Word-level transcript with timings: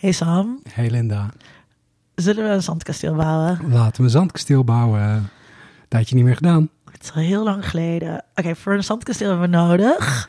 Hey 0.00 0.12
Sam, 0.12 0.60
Hey 0.72 0.90
Linda, 0.90 1.30
zullen 2.14 2.44
we 2.44 2.50
een 2.50 2.62
zandkasteel 2.62 3.14
bouwen? 3.14 3.70
laten 3.70 3.96
we 3.96 4.02
een 4.02 4.10
zandkasteel 4.10 4.64
bouwen. 4.64 5.28
Tijdje 5.88 6.14
niet 6.14 6.24
meer 6.24 6.36
gedaan. 6.36 6.68
Het 6.90 7.02
is 7.02 7.12
al 7.12 7.20
heel 7.22 7.44
lang 7.44 7.68
geleden. 7.68 8.24
Oké, 8.34 8.56
voor 8.56 8.72
een 8.74 8.84
zandkasteel 8.84 9.28
hebben 9.28 9.50
we 9.50 9.56
nodig 9.56 10.28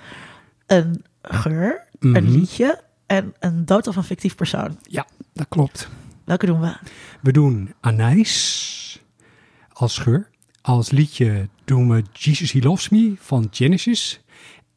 een 0.68 1.04
geur, 1.22 1.88
Mhm. 2.00 2.16
een 2.16 2.32
liedje 2.32 2.82
en 3.06 3.34
een 3.40 3.66
dood 3.66 3.88
of 3.88 3.96
een 3.96 4.04
fictief 4.04 4.36
persoon. 4.36 4.78
Ja, 4.84 5.06
dat 5.34 5.46
klopt. 5.50 5.88
Welke 6.24 6.46
doen 6.46 6.60
we? 6.62 6.76
We 7.22 7.32
doen 7.32 7.74
Anijs 7.80 9.00
als 9.74 9.98
geur. 9.98 10.30
Als 10.62 10.90
liedje 10.92 11.48
doen 11.66 11.90
we 11.90 12.04
Jesus 12.14 12.52
He 12.52 12.60
Loves 12.60 12.90
Me 12.90 13.14
van 13.20 13.48
Genesis. 13.52 14.22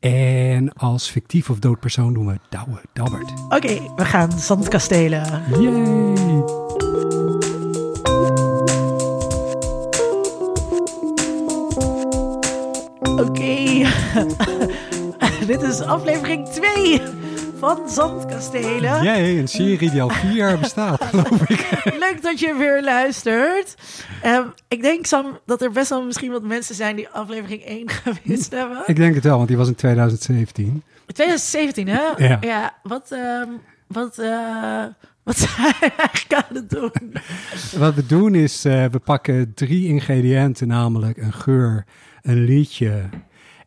En 0.04 0.72
als 0.72 1.10
fictief 1.10 1.50
of 1.50 1.58
dood 1.58 1.80
persoon 1.80 2.12
doen 2.12 2.26
we 2.26 2.38
Douwe 2.48 2.80
Dabbert. 2.92 3.32
Oké, 3.48 3.80
we 3.96 4.04
gaan 4.04 4.32
zandkastelen. 4.32 5.42
Yay! 5.60 6.42
Oké, 13.20 13.86
dit 15.50 15.62
is 15.62 15.80
aflevering 15.80 16.48
2 16.48 17.00
van 17.64 17.88
Zandkastelen. 17.88 19.02
Yay, 19.02 19.38
een 19.38 19.48
serie 19.48 19.90
die 19.90 20.02
al 20.02 20.08
vier 20.08 20.32
jaar 20.32 20.58
bestaat, 20.58 21.04
geloof 21.10 21.48
ik. 21.48 21.84
Leuk 21.98 22.22
dat 22.22 22.40
je 22.40 22.54
weer 22.58 22.82
luistert. 22.82 23.74
Ehm, 24.22 24.46
ik 24.68 24.82
denk, 24.82 25.06
Sam, 25.06 25.38
dat 25.46 25.62
er 25.62 25.70
best 25.70 25.88
wel 25.88 26.04
misschien 26.04 26.30
wat 26.30 26.42
mensen 26.42 26.74
zijn 26.74 26.96
die 26.96 27.08
aflevering 27.08 27.62
1 27.64 27.88
gemist 27.90 28.50
hebben. 28.50 28.82
Ik 28.86 28.96
denk 28.96 29.14
het 29.14 29.24
wel, 29.24 29.36
want 29.36 29.48
die 29.48 29.56
was 29.56 29.68
in 29.68 29.74
2017. 29.74 30.82
2017, 31.06 31.88
hè? 31.88 32.36
Ja. 32.40 32.78
wat, 32.82 33.10
ehm, 33.10 33.48
wat, 33.86 34.18
eh, 34.18 34.84
wat 35.22 35.36
zijn 35.44 35.74
we 35.80 35.92
eigenlijk 35.96 36.34
aan 36.34 36.56
het 36.56 36.70
doen? 36.70 37.14
Wat 37.78 37.94
we 37.94 38.06
doen 38.06 38.34
is, 38.34 38.64
eh, 38.64 38.84
we 38.84 38.98
pakken 38.98 39.54
drie 39.54 39.86
ingrediënten, 39.86 40.68
namelijk 40.68 41.16
een 41.16 41.32
geur, 41.32 41.84
een 42.22 42.44
liedje 42.44 43.02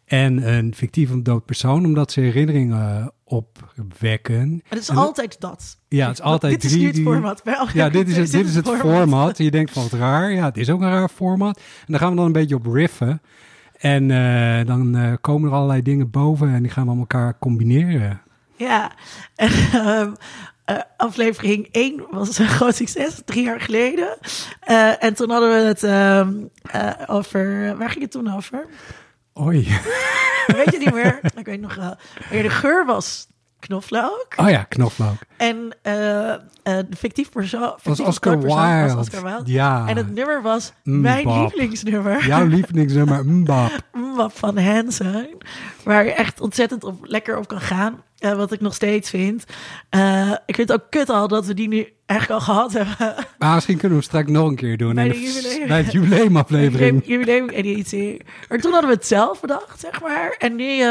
en 0.06 0.54
een 0.54 0.74
fictief 0.76 1.10
dood 1.22 1.46
persoon, 1.46 1.86
omdat 1.86 2.12
ze 2.12 2.20
herinneringen 2.20 3.12
opwekken. 3.28 4.62
Het 4.68 4.80
is 4.80 4.90
En- 4.90 4.96
altijd 4.96 5.40
dat. 5.40 5.78
Ja, 5.88 6.08
het 6.08 6.18
is 6.18 6.24
altijd 6.24 6.54
Dit 6.54 6.64
is 6.64 6.72
drie 6.72 6.84
nu 6.84 6.88
het 6.88 7.02
format. 7.02 7.44
Bij 7.44 7.68
Ja, 7.74 7.90
dit 7.90 8.08
is 8.08 8.18
het, 8.18 8.28
twee 8.28 8.42
dit 8.42 8.52
is 8.52 8.56
het 8.56 8.70
format. 8.70 9.38
Je 9.38 9.52
denkt 9.52 9.72
van 9.72 9.84
wat 9.84 9.92
raar. 9.92 10.32
Ja, 10.32 10.46
het 10.46 10.58
is 10.58 10.70
ook 10.70 10.82
een 10.82 10.90
raar 10.90 11.10
format. 11.10 11.58
En 11.58 11.86
dan 11.86 12.00
gaan 12.00 12.10
we 12.10 12.16
dan 12.16 12.26
een 12.26 12.32
beetje 12.32 12.56
op 12.56 12.66
riffen. 12.66 13.22
En 13.78 14.12
eh, 14.12 14.66
dan 14.66 14.96
eh, 14.96 15.14
komen 15.22 15.50
er 15.50 15.56
allerlei 15.56 15.82
dingen 15.82 16.10
boven 16.10 16.54
en 16.54 16.62
die 16.62 16.72
gaan 16.72 16.84
we 16.86 16.90
met 16.90 17.00
elkaar 17.00 17.38
combineren. 17.40 18.22
Ja, 18.56 18.92
en, 19.36 19.52
ehm, 19.74 20.14
eh, 20.66 20.78
aflevering 20.98 21.68
1 21.72 22.06
was 22.12 22.38
een 22.38 22.48
groot 22.48 22.76
succes, 22.76 23.22
drie 23.26 23.44
jaar 23.44 23.62
geleden. 23.62 24.18
En 25.00 25.14
toen 25.14 25.30
hadden 25.30 25.50
we 25.50 25.68
het 25.68 25.84
ehm, 25.84 26.34
eh, 26.62 26.92
over... 27.08 27.76
Waar 27.78 27.90
ging 27.90 28.02
het 28.02 28.12
toen 28.12 28.34
over? 28.36 28.66
Oei. 29.42 29.68
Weet 30.56 30.72
je 30.72 30.78
niet 30.78 30.94
meer? 30.94 31.20
Ik 31.36 31.46
weet 31.46 31.62
nog 31.62 31.76
wel. 31.76 31.96
Maar 32.32 32.42
de 32.42 32.50
geur 32.50 32.86
was 32.86 33.28
knoflook. 33.60 34.28
Oh 34.36 34.50
ja, 34.50 34.64
knoflook. 34.64 35.16
En 35.38 35.76
eh, 35.82 36.34
eh, 36.34 36.40
de 36.64 36.96
fictief 36.98 37.30
persoon... 37.30 37.76
Was 37.84 38.00
Oscar 38.00 38.40
Wilde. 38.40 38.96
Oscar 38.98 39.24
Wilde. 39.24 39.52
Ja. 39.52 39.88
En 39.88 39.98
het 39.98 40.14
nummer 40.14 40.42
was 40.42 40.74
mijn 40.84 41.28
lievelingsnummer. 41.28 42.26
Jouw 42.26 42.46
lievelingsnummer, 42.56 43.26
Mbap. 43.26 43.72
Mbap 43.94 44.38
van 44.38 44.58
Hansen. 44.58 45.30
Waar 45.84 46.06
je 46.06 46.14
echt 46.14 46.42
ontzettend 46.42 46.84
op, 46.84 46.98
lekker 47.02 47.38
op 47.38 47.48
kan 47.48 47.62
gaan. 47.62 48.02
Eh, 48.18 48.34
wat 48.34 48.52
ik 48.52 48.60
nog 48.62 48.74
steeds 48.74 49.10
vind. 49.10 49.44
Eh, 49.90 50.32
ik 50.46 50.56
vind 50.56 50.70
het 50.70 50.82
ook 50.82 50.90
kut 50.90 51.10
al 51.10 51.28
dat 51.28 51.46
we 51.46 51.54
die 51.54 51.68
nu 51.68 51.88
eigenlijk 52.06 52.40
al 52.42 52.46
gehad 52.54 52.74
hebben. 52.74 53.26
Maar 53.38 53.54
misschien 53.54 53.78
kunnen 53.78 53.98
we 53.98 54.04
hem 54.04 54.14
straks 54.14 54.30
nog 54.32 54.48
een 54.50 54.56
keer 54.56 54.78
doen. 54.78 54.94
Bij 54.96 55.08
de 55.10 55.22
jubileum. 55.22 55.68
bij 55.68 55.78
het 55.82 55.92
jubileumaflevering. 55.92 57.02
Jubileum-editie. 57.08 58.22
Maar 58.50 58.60
toen 58.60 58.72
hadden 58.72 58.90
we 58.90 58.96
het 58.96 59.08
zelf 59.08 59.40
bedacht, 59.42 59.80
zeg 59.80 60.02
maar. 60.02 60.36
En 60.38 60.56
nu 60.56 60.82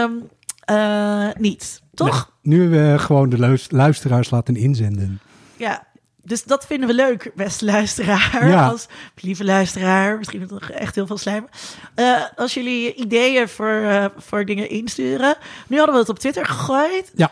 eh, 0.64 1.28
niet. 1.38 1.80
Toch? 1.94 2.30
Nee, 2.42 2.54
nu 2.58 2.62
hebben 2.62 2.92
we 2.92 2.98
gewoon 2.98 3.28
de 3.28 3.38
luis- 3.38 3.70
luisteraars 3.70 4.30
laten 4.30 4.56
inzenden. 4.56 5.20
Ja. 5.56 5.85
Dus 6.26 6.44
dat 6.44 6.66
vinden 6.66 6.88
we 6.88 6.94
leuk, 6.94 7.30
beste 7.34 7.64
luisteraar. 7.64 8.48
Ja. 8.48 8.68
Als 8.68 8.86
lieve 9.20 9.44
luisteraar, 9.44 10.18
misschien 10.18 10.46
nog 10.50 10.70
echt 10.70 10.94
heel 10.94 11.06
veel 11.06 11.18
slijm. 11.18 11.48
Eh, 11.94 12.22
als 12.36 12.54
jullie 12.54 12.94
ideeën 12.94 13.48
voor, 13.48 13.82
eh, 13.82 14.04
voor 14.16 14.44
dingen 14.44 14.68
insturen. 14.68 15.36
Nu 15.66 15.76
hadden 15.76 15.94
we 15.94 16.00
het 16.00 16.10
op 16.10 16.18
Twitter 16.18 16.46
gegooid. 16.46 17.12
Ja. 17.14 17.30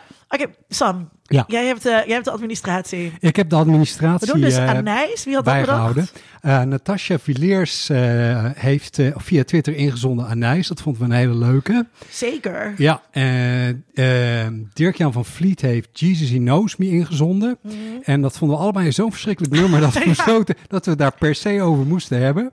Sam. 0.69 1.09
Ja. 1.23 1.43
Jij, 1.47 1.65
hebt, 1.65 1.85
eh, 1.85 1.91
jij 1.91 2.13
hebt 2.13 2.25
de 2.25 2.31
administratie. 2.31 3.11
Ik 3.19 3.35
heb 3.35 3.49
de 3.49 3.55
We 3.55 3.61
administratie 3.61 4.31
doen 4.31 4.41
dus 4.41 4.55
eh, 4.55 4.69
Anijs. 4.69 5.23
Wie 5.23 5.35
had 5.35 5.45
dat 5.45 5.53
bijgehouden. 5.53 6.07
Eh 6.41 6.61
Natasja 6.61 7.19
Villiers 7.19 7.89
heeft 8.55 8.99
via 9.15 9.43
Twitter 9.43 9.75
ingezonden 9.75 10.27
Anijs. 10.27 10.67
Dat 10.67 10.81
vonden 10.81 11.01
we 11.01 11.07
een 11.07 11.19
hele 11.19 11.35
leuke. 11.35 11.85
Zeker. 12.09 12.73
Ja, 12.77 13.01
Dirk-Jan 14.73 15.13
van 15.13 15.25
Vliet 15.25 15.61
heeft 15.61 15.99
Jesus 15.99 16.29
He 16.29 16.37
Knows 16.37 16.75
Me 16.75 16.89
ingezonden. 16.89 17.57
Mhm. 17.61 17.73
En 18.03 18.21
dat 18.21 18.37
vonden 18.37 18.57
we 18.57 18.63
allebei 18.63 18.91
zo'n 18.91 19.11
verschrikkelijk 19.11 19.53
nummer 19.53 19.79
dat 19.79 19.93
we 19.93 20.03
besloten 20.15 20.55
dat 20.67 20.85
we 20.85 20.95
daar 20.95 21.15
per 21.19 21.35
se 21.35 21.61
over 21.61 21.85
moesten 21.85 22.21
hebben. 22.21 22.51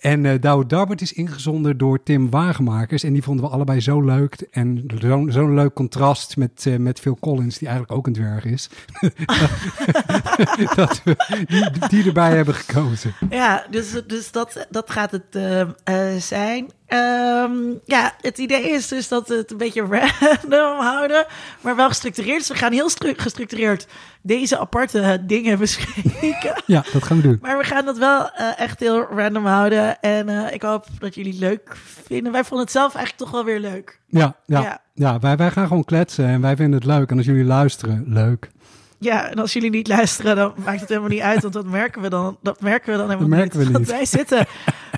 En 0.00 0.26
eh 0.26 0.40
Douwe 0.40 0.66
Dabbert 0.66 1.00
is 1.00 1.12
ingezonden 1.12 1.78
door 1.78 2.02
Tim 2.02 2.30
Wagemakers. 2.30 3.02
En 3.02 3.12
die 3.12 3.22
vonden 3.22 3.44
we 3.44 3.50
allebei 3.50 3.80
zo 3.80 4.00
leuk. 4.00 4.46
En 4.50 4.84
zo'n 5.28 5.54
leuk 5.54 5.74
contrast 5.74 6.36
met, 6.36 6.66
eh, 6.66 6.76
met 6.76 7.00
Collins, 7.14 7.58
die 7.58 7.68
eigenlijk 7.68 7.98
ook 7.98 8.06
een 8.06 8.12
dwerg 8.12 8.44
is. 8.44 8.68
dat 10.74 11.00
we 11.04 11.16
die, 11.48 11.88
die 11.88 12.06
erbij 12.06 12.36
hebben 12.36 12.54
gekozen. 12.54 13.14
Ja, 13.30 13.64
dus, 13.70 13.92
dus 14.06 14.30
dat, 14.30 14.66
dat 14.70 14.90
gaat 14.90 15.10
het 15.10 15.24
eh, 15.30 15.60
eh, 15.60 16.20
zijn. 16.20 16.70
Ehm, 16.86 17.52
ja, 17.84 18.12
het 18.20 18.38
idee 18.38 18.70
is 18.70 18.88
dus 18.88 19.08
dat 19.08 19.28
we 19.28 19.34
het 19.36 19.50
een 19.50 19.56
beetje 19.56 19.80
random 19.90 20.80
houden, 20.80 21.26
maar 21.60 21.76
wel 21.76 21.88
gestructureerd. 21.88 22.38
Dus 22.38 22.48
we 22.48 22.54
gaan 22.54 22.72
heel 22.72 22.88
stru- 22.90 23.14
gestructureerd 23.16 23.86
deze 24.22 24.58
aparte 24.58 25.22
dingen 25.26 25.58
bespreken. 25.64 26.62
Ja, 26.66 26.84
dat 26.92 27.02
gaan 27.02 27.16
we 27.16 27.22
doen. 27.22 27.38
Maar 27.42 27.58
we 27.58 27.64
gaan 27.64 27.84
dat 27.84 27.98
wel 27.98 28.30
eh, 28.30 28.60
echt 28.60 28.80
heel 28.80 29.00
random 29.16 29.46
houden. 29.46 30.00
En 30.00 30.52
ik 30.54 30.62
hoop 30.62 30.86
dat 30.98 31.14
jullie 31.14 31.30
het 31.32 31.40
leuk 31.40 31.76
vinden. 32.06 32.32
Wij 32.32 32.44
vonden 32.44 32.60
het 32.66 32.74
zelf 32.74 32.94
eigenlijk 32.94 33.24
toch 33.24 33.30
wel 33.30 33.44
weer 33.44 33.60
leuk. 33.60 34.00
Ja, 34.06 34.36
ja, 34.46 34.60
Ja. 34.60 34.80
ja. 34.94 35.18
wij, 35.18 35.36
wij 35.36 35.50
gaan 35.50 35.66
gewoon 35.66 35.84
kletsen 35.84 36.26
en 36.26 36.40
wij 36.40 36.56
vinden 36.56 36.74
het 36.78 36.88
leuk. 36.88 37.10
En 37.10 37.16
als 37.16 37.26
jullie 37.26 37.44
luisteren, 37.44 38.04
leuk. 38.06 38.50
Ja, 38.98 39.28
en 39.30 39.38
als 39.38 39.52
jullie 39.52 39.70
niet 39.70 39.88
luisteren, 39.88 40.36
dan 40.36 40.54
maakt 40.64 40.80
het 40.80 40.88
helemaal 40.88 41.08
niet 41.08 41.20
uit. 41.20 41.42
Want 41.42 41.54
dat 41.54 41.66
merken 41.66 42.02
we 42.02 42.08
dan, 42.08 42.38
dat 42.42 42.60
merken 42.60 42.92
we 42.92 42.98
dan 42.98 43.10
helemaal 43.10 43.28
Dat 43.28 43.38
merken 43.38 43.58
we 43.58 43.64
Want 43.64 43.78
niet. 43.78 43.88
wij 43.88 44.04
zitten, 44.04 44.46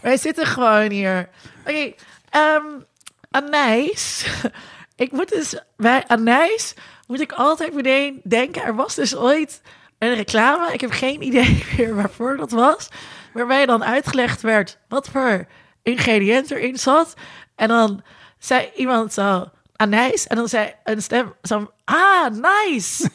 wij 0.02 0.16
zitten 0.16 0.46
gewoon 0.46 0.90
hier. 0.90 1.28
Oké, 1.66 1.92
ehm 2.30 2.64
Anijs. 3.30 4.26
Ik 4.96 5.12
moet 5.12 5.28
dus, 5.28 5.60
bij 5.76 6.04
Anijs 6.06 6.74
moet 7.06 7.20
ik 7.20 7.32
altijd 7.32 7.74
meteen 7.74 8.20
denken. 8.24 8.62
Er 8.62 8.74
was 8.74 8.94
dus 8.94 9.16
ooit 9.16 9.60
een 9.98 10.14
reclame. 10.14 10.72
Ik 10.72 10.80
heb 10.80 10.90
geen 10.90 11.22
idee 11.22 11.64
meer 11.76 11.94
waarvoor 11.94 12.36
dat 12.36 12.50
was. 12.50 12.88
Waarbij 13.32 13.66
dan 13.66 13.84
uitgelegd 13.84 14.40
werd 14.40 14.78
wat 14.88 15.08
voor 15.08 15.46
ingrediënt 15.82 16.50
erin 16.50 16.78
zat. 16.78 17.14
En 17.54 17.68
dan 17.68 18.02
zei 18.38 18.70
iemand 18.76 19.12
zo, 19.12 19.50
anijs. 19.80 20.26
En 20.26 20.36
dan 20.36 20.48
zei 20.48 20.72
een 20.84 21.02
stem 21.02 21.32
zo, 21.42 21.70
ah, 21.84 22.26
nice. 22.30 23.10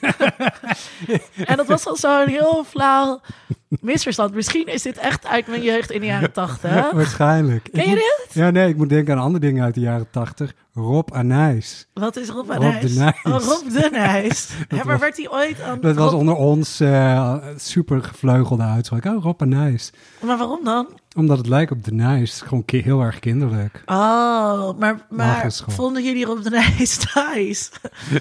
en 1.45 1.57
dat 1.57 1.67
was 1.67 1.87
al 1.87 1.95
zo'n 1.95 2.27
heel 2.27 2.63
flauw 2.63 3.21
misverstand. 3.67 4.33
Misschien 4.33 4.65
is 4.67 4.81
dit 4.81 4.97
echt 4.97 5.25
uit 5.27 5.47
mijn 5.47 5.61
jeugd 5.61 5.91
in 5.91 5.99
de 5.99 6.05
jaren 6.05 6.31
tachtig. 6.31 6.91
Waarschijnlijk. 6.91 7.69
Ken 7.71 7.89
je 7.89 7.95
dit? 7.95 8.27
Ja, 8.31 8.49
nee, 8.49 8.69
ik 8.69 8.77
moet 8.77 8.89
denken 8.89 9.13
aan 9.15 9.21
andere 9.23 9.39
dingen 9.45 9.63
uit 9.63 9.73
de 9.73 9.79
jaren 9.79 10.09
tachtig. 10.11 10.53
Rob 10.73 11.11
Anijs. 11.13 11.87
Wat 11.93 12.15
is 12.15 12.29
Rob 12.29 12.49
Rob 12.49 12.61
Anijs? 12.63 12.93
de 12.93 12.99
Nijs. 12.99 13.15
Oh, 13.23 13.41
Rob 13.43 13.71
de 13.73 13.89
Nijs. 13.91 14.49
Ja, 14.69 14.75
maar 14.77 14.85
was- 14.85 14.99
werd 14.99 15.17
hij 15.17 15.29
ooit 15.29 15.61
aan... 15.61 15.79
Dat 15.81 15.95
was 15.95 16.11
Rob- 16.11 16.19
onder 16.19 16.35
ons 16.35 16.79
eh, 16.79 17.35
super 17.57 18.03
gevleugelde 18.03 18.63
uitspraak. 18.63 19.05
Oh, 19.05 19.23
Rob 19.23 19.41
Anijs. 19.41 19.91
Maar 20.22 20.37
waarom 20.37 20.63
dan? 20.63 20.87
Omdat 21.16 21.38
het 21.38 21.47
lijkt 21.47 21.72
op 21.72 21.84
de 21.84 21.94
Nijs. 21.94 22.41
Gewoon 22.41 22.64
heel 22.66 23.02
erg 23.02 23.20
kinderlijk. 23.20 23.82
Oh, 23.85 24.78
maar, 24.79 25.06
maar 25.09 25.64
vonden 25.67 26.03
jullie 26.03 26.26
Rob 26.26 26.44
de 26.44 26.50
Nijs 26.50 26.97
nice? 27.14 27.70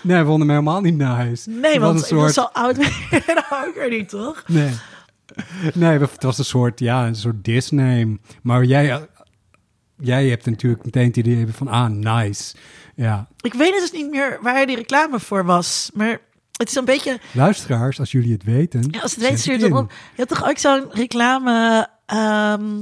Nee, 0.02 0.18
we 0.18 0.24
vonden 0.24 0.48
hem 0.48 0.56
helemaal 0.56 0.80
niet 0.80 0.96
nice. 0.96 1.50
Nee, 1.50 1.72
Het 1.72 1.82
want 1.82 2.00
een 2.00 2.06
soort... 2.06 2.32
zo 2.32 2.42
oud 2.42 2.76
ben 3.26 3.44
ook 3.50 3.90
niet, 3.90 4.08
toch? 4.08 4.44
Nee. 4.46 4.70
Nee, 5.74 5.98
het 5.98 6.22
was 6.22 6.38
een 6.38 6.44
soort, 6.44 6.80
ja, 6.80 7.06
een 7.06 7.14
soort 7.14 7.44
disname. 7.44 8.18
Maar 8.42 8.64
jij, 8.64 9.08
jij 9.96 10.28
hebt 10.28 10.46
natuurlijk 10.46 10.84
meteen 10.84 11.06
het 11.06 11.16
idee 11.16 11.46
van, 11.48 11.68
ah, 11.68 11.88
nice. 11.90 12.54
Ja, 12.94 13.28
Ik 13.40 13.54
weet 13.54 13.72
dus 13.72 13.92
niet 13.92 14.10
meer 14.10 14.38
waar 14.42 14.66
die 14.66 14.76
reclame 14.76 15.20
voor 15.20 15.44
was. 15.44 15.90
Maar 15.94 16.20
het 16.56 16.68
is 16.68 16.74
een 16.74 16.84
beetje... 16.84 17.18
luisteraars, 17.32 17.98
als 18.00 18.12
jullie 18.12 18.32
het 18.32 18.44
weten. 18.44 18.88
Ja, 18.90 19.00
als 19.00 19.14
het 19.16 19.46
het 19.46 19.72
op. 19.72 19.90
Je 19.90 20.24
had 20.26 20.28
toch 20.28 20.48
ook 20.48 20.58
zo'n 20.58 20.84
reclame... 20.90 21.88
ehm 22.06 22.80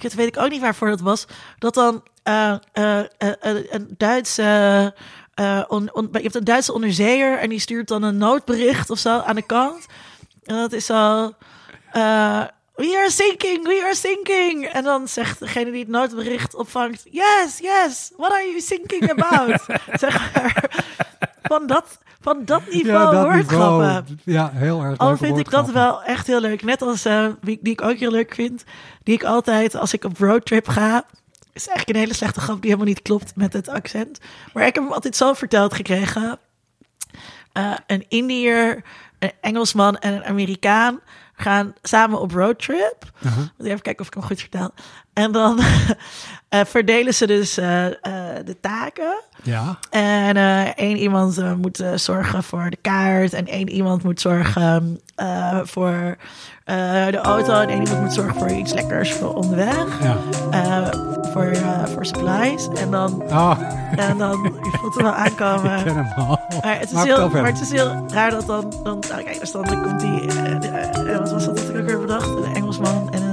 ik 0.00 0.12
weet 0.12 0.26
ik 0.26 0.38
ook 0.38 0.50
niet 0.50 0.60
waarvoor 0.60 0.88
dat 0.88 1.00
was. 1.00 1.26
Dat 1.58 1.74
dan 1.74 2.02
eh, 2.22 2.54
eh, 2.72 2.98
eh, 3.18 3.34
een 3.70 3.94
Duitse 3.96 4.94
on- 5.68 5.94
on- 5.94 6.08
je 6.12 6.18
hebt 6.20 6.34
een 6.34 6.44
Duitse 6.44 6.72
onderzeeër 6.72 7.38
en 7.38 7.48
die 7.48 7.58
stuurt 7.58 7.88
dan 7.88 8.02
een 8.02 8.16
noodbericht 8.16 8.90
of 8.90 8.98
zo 8.98 9.18
aan 9.18 9.34
de 9.34 9.46
kant. 9.46 9.86
En 10.44 10.56
dat 10.56 10.72
is 10.72 10.88
eh, 10.88 11.28
we 12.74 12.96
are 12.96 13.10
sinking, 13.10 13.66
we 13.66 13.80
are 13.84 13.94
sinking. 13.94 14.66
En 14.66 14.84
dan 14.84 15.08
zegt 15.08 15.38
degene 15.38 15.70
die 15.70 15.80
het 15.80 15.88
noodbericht 15.88 16.54
opvangt... 16.54 17.02
Yes, 17.10 17.58
yes, 17.58 18.10
what 18.16 18.30
are 18.32 18.44
you 18.46 18.60
sinking 18.60 19.10
about? 19.10 19.60
zeg 20.00 20.32
maar, 20.34 20.84
van 21.42 21.66
dat, 21.66 21.98
van 22.20 22.44
dat 22.44 22.62
niveau 22.70 23.16
woordgrappen. 23.16 24.20
Ja, 24.24 24.50
heel 24.54 24.82
erg 24.82 24.98
Al 24.98 25.16
vind 25.16 25.38
ik 25.38 25.50
dat 25.50 25.70
wel 25.70 26.02
echt 26.02 26.26
heel 26.26 26.40
leuk. 26.40 26.62
Net 26.62 26.82
als 26.82 27.04
eh, 27.04 27.26
wie, 27.40 27.58
die 27.62 27.72
ik 27.72 27.82
ook 27.82 27.96
heel 27.96 28.10
leuk 28.10 28.34
vind. 28.34 28.64
Die 29.02 29.14
ik 29.14 29.24
altijd, 29.24 29.74
als 29.74 29.92
ik 29.92 30.04
op 30.04 30.18
roadtrip 30.18 30.68
ga... 30.68 31.04
is 31.52 31.66
eigenlijk 31.66 31.88
een 31.88 32.04
hele 32.04 32.14
slechte 32.14 32.40
grap 32.40 32.60
die 32.60 32.70
helemaal 32.70 32.92
niet 32.92 33.02
klopt 33.02 33.36
met 33.36 33.52
het 33.52 33.68
accent. 33.68 34.18
Maar 34.52 34.66
ik 34.66 34.74
heb 34.74 34.84
hem 34.84 34.92
altijd 34.92 35.16
zo 35.16 35.32
verteld 35.32 35.74
gekregen. 35.74 36.38
Eh, 37.52 37.72
een 37.86 38.04
Indiër, 38.08 38.84
een 39.18 39.32
Engelsman 39.40 39.96
en 39.98 40.14
een 40.14 40.24
Amerikaan 40.24 41.00
gaan 41.34 41.74
samen 41.82 42.20
op 42.20 42.32
roadtrip. 42.32 43.10
Uh-huh. 43.24 43.38
Moet 43.58 43.66
Even 43.66 43.82
kijken 43.82 44.00
of 44.00 44.06
ik 44.06 44.14
hem 44.14 44.22
goed 44.22 44.40
vertel. 44.40 44.70
En 45.12 45.32
dan 45.32 45.60
eh, 46.48 46.60
verdelen 46.66 47.14
ze 47.14 47.26
dus 47.26 47.58
eh, 47.58 47.86
eh, 47.86 47.92
de 48.44 48.56
taken. 48.60 49.14
Ja, 49.42 49.78
En 49.90 50.36
één 50.76 50.96
iemand 50.96 51.56
moet 51.56 51.82
zorgen 51.94 52.42
voor 52.42 52.70
de 52.70 52.76
kaart. 52.80 53.32
En 53.32 53.46
één 53.46 53.70
iemand 53.70 54.02
moet 54.02 54.20
zorgen 54.20 55.00
eh, 55.14 55.58
voor 55.62 56.16
de 57.10 57.18
auto. 57.22 57.52
En 57.60 57.68
één 57.68 57.82
iemand 57.82 58.00
moet 58.00 58.12
zorgen 58.14 58.34
voor 58.34 58.50
iets 58.50 58.72
lekkers 58.72 59.12
voor 59.12 59.34
onderweg. 59.34 59.86
ja. 60.02 60.90
Voor, 61.32 61.56
voor 61.94 62.06
supplies. 62.06 62.68
En 62.74 62.90
dan, 62.90 63.22
Oh, 63.22 63.58
en 63.96 64.18
dan 64.18 64.42
je 64.62 64.76
voelt 64.80 64.94
hem 64.94 65.04
wel 65.04 65.12
ik 65.12 65.18
aankomen. 65.18 65.84
ken 65.84 65.96
hem 65.96 66.12
al. 66.16 66.40
Maar 66.62 66.78
het, 66.78 66.84
is 66.88 66.92
Maar 66.92 67.04
heel, 67.04 67.28
maar 67.28 67.46
het 67.46 67.60
is 67.60 67.70
heel 67.70 68.04
raar 68.08 68.30
dat 68.30 68.46
dan... 68.46 68.72
dan 68.82 69.02
nou, 69.08 69.22
kijk, 69.22 69.40
dus 69.40 69.50
dan 69.52 69.64
komt 69.82 70.00
die... 70.00 70.20
wat 71.18 71.30
was 71.30 71.44
dat 71.44 71.56
dat 71.56 71.68
ik 71.68 71.76
ook 71.76 71.86
weer 71.86 72.00
bedacht? 72.00 72.28
Een 72.28 72.54
Engelsman 72.54 73.08
en 73.12 73.22
een... 73.22 73.31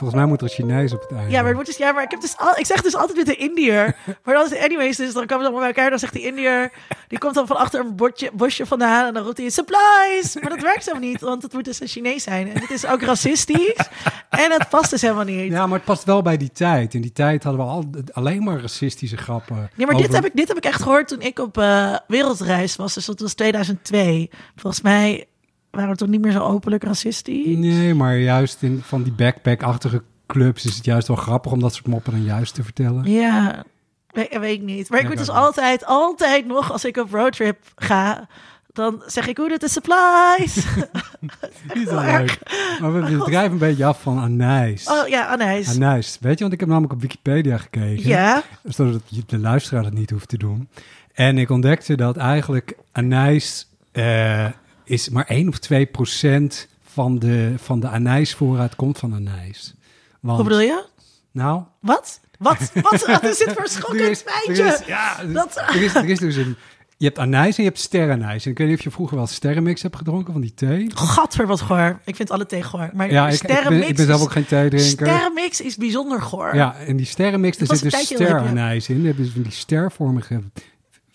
Volgens 0.00 0.20
mij 0.20 0.28
moet 0.28 0.42
er 0.42 0.48
Chinees 0.48 0.92
op 0.92 1.00
het 1.00 1.10
einde. 1.10 1.30
ja, 1.30 1.36
maar, 1.36 1.44
het 1.44 1.54
wordt 1.54 1.68
dus, 1.68 1.78
ja, 1.78 1.92
maar 1.92 2.02
ik, 2.02 2.10
heb 2.10 2.20
dus 2.20 2.36
al, 2.36 2.56
ik 2.56 2.66
zeg 2.66 2.82
dus 2.82 2.96
altijd 2.96 3.16
met 3.16 3.26
de 3.26 3.36
Indiër. 3.36 3.96
Maar 4.24 4.34
dan 4.34 4.44
is 4.44 4.50
het 4.50 4.58
anyways, 4.58 4.96
dus 4.96 5.12
dan 5.12 5.26
komen 5.26 5.38
we 5.38 5.42
allemaal 5.42 5.58
bij 5.60 5.68
elkaar. 5.68 5.90
Dan 5.90 5.98
zegt 5.98 6.12
die 6.12 6.26
Indiër, 6.26 6.72
die 7.08 7.18
komt 7.18 7.34
dan 7.34 7.46
van 7.46 7.56
achter 7.56 7.80
een 7.80 7.96
bordje, 7.96 8.30
bosje 8.32 8.66
vandaan. 8.66 9.06
En 9.06 9.14
dan 9.14 9.24
roept 9.24 9.38
hij, 9.38 9.50
supplies! 9.50 10.34
Maar 10.40 10.50
dat 10.50 10.62
werkt 10.62 10.84
zo 10.84 10.98
niet, 10.98 11.20
want 11.20 11.42
het 11.42 11.52
moet 11.52 11.64
dus 11.64 11.80
een 11.80 11.86
Chinees 11.86 12.22
zijn. 12.22 12.52
En 12.52 12.60
dit 12.60 12.70
is 12.70 12.86
ook 12.86 13.02
racistisch. 13.02 13.88
En 14.30 14.52
het 14.52 14.68
past 14.68 14.90
dus 14.90 15.02
helemaal 15.02 15.24
niet. 15.24 15.52
Ja, 15.52 15.66
maar 15.66 15.76
het 15.76 15.86
past 15.86 16.04
wel 16.04 16.22
bij 16.22 16.36
die 16.36 16.52
tijd. 16.52 16.94
In 16.94 17.00
die 17.00 17.12
tijd 17.12 17.44
hadden 17.44 17.64
we 17.64 17.70
al, 17.70 17.90
alleen 18.12 18.42
maar 18.42 18.60
racistische 18.60 19.16
grappen. 19.16 19.70
Ja, 19.76 19.86
maar 19.86 19.96
dit 19.96 20.12
heb, 20.12 20.24
ik, 20.24 20.34
dit 20.34 20.48
heb 20.48 20.56
ik 20.56 20.64
echt 20.64 20.82
gehoord 20.82 21.08
toen 21.08 21.20
ik 21.20 21.38
op 21.38 21.58
eh, 21.58 21.96
wereldreis 22.06 22.76
was. 22.76 22.94
Dus 22.94 23.06
dat 23.06 23.20
was 23.20 23.34
2002. 23.34 24.30
Volgens 24.56 24.82
mij 24.82 25.26
waren 25.70 25.90
we 25.90 25.96
toen 25.96 26.10
niet 26.10 26.20
meer 26.20 26.32
zo 26.32 26.38
openlijk 26.42 26.84
racistisch. 26.84 27.56
Nee, 27.56 27.94
maar 27.94 28.18
juist 28.18 28.62
in 28.62 28.80
van 28.84 29.02
die 29.02 29.12
backpack-achtige 29.12 30.02
clubs 30.26 30.64
is 30.66 30.74
het 30.76 30.84
juist 30.84 31.08
wel 31.08 31.16
grappig 31.16 31.52
om 31.52 31.60
dat 31.60 31.74
soort 31.74 31.86
moppen 31.86 32.12
dan 32.12 32.22
juist 32.24 32.54
te 32.54 32.62
vertellen. 32.62 33.10
Ja, 33.10 33.64
weet, 34.12 34.38
weet 34.38 34.58
ik 34.60 34.62
niet. 34.62 34.90
Maar 34.90 35.00
ik 35.00 35.08
moet 35.08 35.18
dus 35.18 35.28
altijd, 35.28 35.84
altijd 35.84 36.46
nog, 36.46 36.72
als 36.72 36.84
ik 36.84 36.96
op 36.96 37.10
roadtrip 37.12 37.58
ga, 37.76 38.28
dan 38.72 39.02
zeg 39.06 39.26
ik 39.26 39.36
hoe 39.36 39.48
dit 39.48 39.60
de 39.60 39.68
supplies. 39.68 40.54
Niet 41.74 41.88
zo 41.88 42.00
leuk. 42.10 42.38
Maar 42.80 42.92
we, 42.92 43.00
we 43.18 43.24
drijven 43.24 43.52
een 43.52 43.58
beetje 43.58 43.84
af 43.84 44.02
van 44.02 44.18
anijs. 44.18 44.88
oh 44.90 45.08
ja, 45.08 45.26
Anijs. 45.26 45.74
Anijs. 45.74 46.18
Weet 46.20 46.34
je, 46.34 46.40
want 46.40 46.52
ik 46.52 46.60
heb 46.60 46.68
namelijk 46.68 46.92
op 46.92 47.00
Wikipedia 47.00 47.58
gekeken. 47.58 48.08
Ja, 48.08 48.42
Zodat 48.64 49.02
je- 49.06 49.22
de 49.26 49.38
luisteraar 49.38 49.82
dat 49.82 49.92
niet 49.92 50.10
hoeft 50.10 50.28
te 50.28 50.38
doen. 50.38 50.68
En 51.12 51.38
ik 51.38 51.50
ontdekte 51.50 51.96
dat 51.96 52.16
eigenlijk 52.16 52.76
anijs 52.92 53.68
eh, 53.92 54.46
is 54.90 55.08
maar 55.08 55.24
1 55.26 55.48
of 55.48 55.58
2 55.58 55.86
procent 55.86 56.68
van 56.84 57.18
de, 57.18 57.54
van 57.56 57.80
de 57.80 57.88
anijsvoorraad 57.88 58.76
komt 58.76 58.98
van 58.98 59.14
anijs. 59.14 59.74
Want, 60.20 60.36
hoe 60.40 60.48
bedoel 60.48 60.62
je? 60.62 60.84
Nou, 61.30 61.62
Wat? 61.80 62.20
Wat? 62.38 62.70
Wat, 62.74 63.06
wat 63.06 63.24
is 63.24 63.38
dit 63.38 63.52
voor 63.52 63.68
schokkend 63.78 64.24
feitje? 64.26 64.78
ja, 64.86 65.24
Dat- 65.24 65.56
er, 65.56 65.82
is, 65.82 65.94
er 65.94 66.08
is 66.08 66.18
dus 66.18 66.36
een... 66.36 66.56
Je 66.96 67.06
hebt 67.06 67.18
anijs 67.18 67.56
en 67.56 67.62
je 67.62 67.68
hebt 67.68 67.80
sterrenijs. 67.80 68.44
En 68.44 68.50
ik 68.50 68.58
weet 68.58 68.68
niet 68.68 68.78
of 68.78 68.84
je 68.84 68.90
vroeger 68.90 69.16
wel 69.16 69.26
sterrenmix 69.26 69.82
hebt 69.82 69.96
gedronken 69.96 70.32
van 70.32 70.40
die 70.42 70.54
thee. 70.54 70.90
Gadver 70.94 71.46
wat 71.46 71.60
goor. 71.60 72.00
Ik 72.04 72.16
vind 72.16 72.30
alle 72.30 72.46
thee 72.46 72.62
goor. 72.62 72.90
Maar 72.94 73.10
Ja, 73.10 73.28
ik, 73.28 73.32
ik, 73.34 73.40
ben, 73.42 73.50
sterrenmix 73.56 73.88
ik 73.88 73.96
ben 73.96 74.06
zelf 74.06 74.22
ook 74.22 74.32
geen 74.32 74.46
theedrinker. 74.46 75.06
Sterrenmix 75.06 75.60
is 75.60 75.76
bijzonder 75.76 76.22
goor. 76.22 76.54
Ja, 76.54 76.74
en 76.76 76.96
die 76.96 77.06
sterrenmix, 77.06 77.56
daar 77.56 77.76
zit 77.76 77.90
dus 77.90 78.04
steranijs 78.06 78.88
in. 78.88 78.96
Daar 78.96 79.06
hebben 79.06 79.32
van 79.32 79.42
die 79.42 79.52
stervormige 79.52 80.40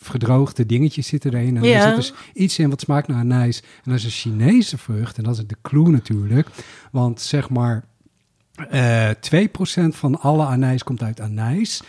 gedroogde 0.07 0.65
dingetjes 0.65 1.07
zitten 1.07 1.33
erin. 1.33 1.57
En 1.57 1.63
Ja. 1.63 1.75
er 1.75 1.87
zit 1.87 1.95
dus 1.95 2.13
iets 2.33 2.59
in 2.59 2.69
wat 2.69 2.81
smaakt 2.81 3.07
naar 3.07 3.17
anijs. 3.19 3.61
En 3.61 3.67
dat 3.91 3.93
is 3.95 4.03
een 4.03 4.09
Chinese 4.11 4.77
vrucht. 4.77 5.17
En 5.17 5.23
dat 5.23 5.37
is 5.37 5.43
de 5.47 5.57
clue 5.61 5.89
natuurlijk. 5.89 6.47
Want 6.91 7.21
zeg 7.21 7.49
maar, 7.49 7.83
eh 8.69 9.09
2% 9.09 9.95
van 9.95 10.19
alle 10.19 10.45
anijs 10.45 10.83
komt 10.83 11.01
uit 11.03 11.19
anijs. 11.21 11.81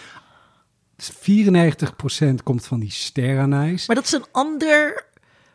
94% 0.97 2.43
komt 2.43 2.67
van 2.67 2.81
die 2.81 2.91
steranijs. 2.91 3.87
Maar 3.87 3.97
dat 3.97 4.05
is 4.05 4.13
een 4.13 4.25
ander... 4.33 5.05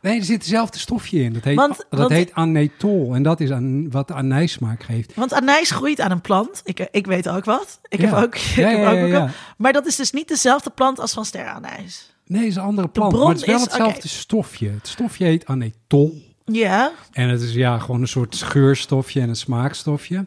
Nee, 0.01 0.17
er 0.19 0.23
zit 0.25 0.37
hetzelfde 0.37 0.79
stofje 0.79 1.19
in. 1.23 1.33
Dat 1.33 1.43
heet, 1.43 1.55
Want- 1.55 1.85
dat 1.89 1.99
want- 1.99 2.11
heet 2.11 2.33
anetol. 2.33 3.15
En 3.15 3.23
dat 3.23 3.39
is 3.39 3.51
aan, 3.51 3.91
wat 3.91 4.11
anijssmaak 4.11 4.83
geeft. 4.83 5.15
Want 5.15 5.33
anijs 5.33 5.71
groeit 5.71 5.99
aan 5.99 6.11
een 6.11 6.21
plant. 6.21 6.61
Ik, 6.63 6.87
ik 6.91 7.05
weet 7.05 7.29
ook 7.29 7.45
wat. 7.45 7.79
Ik 7.87 7.99
heb 8.01 8.09
Ja. 8.11 8.21
ook... 8.21 8.35
Ik 8.37 8.41
Ja, 8.41 8.67
heb 8.69 9.07
ja, 9.07 9.23
ook. 9.23 9.29
Maar 9.57 9.73
dat 9.73 9.85
is 9.85 9.95
dus 9.95 10.11
niet 10.11 10.27
dezelfde 10.27 10.69
plant 10.69 10.99
als 10.99 11.13
van 11.13 11.25
sterrenanijs. 11.25 12.13
Nee, 12.31 12.47
is 12.47 12.55
een 12.55 12.61
andere 12.61 12.87
plant. 12.87 13.13
Maar 13.13 13.27
het 13.27 13.37
is 13.37 13.45
wel 13.45 13.55
is- 13.55 13.61
hetzelfde 13.61 14.07
stofje. 14.07 14.69
Het 14.69 14.87
stofje 14.87 15.25
heet 15.25 15.45
anetol. 15.45 16.21
Ja. 16.45 16.91
En 17.11 17.29
het 17.29 17.41
is 17.41 17.53
ja, 17.53 17.79
gewoon 17.79 18.01
een 18.01 18.07
soort 18.07 18.35
geurstofje 18.41 19.21
en 19.21 19.29
een 19.29 19.35
smaakstofje. 19.35 20.25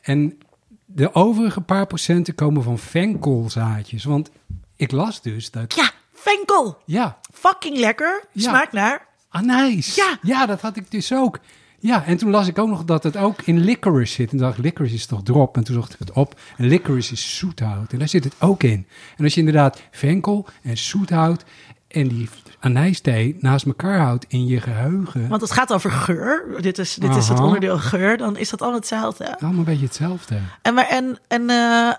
En 0.00 0.38
de 0.84 1.14
overige 1.14 1.60
paar 1.60 1.86
procenten 1.86 2.34
komen 2.34 2.62
van 2.62 2.78
venkelzaadjes. 2.78 4.04
Want 4.04 4.30
ik 4.76 4.90
las 4.90 5.22
dus 5.22 5.50
dat... 5.50 5.74
Ja, 5.74 5.90
venkel. 6.12 6.78
Ja, 6.84 7.18
Fucking 7.32 7.76
lekker. 7.78 8.24
Ja. 8.32 8.42
Smaakt 8.48 8.72
naar. 8.72 9.06
anijs. 9.28 9.94
Ja. 9.94 10.18
ja, 10.22 10.46
dat 10.46 10.60
had 10.60 10.76
ik 10.76 10.90
dus 10.90 11.12
ook. 11.12 11.38
Ja, 11.78 12.04
en 12.04 12.16
toen 12.16 12.30
las 12.30 12.48
ik 12.48 12.58
ook 12.58 12.68
nog 12.68 12.84
dat 12.84 13.02
het 13.02 13.16
ook 13.16 13.42
in 13.42 13.58
licorice 13.58 14.12
zit. 14.12 14.32
En 14.32 14.38
dacht 14.38 14.58
ik, 14.58 14.64
licorice 14.64 14.94
is 14.94 15.06
toch 15.06 15.22
drop? 15.22 15.56
En 15.56 15.64
toen 15.64 15.74
zocht 15.74 15.92
ik 15.92 15.98
het 15.98 16.12
op. 16.12 16.40
En 16.56 16.66
licorice 16.66 17.12
is 17.12 17.38
zoethout. 17.38 17.92
En 17.92 17.98
daar 17.98 18.08
zit 18.08 18.24
het 18.24 18.34
ook 18.38 18.62
in. 18.62 18.86
En 19.16 19.24
als 19.24 19.34
je 19.34 19.40
inderdaad 19.40 19.82
venkel 19.90 20.46
en 20.62 20.78
zoethout 20.78 21.44
en 21.88 22.08
die 22.08 22.28
anijsthee 22.60 23.36
naast 23.40 23.66
elkaar 23.66 23.98
houdt 23.98 24.24
in 24.28 24.46
je 24.46 24.60
geheugen... 24.60 25.28
Want 25.28 25.40
het 25.40 25.50
gaat 25.50 25.72
over 25.72 25.90
geur. 25.90 26.62
Dit 26.62 26.78
is, 26.78 26.94
dit 26.94 27.16
is 27.16 27.28
het 27.28 27.40
onderdeel 27.40 27.78
geur. 27.78 28.16
Dan 28.16 28.36
is 28.36 28.50
dat 28.50 28.60
allemaal 28.60 28.80
hetzelfde. 28.80 29.38
Allemaal 29.38 29.58
een 29.58 29.64
beetje 29.64 29.86
hetzelfde. 29.86 30.38
En, 30.62 30.74
maar, 30.74 30.86
en, 30.88 31.18
en 31.28 31.50
eh, 31.50 31.92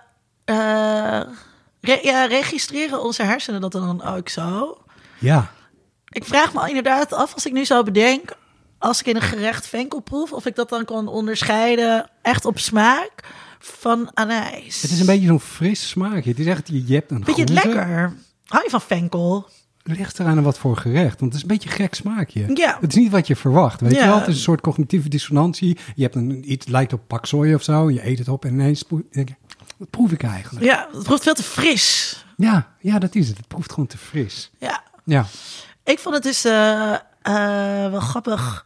eh, 0.46 1.27
re- 1.81 2.00
ja, 2.01 2.25
registreren 2.25 3.03
onze 3.03 3.24
hersenen 3.24 3.62
dat 3.62 3.72
dan 3.72 4.03
ook 4.03 4.29
zo? 4.29 4.77
Ja. 5.17 5.51
Ik 6.10 6.25
vraag 6.25 6.53
me 6.53 6.67
inderdaad 6.67 7.13
af, 7.13 7.34
als 7.34 7.46
ik 7.46 7.53
nu 7.53 7.65
zo 7.65 7.84
bedenk... 7.84 8.36
als 8.79 9.00
ik 9.00 9.05
in 9.05 9.15
een 9.15 9.22
gerecht 9.22 9.67
venkel 9.67 10.00
proef... 10.00 10.31
of 10.31 10.46
ik 10.46 10.55
dat 10.55 10.69
dan 10.69 10.86
kan 10.86 11.07
onderscheiden, 11.07 12.10
echt 12.22 12.46
op 12.46 12.60
smaak, 12.60 13.12
van 13.60 14.10
anijs. 14.13 14.81
Het 14.81 14.91
is 14.91 15.00
een 15.00 15.05
beetje 15.05 15.27
zo'n 15.27 15.39
fris 15.39 15.89
smaakje. 15.89 16.29
Het 16.29 16.39
is 16.39 16.46
echt, 16.46 16.67
je 16.67 16.88
je 16.88 16.93
hebt 16.93 17.12
een 17.12 17.24
Vind 17.25 17.38
je 17.38 17.43
het 17.43 17.51
groente. 17.51 17.77
lekker? 17.77 18.13
Hou 18.46 18.63
je 18.63 18.69
van 18.69 18.81
venkel? 18.81 19.50
ligt 19.84 20.19
eraan 20.19 20.38
aan 20.38 20.43
wat 20.43 20.57
voor 20.57 20.77
gerecht. 20.77 21.19
Want 21.19 21.34
het 21.34 21.34
is 21.34 21.41
een 21.41 21.48
beetje 21.48 21.69
een 21.69 21.75
gek 21.75 21.93
smaakje. 21.93 22.46
Ja. 22.55 22.77
Het 22.81 22.89
is 22.91 22.96
niet 22.96 23.12
wat 23.12 23.27
je 23.27 23.36
verwacht. 23.36 23.81
Weet 23.81 23.91
Ja. 23.91 24.00
je 24.03 24.05
wel? 24.10 24.17
Het 24.19 24.27
is 24.27 24.36
een 24.36 24.41
soort 24.41 24.62
cognitieve 24.62 25.10
dissonantie. 25.10 25.77
Je 25.96 26.03
hebt 26.03 26.15
een, 26.15 26.51
iets 26.51 26.65
lijkt 26.67 26.93
op 26.93 27.01
paksoi 27.07 27.53
of 27.55 27.63
zo. 27.63 27.89
Je 27.91 28.05
eet 28.07 28.19
het 28.19 28.27
op 28.27 28.46
en 28.46 28.53
ineens 28.53 28.84
denk 29.12 29.29
je, 29.29 29.36
wat 29.77 29.89
proef 29.89 30.12
ik 30.12 30.24
eigenlijk? 30.24 30.65
Ja, 30.65 30.88
het 30.93 31.03
proeft 31.03 31.24
veel 31.24 31.34
te 31.34 31.43
fris. 31.43 32.25
Ja, 32.38 32.67
ja, 32.79 33.00
dat 33.00 33.15
is 33.15 33.27
het. 33.27 33.38
Het 33.38 33.48
proeft 33.48 33.69
gewoon 33.72 33.88
te 33.88 33.98
fris. 33.98 34.51
Ja, 34.60 34.84
Ja. 35.05 35.25
ik 35.84 36.00
vond 36.00 36.15
het 36.15 36.24
dus 36.24 36.46
eh, 36.46 36.93
eh, 37.36 37.91
wel 37.91 38.00
grappig 38.00 38.65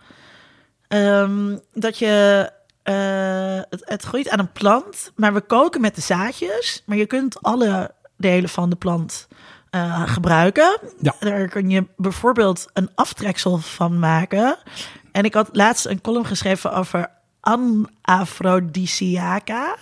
ehm, 0.87 1.57
dat 1.73 1.97
je... 1.97 2.49
eh, 2.83 3.59
het, 3.69 3.81
het 3.85 4.03
groeit 4.03 4.29
aan 4.29 4.39
een 4.39 4.51
plant, 4.51 5.11
maar 5.15 5.33
we 5.33 5.41
koken 5.41 5.81
met 5.81 5.95
de 5.95 6.01
zaadjes. 6.01 6.83
Maar 6.85 6.97
je 6.97 7.05
kunt 7.05 7.41
alle 7.43 7.91
delen 8.17 8.49
van 8.49 8.69
de 8.69 8.75
plant 8.75 9.27
eh, 9.69 10.01
gebruiken. 10.09 10.77
Ja. 11.01 11.15
Daar 11.19 11.47
kun 11.47 11.69
je 11.69 11.85
bijvoorbeeld 11.97 12.67
een 12.73 12.89
aftreksel 12.95 13.57
van 13.57 13.99
maken. 13.99 14.57
En 15.11 15.23
ik 15.23 15.33
had 15.33 15.49
laatst 15.51 15.85
een 15.85 16.01
column 16.01 16.25
geschreven 16.25 16.73
over 16.73 17.09
anaphrodisiaca. 17.39 19.75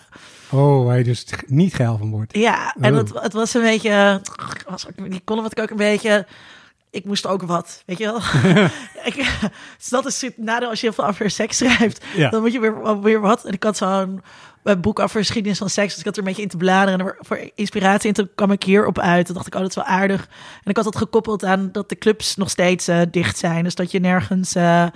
Oh, 0.51 0.97
je 0.97 1.03
dus 1.03 1.25
niet 1.47 1.73
geil 1.75 1.97
van 1.97 2.11
wordt. 2.11 2.35
Ja, 2.37 2.75
en 2.79 2.91
Oh. 2.93 2.97
het, 2.97 3.13
het 3.13 3.33
was 3.33 3.53
een 3.53 3.61
beetje... 3.61 4.21
Was 4.69 4.87
ook, 4.87 5.11
die 5.11 5.21
column 5.25 5.43
had 5.43 5.57
ik 5.57 5.63
ook 5.63 5.69
een 5.69 5.75
beetje 5.77 6.25
ik 6.91 7.05
moest 7.05 7.27
ook 7.27 7.41
wat, 7.41 7.83
weet 7.85 7.97
je 7.97 8.05
wel. 8.05 8.19
ik, 9.09 9.15
dus 9.77 9.89
dat 9.89 10.05
is 10.05 10.21
het 10.21 10.37
nadeel 10.37 10.69
als 10.69 10.79
je 10.79 10.85
heel 10.85 10.95
veel 10.95 11.07
over 11.07 11.29
seks 11.29 11.57
schrijft. 11.57 12.05
Ja. 12.15 12.29
Dan 12.29 12.41
moet 12.41 12.53
je 12.53 12.59
weer, 12.59 13.01
weer 13.01 13.19
wat. 13.19 13.45
En 13.45 13.53
ik 13.53 13.63
had 13.63 13.77
zo'n 13.77 14.21
een 14.63 14.81
boek 14.81 14.99
over 14.99 15.19
geschiedenis 15.19 15.57
van 15.57 15.69
seks. 15.69 15.89
Dus 15.89 15.99
ik 15.99 16.05
had 16.05 16.13
er 16.13 16.19
een 16.19 16.27
beetje 16.27 16.41
in 16.41 16.47
te 16.47 16.57
bladeren. 16.57 16.99
En 16.99 17.15
voor 17.19 17.39
inspiratie. 17.55 18.07
En 18.07 18.15
toen 18.15 18.29
kwam 18.35 18.51
ik 18.51 18.63
hierop 18.63 18.99
uit. 18.99 19.25
Toen 19.25 19.35
dacht 19.35 19.47
ik, 19.47 19.53
oh, 19.53 19.59
dat 19.59 19.69
is 19.69 19.75
wel 19.75 19.85
aardig. 19.85 20.21
En 20.63 20.69
ik 20.69 20.75
had 20.75 20.85
dat 20.85 20.95
gekoppeld 20.95 21.43
aan 21.43 21.71
dat 21.71 21.89
de 21.89 21.97
clubs 21.97 22.35
nog 22.35 22.49
steeds 22.49 22.87
eh, 22.87 23.01
dicht 23.11 23.37
zijn. 23.37 23.63
Dus 23.63 23.75
dat 23.75 23.91
je 23.91 23.99
nergens 23.99 24.55
eh, 24.55 24.87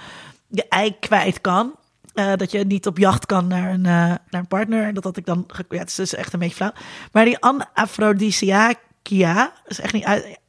je 0.48 0.68
ei 0.68 1.00
kwijt 1.00 1.42
kan. 1.42 1.76
Eh, 2.14 2.34
dat 2.36 2.52
je 2.52 2.66
niet 2.66 2.88
op 2.88 2.98
jacht 2.98 3.26
kan 3.26 3.48
naar 3.48 3.70
een, 3.70 3.86
eh, 3.86 3.92
naar 3.92 4.20
een 4.30 4.48
partner. 4.48 4.88
En 4.88 4.94
dat 4.94 5.04
had 5.04 5.18
ik 5.18 5.26
dan... 5.26 5.46
Ja, 5.70 5.78
het 5.78 5.90
is 5.90 5.96
dus 5.96 6.16
echt 6.16 6.34
een 6.34 6.40
beetje 6.40 6.56
flauw. 6.56 6.74
Maar 7.12 7.26
die 7.26 7.40
anaphrodisiacia 7.40 9.54
is 9.68 9.80
echt 9.80 9.94
niet 9.94 10.04
uit... 10.04 10.40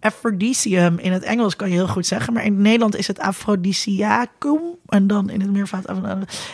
aphrodisium 0.00 0.98
in 0.98 1.12
het 1.12 1.22
Engels 1.22 1.56
kan 1.56 1.68
je 1.68 1.74
heel 1.74 1.88
goed 1.88 2.06
zeggen. 2.06 2.32
Maar 2.32 2.44
in 2.44 2.52
het 2.52 2.62
Nederland 2.62 2.96
is 2.96 3.06
het 3.06 3.18
aphrodisiacum. 3.18 4.60
En 4.86 5.06
dan 5.06 5.30
in 5.30 5.40
het 5.40 5.50
meervoud... 5.50 5.86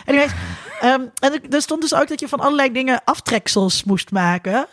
Anyways, 0.05 0.31
ehm, 0.81 1.01
en 1.19 1.33
er- 1.33 1.41
er 1.49 1.61
stond 1.61 1.81
dus 1.81 1.93
ook 1.95 2.07
dat 2.07 2.19
je 2.19 2.27
van 2.27 2.39
allerlei 2.39 2.71
dingen 2.71 3.01
aftreksels 3.03 3.83
moest 3.83 4.11
maken. 4.11 4.67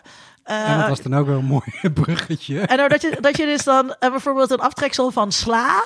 Eh, 0.45 0.71
en 0.71 0.79
dat 0.79 0.89
was 0.89 1.03
dan 1.03 1.15
ook 1.15 1.27
wel 1.27 1.39
een 1.39 1.45
mooi 1.45 1.91
bruggetje. 2.03 2.61
en 2.61 2.77
nou, 2.77 2.89
dat, 2.89 3.03
je, 3.03 3.17
dat 3.21 3.37
je 3.37 3.45
dus 3.47 3.65
dan 3.65 3.95
eh, 3.99 4.11
bijvoorbeeld 4.11 4.51
een 4.51 4.61
aftreksel 4.61 5.11
van 5.11 5.33
sla. 5.33 5.85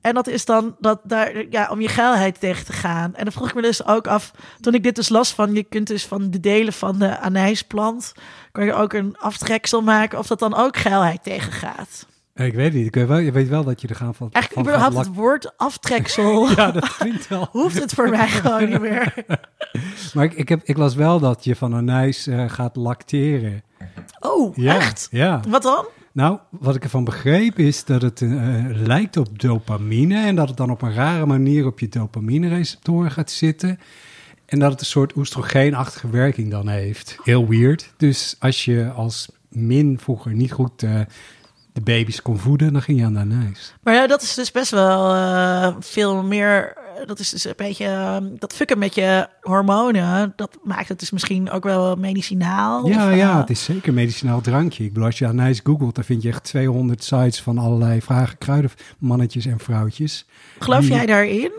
En 0.00 0.14
dat 0.14 0.26
is 0.26 0.44
dan 0.44 0.76
dat 0.78 1.00
daar, 1.02 1.44
ja, 1.50 1.68
om 1.70 1.80
je 1.80 1.88
geilheid 1.88 2.40
tegen 2.40 2.64
te 2.64 2.72
gaan. 2.72 3.14
En 3.14 3.24
dan 3.24 3.32
vroeg 3.32 3.48
ik 3.48 3.54
me 3.54 3.62
dus 3.62 3.86
ook 3.86 4.06
af, 4.06 4.30
toen 4.60 4.74
ik 4.74 4.82
dit 4.82 4.94
dus 4.94 5.08
las 5.08 5.32
van, 5.34 5.54
je 5.54 5.62
kunt 5.62 5.86
dus 5.86 6.06
van 6.06 6.30
de 6.30 6.40
delen 6.40 6.72
van 6.72 6.98
de 6.98 7.18
anijsplant, 7.18 8.12
kan 8.52 8.64
je 8.64 8.72
ook 8.72 8.92
een 8.92 9.16
aftreksel 9.18 9.82
maken, 9.82 10.18
of 10.18 10.26
dat 10.26 10.38
dan 10.38 10.54
ook 10.54 10.76
geilheid 10.76 11.22
tegengaat. 11.22 12.06
Ik 12.46 12.54
weet 12.54 12.72
niet. 12.72 12.86
Ik 12.86 12.94
weet 12.94 13.06
wel, 13.06 13.18
je 13.18 13.32
weet 13.32 13.48
wel 13.48 13.64
dat 13.64 13.80
je 13.80 13.88
er 13.88 13.94
gaan 13.94 14.14
van. 14.14 14.28
Eigenlijk 14.32 14.66
van 14.66 14.74
überhaupt 14.74 15.06
het 15.06 15.16
woord 15.16 15.56
aftreksel, 15.56 16.48
Ja, 16.56 16.70
dat 16.70 16.96
klinkt 16.96 17.28
wel. 17.28 17.48
hoeft 17.52 17.80
het 17.80 17.92
voor 17.92 18.08
mij 18.08 18.28
gewoon 18.28 18.68
niet 18.68 18.80
meer. 18.80 19.14
Maar 20.14 20.24
ik, 20.24 20.32
ik, 20.32 20.48
heb, 20.48 20.60
ik 20.64 20.76
las 20.76 20.94
wel 20.94 21.20
dat 21.20 21.44
je 21.44 21.56
van 21.56 21.74
anijs 21.74 22.26
eh, 22.26 22.44
gaat 22.48 22.76
lacteren. 22.76 23.62
Oh, 24.20 24.56
Ja, 24.56 24.74
echt? 24.76 25.08
Ja. 25.10 25.40
Wat 25.48 25.62
dan? 25.62 25.86
Nou, 26.12 26.38
wat 26.50 26.74
ik 26.74 26.84
ervan 26.84 27.04
begreep 27.04 27.58
is 27.58 27.84
dat 27.84 28.02
het 28.02 28.22
eh, 28.22 28.30
lijkt 28.68 29.16
op 29.16 29.40
dopamine 29.40 30.26
en 30.26 30.34
dat 30.34 30.48
het 30.48 30.56
dan 30.56 30.70
op 30.70 30.82
een 30.82 30.94
rare 30.94 31.26
manier 31.26 31.66
op 31.66 31.80
je 31.80 31.88
dopamine-receptoren 31.88 33.10
gaat 33.10 33.30
zitten. 33.30 33.78
En 34.46 34.58
dat 34.58 34.70
het 34.70 34.80
een 34.80 34.86
soort 34.86 35.16
oestrogeenachtige 35.16 36.10
werking 36.10 36.50
dan 36.50 36.68
heeft. 36.68 37.18
Heel 37.22 37.48
weird. 37.48 37.92
Dus 37.96 38.36
als 38.38 38.64
je 38.64 38.90
als 38.90 39.28
min 39.48 39.98
vroeger 39.98 40.32
niet 40.34 40.52
goed 40.52 40.82
eh, 40.82 41.00
de 41.78 41.92
baby's 41.92 42.22
kon 42.22 42.38
voeden, 42.38 42.72
dan 42.72 42.82
ging 42.82 42.98
je 42.98 43.04
aan 43.04 43.12
de 43.12 43.18
anijs. 43.18 43.74
Maar 43.82 43.94
ja, 43.94 44.06
dat 44.06 44.22
is 44.22 44.34
dus 44.34 44.50
best 44.50 44.70
wel 44.70 45.14
eh, 45.14 45.74
veel 45.80 46.22
meer. 46.22 46.76
Dat 47.06 47.18
is 47.18 47.30
dus 47.30 47.44
een 47.44 47.52
beetje. 47.56 47.84
eh, 47.86 48.16
dat 48.38 48.52
fucken 48.54 48.78
met 48.78 48.94
je 48.94 49.28
hormonen. 49.40 50.32
Dat 50.36 50.58
maakt 50.64 50.88
het 50.88 50.98
dus 51.00 51.10
misschien 51.10 51.50
ook 51.50 51.64
wel 51.64 51.96
medicinaal. 51.96 52.86
Ja, 52.88 53.04
of, 53.06 53.10
eh, 53.12 53.16
ja, 53.16 53.40
het 53.40 53.50
is 53.50 53.64
zeker 53.64 53.88
een 53.88 53.94
medicinaal 53.94 54.40
drankje. 54.40 54.84
Ik 54.84 54.88
bedoel, 54.92 55.04
als 55.08 55.18
je 55.18 55.26
anijs 55.26 55.60
googelt, 55.64 55.94
dan 55.94 56.04
vind 56.04 56.22
je 56.22 56.28
echt 56.28 56.44
200 56.44 57.04
sites 57.04 57.40
van 57.42 57.58
allerlei 57.58 58.02
vragen 58.02 58.38
kruidenmannetjes 58.38 59.46
en 59.46 59.58
vrouwtjes. 59.58 60.26
Geloof 60.58 60.80
die- 60.80 60.92
jij 60.92 61.06
daarin? 61.06 61.52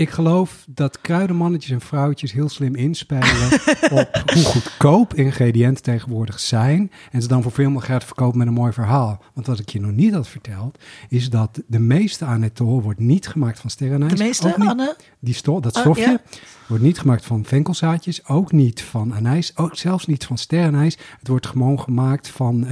Ik 0.00 0.10
geloof 0.10 0.64
dat 0.68 1.00
kruidenmannetjes 1.00 1.70
en 1.72 1.80
vrouwtjes 1.80 2.32
heel 2.32 2.48
slim 2.48 2.74
inspelen 2.74 3.52
op 4.00 4.22
hoe 4.32 4.44
goedkoop 4.44 5.14
ingrediënten 5.14 5.82
tegenwoordig 5.82 6.40
zijn. 6.40 6.90
En 7.10 7.22
ze 7.22 7.28
dan 7.28 7.42
voor 7.42 7.52
veel 7.52 7.70
meer 7.70 7.82
geld 7.82 8.04
verkopen 8.04 8.38
met 8.38 8.46
een 8.46 8.52
mooi 8.52 8.72
verhaal. 8.72 9.22
Want 9.34 9.46
wat 9.46 9.58
ik 9.58 9.68
je 9.68 9.80
nog 9.80 9.90
niet 9.92 10.14
had 10.14 10.28
verteld, 10.28 10.78
is 11.08 11.30
dat 11.30 11.62
de 11.66 11.78
meeste 11.78 12.24
anetol 12.24 12.82
wordt 12.82 12.98
niet 13.00 13.28
gemaakt 13.28 13.60
van 13.60 13.70
sterrenijs. 13.70 14.12
De 14.12 14.24
meeste, 14.24 14.54
niet- 14.56 14.68
Anne? 14.68 14.96
Die 15.18 15.34
sto 15.34 15.60
dat 15.60 15.74
Oh, 15.76 15.80
stofje 15.80 16.02
ja. 16.10 16.20
wordt 16.68 16.84
niet 16.84 16.98
gemaakt 16.98 17.24
van 17.24 17.44
venkelzaadjes, 17.44 18.26
ook 18.26 18.52
niet 18.52 18.82
van 18.82 19.14
anijs, 19.14 19.56
ook 19.56 19.76
zelfs 19.76 20.06
niet 20.06 20.24
van 20.24 20.38
sterrenijs. 20.38 20.98
Het 21.18 21.28
wordt 21.28 21.46
gewoon 21.46 21.80
gemaakt 21.80 22.28
van 22.28 22.66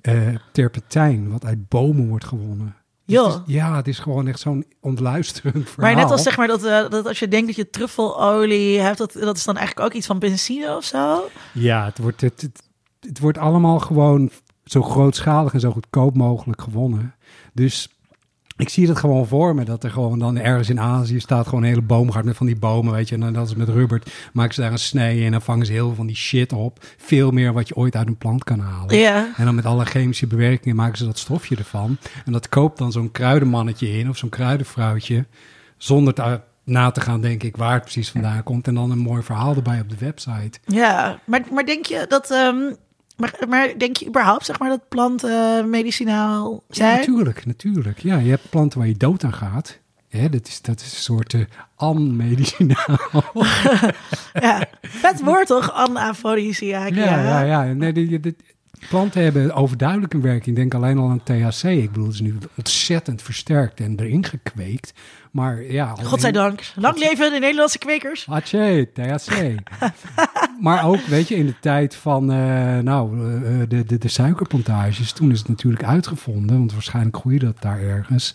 eh, 0.00 0.28
terpentijn, 0.52 1.30
wat 1.30 1.44
uit 1.44 1.68
bomen 1.68 2.08
wordt 2.08 2.24
gewonnen. 2.24 2.74
Dus 3.12 3.20
Joh. 3.20 3.32
het 3.34 3.42
is- 3.46 3.54
ja, 3.54 3.76
het 3.76 3.88
is 3.88 3.98
gewoon 3.98 4.26
echt 4.28 4.40
zo'n 4.40 4.64
ontluisterend 4.80 5.70
verhaal. 5.70 5.94
Maar 5.94 6.02
net 6.02 6.12
als 6.12 6.22
zeg 6.22 6.36
maar 6.36 6.46
dat, 6.46 6.64
eh, 6.64 6.88
dat 6.90 7.06
als 7.06 7.18
je 7.18 7.28
denkt 7.28 7.46
dat 7.46 7.56
je 7.56 7.70
truffelolie 7.70 8.78
hebt, 8.80 8.98
dat, 8.98 9.12
dat 9.12 9.36
is 9.36 9.44
dan 9.44 9.56
eigenlijk 9.56 9.86
ook 9.86 9.94
iets 9.94 10.06
van 10.06 10.18
benzine 10.18 10.76
of 10.76 10.84
zo. 10.84 11.28
Ja, 11.52 11.84
het 11.84 11.98
wordt, 11.98 12.20
het, 12.20 12.40
het, 12.40 12.62
het 13.00 13.18
wordt 13.18 13.38
allemaal 13.38 13.78
gewoon 13.78 14.30
zo 14.64 14.82
grootschalig 14.82 15.52
en 15.54 15.60
zo 15.60 15.70
goedkoop 15.70 16.16
mogelijk 16.16 16.60
gewonnen. 16.62 17.14
Dus 17.52 17.88
ik 18.56 18.68
zie 18.68 18.88
het 18.88 18.98
gewoon 18.98 19.26
voor 19.26 19.54
me, 19.54 19.64
dat 19.64 19.84
er 19.84 19.90
gewoon 19.90 20.18
dan 20.18 20.38
ergens 20.38 20.68
in 20.68 20.80
Azië 20.80 21.20
staat 21.20 21.44
gewoon 21.44 21.62
een 21.62 21.68
hele 21.68 21.82
boomgaard 21.82 22.24
met 22.24 22.36
van 22.36 22.46
die 22.46 22.56
bomen, 22.56 22.92
weet 22.92 23.08
je. 23.08 23.14
En 23.14 23.20
dan 23.20 23.32
dat 23.32 23.48
is 23.48 23.54
met 23.54 23.68
rubber, 23.68 24.02
maken 24.32 24.54
ze 24.54 24.60
daar 24.60 24.72
een 24.72 24.78
snee 24.78 25.18
in 25.18 25.24
en 25.24 25.30
dan 25.30 25.42
vangen 25.42 25.66
ze 25.66 25.72
heel 25.72 25.86
veel 25.86 25.94
van 25.94 26.06
die 26.06 26.16
shit 26.16 26.52
op. 26.52 26.78
Veel 26.96 27.30
meer 27.30 27.52
wat 27.52 27.68
je 27.68 27.76
ooit 27.76 27.96
uit 27.96 28.06
een 28.06 28.16
plant 28.16 28.44
kan 28.44 28.58
halen. 28.58 28.96
Ja. 28.96 29.32
En 29.36 29.44
dan 29.44 29.54
met 29.54 29.66
alle 29.66 29.84
chemische 29.84 30.26
bewerkingen 30.26 30.76
maken 30.76 30.98
ze 30.98 31.04
dat 31.04 31.18
stofje 31.18 31.56
ervan. 31.56 31.96
En 32.24 32.32
dat 32.32 32.48
koopt 32.48 32.78
dan 32.78 32.92
zo'n 32.92 33.10
kruidenmannetje 33.10 33.98
in 33.98 34.08
of 34.08 34.16
zo'n 34.16 34.28
kruidenvrouwtje. 34.28 35.26
Zonder 35.76 36.14
te, 36.14 36.40
na 36.64 36.90
te 36.90 37.00
gaan, 37.00 37.20
denk 37.20 37.42
ik, 37.42 37.56
waar 37.56 37.72
het 37.74 37.82
precies 37.82 38.10
vandaan 38.10 38.42
komt. 38.42 38.66
En 38.66 38.74
dan 38.74 38.90
een 38.90 38.98
mooi 38.98 39.22
verhaal 39.22 39.54
erbij 39.54 39.80
op 39.80 39.90
de 39.90 39.96
website. 39.98 40.58
Ja, 40.66 41.18
maar, 41.24 41.42
maar 41.52 41.66
denk 41.66 41.86
je 41.86 42.04
dat. 42.08 42.30
ehm, 42.30 42.72
maar, 43.22 43.48
maar 43.48 43.78
denk 43.78 43.96
je 43.96 44.06
überhaupt 44.06 44.46
zeg 44.46 44.58
maar 44.58 44.68
dat 44.68 44.88
planten 44.88 45.70
medicinaal 45.70 46.62
Ja, 46.68 46.74
zijn? 46.74 46.98
natuurlijk, 46.98 47.46
natuurlijk. 47.46 47.98
Ja, 47.98 48.18
je 48.18 48.30
hebt 48.30 48.50
planten 48.50 48.78
waar 48.78 48.88
je 48.88 48.96
dood 48.96 49.24
aan 49.24 49.32
gaat. 49.32 49.80
Dat, 50.30 50.46
is, 50.46 50.62
dat 50.62 50.80
is 50.80 50.92
een 50.92 50.98
soort 50.98 51.32
uh, 51.32 51.44
an-medicinaal. 51.76 52.98
ja, 54.32 54.64
vet 54.82 55.20
woord 55.22 55.46
toch? 55.46 55.72
Anaphrodisiac. 55.72 56.94
ja, 56.94 57.22
ja, 57.22 57.40
ja. 57.42 57.72
Nee, 57.72 57.92
planten 58.88 59.22
hebben 59.22 59.54
overduidelijk 59.54 60.14
een 60.14 60.20
werking. 60.20 60.56
Denk 60.56 60.74
alleen 60.74 60.98
al 60.98 61.08
aan 61.10 61.22
THC. 61.22 61.62
Ik 61.62 61.92
bedoel, 61.92 62.04
het 62.06 62.14
is 62.14 62.20
nu 62.20 62.38
ontzettend 62.56 63.22
versterkt 63.22 63.80
en 63.80 64.00
erin 64.00 64.24
gekweekt. 64.24 64.92
Maar 65.32 65.62
ja... 65.62 65.94
Godzijdank. 66.02 66.62
Lang 66.74 66.98
leven 66.98 67.32
de 67.32 67.38
Nederlandse 67.38 67.78
kwekers. 67.78 68.26
Atje, 68.28 68.88
THC. 68.94 69.54
maar 70.60 70.86
ook, 70.86 71.00
weet 71.00 71.28
je, 71.28 71.34
in 71.34 71.46
de 71.46 71.58
tijd 71.60 71.94
van 71.94 72.32
eh, 72.32 72.78
nou, 72.78 73.34
eh, 73.44 73.58
de, 73.68 73.84
de, 73.84 73.98
de 73.98 74.08
suikerplantages, 74.08 75.12
toen 75.12 75.30
is 75.30 75.38
het 75.38 75.48
natuurlijk 75.48 75.84
uitgevonden, 75.84 76.58
want 76.58 76.72
waarschijnlijk 76.72 77.16
groeide 77.16 77.44
dat 77.44 77.60
daar 77.60 77.80
ergens. 77.80 78.34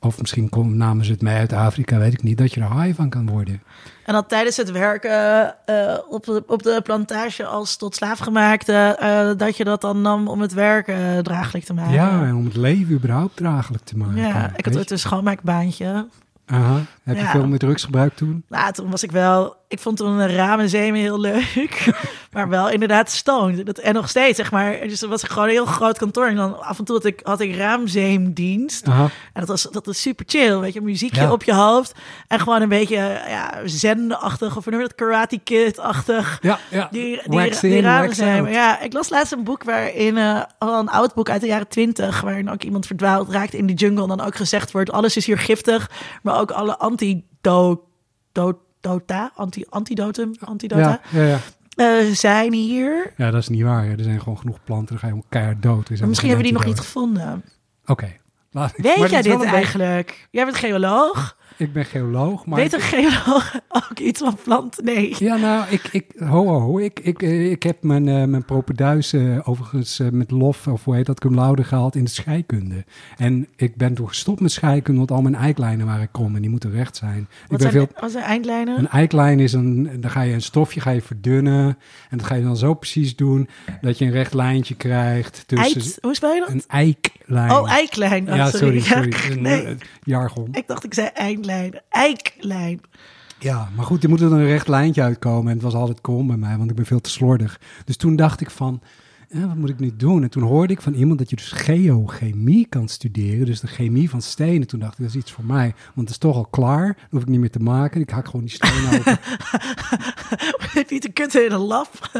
Of 0.00 0.20
misschien 0.20 0.48
kom, 0.48 0.76
namen 0.76 1.04
ze 1.04 1.12
het 1.12 1.22
mee 1.22 1.36
uit 1.36 1.52
Afrika, 1.52 1.98
weet 1.98 2.12
ik 2.12 2.22
niet, 2.22 2.38
dat 2.38 2.54
je 2.54 2.60
er 2.60 2.82
high 2.82 2.96
van 2.96 3.08
kan 3.08 3.26
worden. 3.30 3.62
En 4.04 4.14
dan 4.14 4.26
tijdens 4.26 4.56
het 4.56 4.70
werken 4.70 5.54
eh, 5.66 5.98
op, 6.08 6.24
de, 6.24 6.44
op 6.46 6.62
de 6.62 6.80
plantage 6.82 7.44
als 7.44 7.76
tot 7.76 7.94
slaafgemaakte, 7.94 8.96
eh 8.98 9.30
dat 9.36 9.56
je 9.56 9.64
dat 9.64 9.80
dan 9.80 10.00
nam 10.00 10.28
om 10.28 10.40
het 10.40 10.52
werken 10.52 11.22
draaglijk 11.22 11.64
te 11.64 11.74
maken. 11.74 11.92
Ja, 11.92 12.24
en 12.24 12.34
om 12.34 12.44
het 12.44 12.56
leven 12.56 12.94
überhaupt 12.94 13.36
draaglijk 13.36 13.84
te 13.84 13.96
maken. 13.96 14.16
Ja, 14.16 14.52
ik 14.56 14.64
had 14.64 14.76
ooit 14.76 14.90
een 14.90 14.98
schoonmaakbaantje. 14.98 16.06
Aha. 16.50 16.80
Heb 17.02 17.16
je 17.16 17.22
Ja. 17.22 17.30
veel 17.30 17.46
met 17.46 17.60
drugs 17.60 17.84
gebruikt 17.84 18.16
toen? 18.16 18.44
Nou, 18.48 18.72
toen 18.72 18.90
was 18.90 19.02
ik 19.02 19.10
wel... 19.10 19.56
Ik 19.68 19.78
vond 19.78 19.96
toen 19.96 20.18
een 20.18 20.34
ramen 20.34 20.68
zeemen 20.68 21.00
heel 21.00 21.20
leuk. 21.20 21.90
maar 22.32 22.48
wel 22.48 22.70
inderdaad 22.70 23.10
stoned. 23.10 23.66
Dat, 23.66 23.78
en 23.78 23.94
nog 23.94 24.08
steeds, 24.08 24.36
zeg 24.36 24.50
maar. 24.50 24.80
Dus 24.80 25.02
er 25.02 25.08
was 25.08 25.22
gewoon 25.22 25.44
een 25.44 25.50
heel 25.50 25.66
groot 25.66 25.98
kantoor. 25.98 26.26
En 26.26 26.36
dan 26.36 26.60
af 26.62 26.78
en 26.78 26.84
toe 26.84 26.96
had 26.96 27.04
ik, 27.04 27.20
had 27.22 27.40
ik 27.40 27.56
raamzeemdienst. 27.56 28.88
Aha. 28.88 29.02
En 29.02 29.10
dat 29.32 29.48
was, 29.48 29.62
dat 29.62 29.86
was 29.86 30.00
super 30.00 30.24
chill, 30.28 30.58
weet 30.58 30.72
je. 30.72 30.80
Muziekje 30.80 31.20
Ja. 31.20 31.32
op 31.32 31.42
je 31.42 31.54
hoofd. 31.54 31.92
En 32.28 32.40
gewoon 32.40 32.62
een 32.62 32.68
beetje 32.68 32.96
ja, 33.28 33.60
zen-achtig. 33.64 34.56
Of 34.56 34.66
noem 34.66 34.80
je 34.80 34.86
dat? 34.86 34.94
Karate 34.94 35.38
Kid-achtig. 35.38 36.38
Ja, 36.42 36.58
ja. 36.70 36.88
Die, 36.90 37.20
die, 37.24 37.38
wax 37.38 37.60
die 37.60 37.82
zijn. 38.12 38.44
out. 38.44 38.50
Ja, 38.50 38.80
ik 38.80 38.92
las 38.92 39.08
laatst 39.08 39.32
een 39.32 39.44
boek 39.44 39.64
waarin, 39.64 40.18
al 40.58 40.78
een 40.78 40.88
oud 40.88 41.14
boek 41.14 41.30
uit 41.30 41.40
de 41.40 41.46
jaren 41.46 41.68
twintig, 41.68 42.20
waarin 42.20 42.50
ook 42.50 42.62
iemand 42.62 42.86
verdwaald 42.86 43.30
raakt 43.30 43.54
in 43.54 43.66
de 43.66 43.72
jungle. 43.74 44.02
En 44.02 44.08
dan 44.08 44.20
ook 44.20 44.36
gezegd 44.36 44.72
wordt, 44.72 44.92
alles 44.92 45.16
is 45.16 45.26
hier 45.26 45.38
giftig, 45.38 45.90
maar 46.22 46.40
ook 46.40 46.50
alle 46.50 46.78
antidota, 48.80 49.30
anti, 49.34 49.64
antidotum, 49.68 50.32
antidota, 50.40 51.00
Ja, 51.10 51.20
ja, 51.22 51.26
ja. 51.26 51.38
eh, 52.00 52.12
zijn 52.14 52.52
hier. 52.52 53.12
ja, 53.16 53.30
dat 53.30 53.40
is 53.40 53.48
niet 53.48 53.62
waar. 53.62 53.84
hè. 53.84 53.90
Er 53.96 54.02
zijn 54.04 54.18
gewoon 54.20 54.38
genoeg 54.38 54.58
planten, 54.64 54.88
dan 54.88 54.98
ga 54.98 55.06
je 55.06 55.12
gewoon 55.12 55.28
keihard 55.28 55.62
dood. 55.62 55.88
Misschien 55.90 56.08
hebben 56.28 56.36
we 56.36 56.42
die 56.42 56.52
nog 56.52 56.64
niet 56.64 56.78
gevonden. 56.78 57.44
Oké. 57.86 58.16
Weet 58.76 59.10
jij 59.10 59.22
dit 59.22 59.42
eigenlijk? 59.42 60.28
Jij 60.30 60.44
bent 60.44 60.56
geoloog. 60.56 61.36
Ik 61.58 61.72
ben 61.72 61.84
geoloog. 61.84 62.46
Maar 62.46 62.58
Weet 62.58 62.72
een 62.72 62.80
geoloog 62.80 63.54
ook 63.68 63.98
iets 63.98 64.20
van 64.20 64.36
planten? 64.44 64.84
Nee. 64.84 65.14
Ja, 65.18 65.36
nou, 65.36 65.64
ik, 65.70 65.88
ik, 65.92 66.04
ho, 66.18 66.46
ho, 66.46 66.60
ho. 66.60 66.78
Ik, 66.78 67.00
ik, 67.00 67.22
eh, 67.22 67.50
ik 67.50 67.62
heb 67.62 67.82
mijn, 67.82 68.08
eh 68.08 68.24
mijn 68.24 68.44
propeduis 68.44 69.12
eh, 69.12 69.48
overigens 69.48 70.00
met 70.12 70.30
lof, 70.30 70.66
of 70.66 70.84
hoe 70.84 70.94
heet 70.94 71.06
dat, 71.06 71.20
cum 71.20 71.34
laude 71.34 71.64
gehaald 71.64 71.94
in 71.94 72.04
de 72.04 72.10
scheikunde. 72.10 72.84
En 73.16 73.46
ik 73.56 73.76
ben 73.76 73.94
toen 73.94 74.08
gestopt 74.08 74.40
met 74.40 74.52
scheikunde, 74.52 74.98
want 74.98 75.10
al 75.10 75.22
mijn 75.22 75.34
eiklijnen 75.34 75.86
waren 75.86 76.10
krom 76.10 76.34
en 76.34 76.40
die 76.40 76.50
moeten 76.50 76.70
recht 76.70 76.96
zijn. 76.96 77.18
ik 77.20 77.26
Wat 77.48 77.48
ben 77.48 77.60
zijn, 77.60 77.72
veel, 77.72 77.88
wat 78.00 78.10
zijn 78.10 78.24
eindlijnen? 78.24 78.78
een 78.78 78.88
eiklijn 78.88 79.40
is 79.40 79.52
een, 79.52 79.90
dan 80.00 80.10
ga 80.10 80.20
je 80.22 80.32
een 80.34 80.42
stofje 80.42 80.80
ga 80.80 80.90
je 80.90 81.02
verdunnen 81.02 81.78
en 82.10 82.18
dat 82.18 82.26
ga 82.26 82.34
je 82.34 82.42
dan 82.42 82.56
zo 82.56 82.74
precies 82.74 83.16
doen 83.16 83.48
dat 83.80 83.98
je 83.98 84.04
een 84.04 84.10
recht 84.10 84.34
lijntje 84.34 84.74
krijgt 84.74 85.42
tussen 85.46 85.80
Eit, 85.80 85.98
hoe 86.00 86.14
spel 86.14 86.32
je 86.32 86.40
dat? 86.40 86.48
een 86.48 86.62
eiklijn. 86.66 87.50
Oh, 87.50 87.70
eiklijn. 87.70 88.30
Oh, 88.30 88.36
ja, 88.36 88.50
sorry, 88.50 88.80
sorry. 88.80 89.12
Ja, 89.12 89.30
Een, 89.30 89.42
nee, 89.42 89.76
jargon. 90.02 90.48
ik 90.52 90.66
dacht 90.66 90.84
ik 90.84 90.94
zei 90.94 91.06
eindlijn. 91.14 91.46
Eiklijn. 91.88 92.80
Ja, 93.38 93.68
maar 93.76 93.84
goed, 93.84 94.02
er 94.02 94.08
moet 94.08 94.20
er 94.20 94.32
een 94.32 94.46
recht 94.46 94.68
lijntje 94.68 95.02
uitkomen. 95.02 95.46
En 95.46 95.54
het 95.54 95.62
was 95.62 95.74
altijd 95.74 96.00
krom 96.00 96.26
bij 96.26 96.36
mij, 96.36 96.56
want 96.56 96.70
ik 96.70 96.76
ben 96.76 96.86
veel 96.86 97.00
te 97.00 97.10
slordig. 97.10 97.60
Dus 97.84 97.96
toen 97.96 98.16
dacht 98.16 98.40
ik 98.40 98.50
van, 98.50 98.82
eh, 99.28 99.44
wat 99.46 99.56
moet 99.56 99.68
ik 99.68 99.78
nu 99.78 99.96
doen? 99.96 100.22
En 100.22 100.30
toen 100.30 100.42
hoorde 100.42 100.72
ik 100.72 100.82
van 100.82 100.94
iemand 100.94 101.18
dat 101.18 101.30
je 101.30 101.36
dus 101.36 101.52
geochemie 101.52 102.66
kan 102.66 102.88
studeren. 102.88 103.46
Dus 103.46 103.60
de 103.60 103.66
chemie 103.66 104.10
van 104.10 104.22
stenen. 104.22 104.66
Toen 104.66 104.80
dacht 104.80 104.92
ik, 104.92 104.98
dat 104.98 105.08
is 105.08 105.14
iets 105.14 105.32
voor 105.32 105.44
mij. 105.44 105.74
Want 105.84 106.08
het 106.08 106.10
is 106.10 106.18
toch 106.18 106.36
al 106.36 106.46
klaar. 106.46 106.86
Dat 106.86 107.10
hoef 107.10 107.22
ik 107.22 107.28
niet 107.28 107.40
meer 107.40 107.50
te 107.50 107.58
maken. 107.58 108.00
Ik 108.00 108.10
hak 108.10 108.26
gewoon 108.26 108.44
die 108.44 108.54
stenen 108.54 108.98
open. 108.98 109.18
Heb 110.74 110.88
je 110.88 110.94
niet 110.94 111.04
een 111.04 111.12
kutten 111.12 111.44
in 111.44 111.52
een 111.52 111.58
lab? 111.58 112.10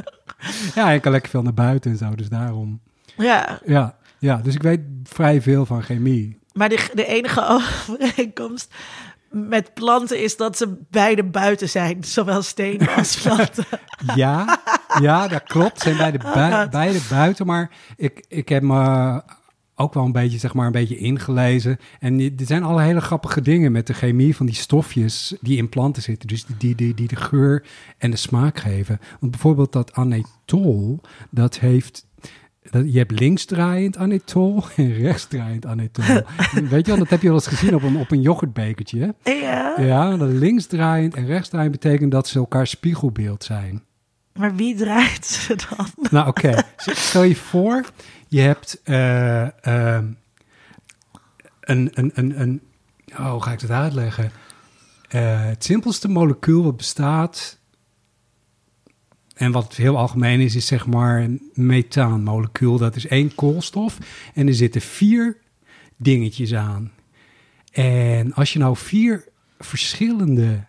ja, 0.74 0.90
ik 0.90 1.02
kan 1.02 1.12
lekker 1.12 1.30
veel 1.30 1.42
naar 1.42 1.54
buiten 1.54 1.90
en 1.90 1.96
zo. 1.96 2.14
Dus 2.14 2.28
daarom. 2.28 2.80
ja, 3.16 3.60
Ja, 3.66 3.96
ja, 4.18 4.36
dus 4.36 4.54
ik 4.54 4.62
weet 4.62 4.80
vrij 5.04 5.42
veel 5.42 5.66
van 5.66 5.82
chemie. 5.82 6.38
maar 6.52 6.68
de, 6.68 6.90
de 6.94 7.06
enige 7.06 7.46
overeenkomst 7.46 8.74
met 9.30 9.74
planten 9.74 10.22
is 10.22 10.36
dat 10.36 10.56
ze 10.56 10.76
beide 10.90 11.24
buiten 11.24 11.68
zijn. 11.68 12.04
Zowel 12.14 12.42
stenen 12.42 12.88
als 12.94 13.16
planten. 13.22 13.64
Ja, 14.14 14.60
ja, 15.00 15.28
dat 15.28 15.42
klopt. 15.42 15.80
Zijn 15.80 15.96
beide, 15.96 16.18
bui- 16.18 16.62
God. 16.62 16.70
beide 16.70 17.00
buiten. 17.10 17.46
Maar 17.46 17.70
ik, 17.96 18.24
ik 18.28 18.48
heb 18.48 18.62
me 18.62 19.22
ook 19.74 19.94
wel 19.94 20.04
een 20.04 20.12
beetje, 20.12 20.38
zeg 20.38 20.54
maar, 20.54 20.66
een 20.66 20.72
beetje 20.72 20.96
ingelezen. 20.96 21.78
En 22.00 22.20
er 22.20 22.46
zijn 22.46 22.62
alle 22.62 22.82
hele 22.82 23.00
grappige 23.00 23.40
dingen 23.40 23.72
met 23.72 23.86
de 23.86 23.94
chemie 23.94 24.36
van 24.36 24.46
die 24.46 24.54
stofjes 24.54 25.36
die 25.40 25.56
in 25.56 25.68
planten 25.68 26.02
zitten. 26.02 26.28
Dus 26.28 26.44
die, 26.58 26.74
die, 26.74 26.94
die 26.94 27.08
de 27.08 27.16
geur 27.16 27.64
en 27.98 28.10
de 28.10 28.16
smaak 28.16 28.58
geven. 28.58 29.00
Want 29.20 29.32
bijvoorbeeld 29.32 29.72
dat 29.72 29.92
anetol, 29.92 31.00
dat 31.30 31.58
heeft... 31.58 32.06
Je 32.70 32.98
hebt 32.98 33.20
linksdraaiend 33.20 33.96
anetol 33.96 34.64
en 34.76 34.92
rechtsdraaiend 34.92 35.66
anetol. 35.66 36.04
Weet 36.70 36.86
je 36.86 36.92
wel, 36.92 36.96
dat 36.98 37.08
heb 37.08 37.20
je 37.20 37.26
wel 37.26 37.36
eens 37.36 37.46
gezien 37.46 37.74
op 37.74 37.82
een, 37.82 37.96
op 37.96 38.10
een 38.10 38.20
yoghurtbekertje. 38.20 39.14
hè? 39.22 39.32
Ja, 39.32 39.74
Ja, 39.80 40.16
dat 40.16 40.28
linksdraaiend 40.28 41.14
en 41.14 41.26
rechtsdraaiend 41.26 41.72
betekent 41.72 42.10
dat 42.12 42.28
ze 42.28 42.38
elkaar 42.38 42.66
spiegelbeeld 42.66 43.44
zijn. 43.44 43.82
maar 44.34 44.54
wie 44.54 44.74
draait 44.76 45.26
ze 45.26 45.56
dan? 45.68 45.86
Nou, 46.10 46.28
oké. 46.28 46.62
Stel 46.76 47.22
je 47.22 47.36
voor, 47.36 47.84
je 48.28 48.40
hebt 48.40 48.80
eh, 48.84 49.42
ehm, 49.66 50.04
een, 51.60 51.90
een, 51.94 52.10
een, 52.14 52.40
een... 52.40 52.60
Oh, 53.18 53.30
hoe 53.30 53.42
ga 53.42 53.52
ik 53.52 53.60
dat 53.60 53.70
uitleggen? 53.70 54.30
Eh, 55.08 55.44
het 55.44 55.64
simpelste 55.64 56.08
molecuul 56.08 56.62
wat 56.64 56.76
bestaat... 56.76 57.56
En 59.38 59.52
wat 59.52 59.76
heel 59.76 59.96
algemeen 59.96 60.40
is, 60.40 60.54
is 60.54 60.66
zeg 60.66 60.86
maar 60.86 61.28
methaanmolecuul. 61.54 62.78
Dat 62.78 62.96
is 62.96 63.06
één 63.06 63.34
koolstof. 63.34 63.98
En 64.34 64.46
er 64.46 64.54
zitten 64.54 64.80
vier 64.80 65.36
dingetjes 65.96 66.54
aan. 66.54 66.92
En 67.72 68.34
als 68.34 68.52
je 68.52 68.58
nou 68.58 68.76
vier 68.76 69.24
verschillende 69.58 70.64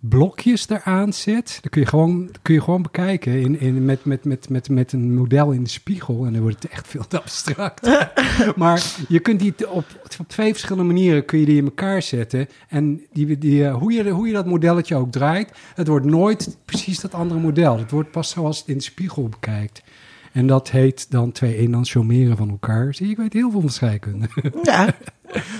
blokjes 0.00 0.68
eraan 0.68 1.12
zet, 1.12 1.58
dan 1.60 1.70
kun 1.70 1.80
je 1.80 1.86
gewoon, 1.86 2.30
kun 2.42 2.54
je 2.54 2.60
gewoon 2.60 2.82
bekijken 2.82 3.40
in, 3.40 3.60
in, 3.60 3.84
met, 3.84 4.04
met, 4.04 4.24
met, 4.24 4.48
met, 4.48 4.68
met 4.68 4.92
een 4.92 5.14
model 5.14 5.50
in 5.50 5.62
de 5.62 5.68
spiegel. 5.68 6.24
En 6.26 6.32
dan 6.32 6.42
wordt 6.42 6.62
het 6.62 6.72
echt 6.72 6.88
veel 6.88 7.06
te 7.06 7.20
abstract. 7.20 8.06
maar 8.56 8.84
je 9.08 9.20
kunt 9.20 9.40
die 9.40 9.70
op, 9.70 9.84
op 10.18 10.28
twee 10.28 10.52
verschillende 10.52 10.92
manieren 10.92 11.24
kun 11.24 11.38
je 11.38 11.46
die 11.46 11.56
in 11.56 11.64
elkaar 11.64 12.02
zetten. 12.02 12.48
En 12.68 13.00
die, 13.12 13.38
die, 13.38 13.66
eh, 13.66 13.74
hoe, 13.74 13.92
je, 13.92 14.10
hoe 14.10 14.26
je 14.26 14.32
dat 14.32 14.46
modelletje 14.46 14.96
ook 14.96 15.12
draait, 15.12 15.52
het 15.74 15.88
wordt 15.88 16.06
nooit 16.06 16.56
precies 16.64 17.00
dat 17.00 17.14
andere 17.14 17.40
model. 17.40 17.78
Het 17.78 17.90
wordt 17.90 18.10
pas 18.10 18.30
zoals 18.30 18.58
het 18.58 18.68
in 18.68 18.76
de 18.76 18.82
spiegel 18.82 19.28
bekijkt. 19.28 19.82
En 20.32 20.46
dat 20.46 20.70
heet 20.70 21.10
dan 21.10 21.32
twee 21.32 21.56
enantiomeren 21.56 22.36
van 22.36 22.50
elkaar. 22.50 22.94
Zie 22.94 23.10
ik 23.10 23.16
weet 23.16 23.32
heel 23.32 23.50
veel 23.50 23.60
van 23.60 23.70
scheikunde. 23.70 24.28
Ja, 24.62 24.94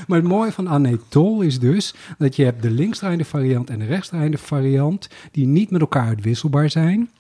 Maar 0.06 0.18
het 0.18 0.28
mooie 0.28 0.52
van 0.52 0.68
anetol 0.68 1.40
is 1.40 1.58
dus 1.58 1.94
dat 2.18 2.36
je 2.36 2.44
hebt 2.44 2.62
de 2.62 2.70
linksdraaiende 2.70 3.24
variant 3.24 3.70
en 3.70 3.78
de 3.78 3.84
rechtsdraaiende 3.84 4.38
variant 4.38 5.08
die 5.30 5.46
niet 5.46 5.70
met 5.70 5.80
elkaar 5.80 6.06
uitwisselbaar 6.06 6.70
zijn. 6.70 7.10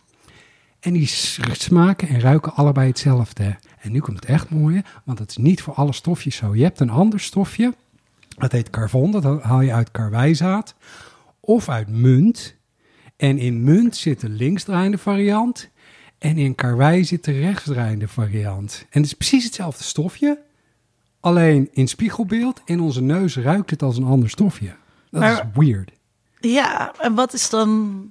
En 0.80 0.92
die 0.92 1.06
smaken 1.52 2.08
en 2.08 2.20
ruiken 2.20 2.54
allebei 2.54 2.88
hetzelfde. 2.88 3.56
En 3.80 3.92
nu 3.92 4.00
komt 4.00 4.20
het 4.20 4.28
echt 4.28 4.50
mooie, 4.50 4.84
want 5.04 5.18
het 5.18 5.30
is 5.30 5.36
niet 5.36 5.62
voor 5.62 5.74
alle 5.74 5.92
stofjes 5.92 6.36
zo. 6.36 6.54
Je 6.54 6.62
hebt 6.62 6.80
een 6.80 6.90
ander 6.90 7.20
stofje, 7.20 7.74
dat 8.28 8.52
heet 8.52 8.70
carvon, 8.70 9.10
dat 9.10 9.42
haal 9.42 9.60
je 9.60 9.72
uit 9.72 9.90
karwijzaad 9.90 10.74
of 11.40 11.68
uit 11.68 11.88
munt. 11.88 12.56
En 13.16 13.38
in 13.38 13.62
munt 13.62 13.96
zit 13.96 14.20
de 14.20 14.28
linksdraaiende 14.28 14.98
variant 14.98 15.70
en 16.20 16.38
in 16.38 16.54
karwei 16.54 17.04
zit 17.04 17.24
de 17.24 17.32
rechtsdraaiende 17.40 18.08
variant. 18.08 18.86
En 18.90 19.00
het 19.00 19.10
is 19.10 19.16
precies 19.16 19.44
hetzelfde 19.44 19.84
stofje, 19.84 20.38
Alleen 21.22 21.68
in 21.72 21.88
spiegelbeeld 21.88 22.60
in 22.64 22.80
onze 22.80 23.02
neus 23.02 23.36
ruikt 23.36 23.70
het 23.70 23.82
als 23.82 23.96
een 23.96 24.04
ander 24.04 24.30
stofje. 24.30 24.74
Dat 25.10 25.20
Maar- 25.20 25.32
is 25.32 25.40
weird. 25.66 25.90
ja, 26.40 26.94
en 26.98 27.14
wat 27.14 27.32
is 27.32 27.50
dan... 27.50 28.02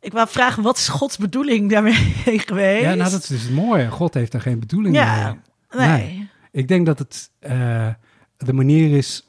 Ik 0.00 0.12
wou 0.12 0.28
vragen, 0.28 0.62
wat 0.62 0.76
is 0.78 0.88
Gods 0.88 1.16
bedoeling 1.16 1.70
daarmee 1.70 1.94
geweest? 2.46 2.82
Ja, 2.82 2.94
nou 2.94 3.10
dat 3.10 3.20
is 3.22 3.26
dus 3.26 3.42
het 3.42 3.52
mooie. 3.52 3.90
God 3.90 4.14
heeft 4.14 4.32
daar 4.32 4.40
geen 4.40 4.58
bedoeling 4.58 4.94
Ja, 4.94 5.36
mee. 5.70 5.86
nee. 5.88 6.28
Ik 6.52 6.68
denk 6.68 6.86
dat 6.86 6.98
het 6.98 7.30
eh, 7.38 7.88
de 8.36 8.52
manier 8.52 8.96
is 8.96 9.26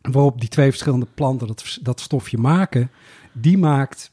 waarop 0.00 0.40
die 0.40 0.48
twee 0.48 0.70
verschillende 0.70 1.06
planten 1.14 1.46
dat, 1.46 1.78
dat 1.82 2.00
stofje 2.00 2.38
maken, 2.38 2.90
die 3.32 3.58
maakt 3.58 4.10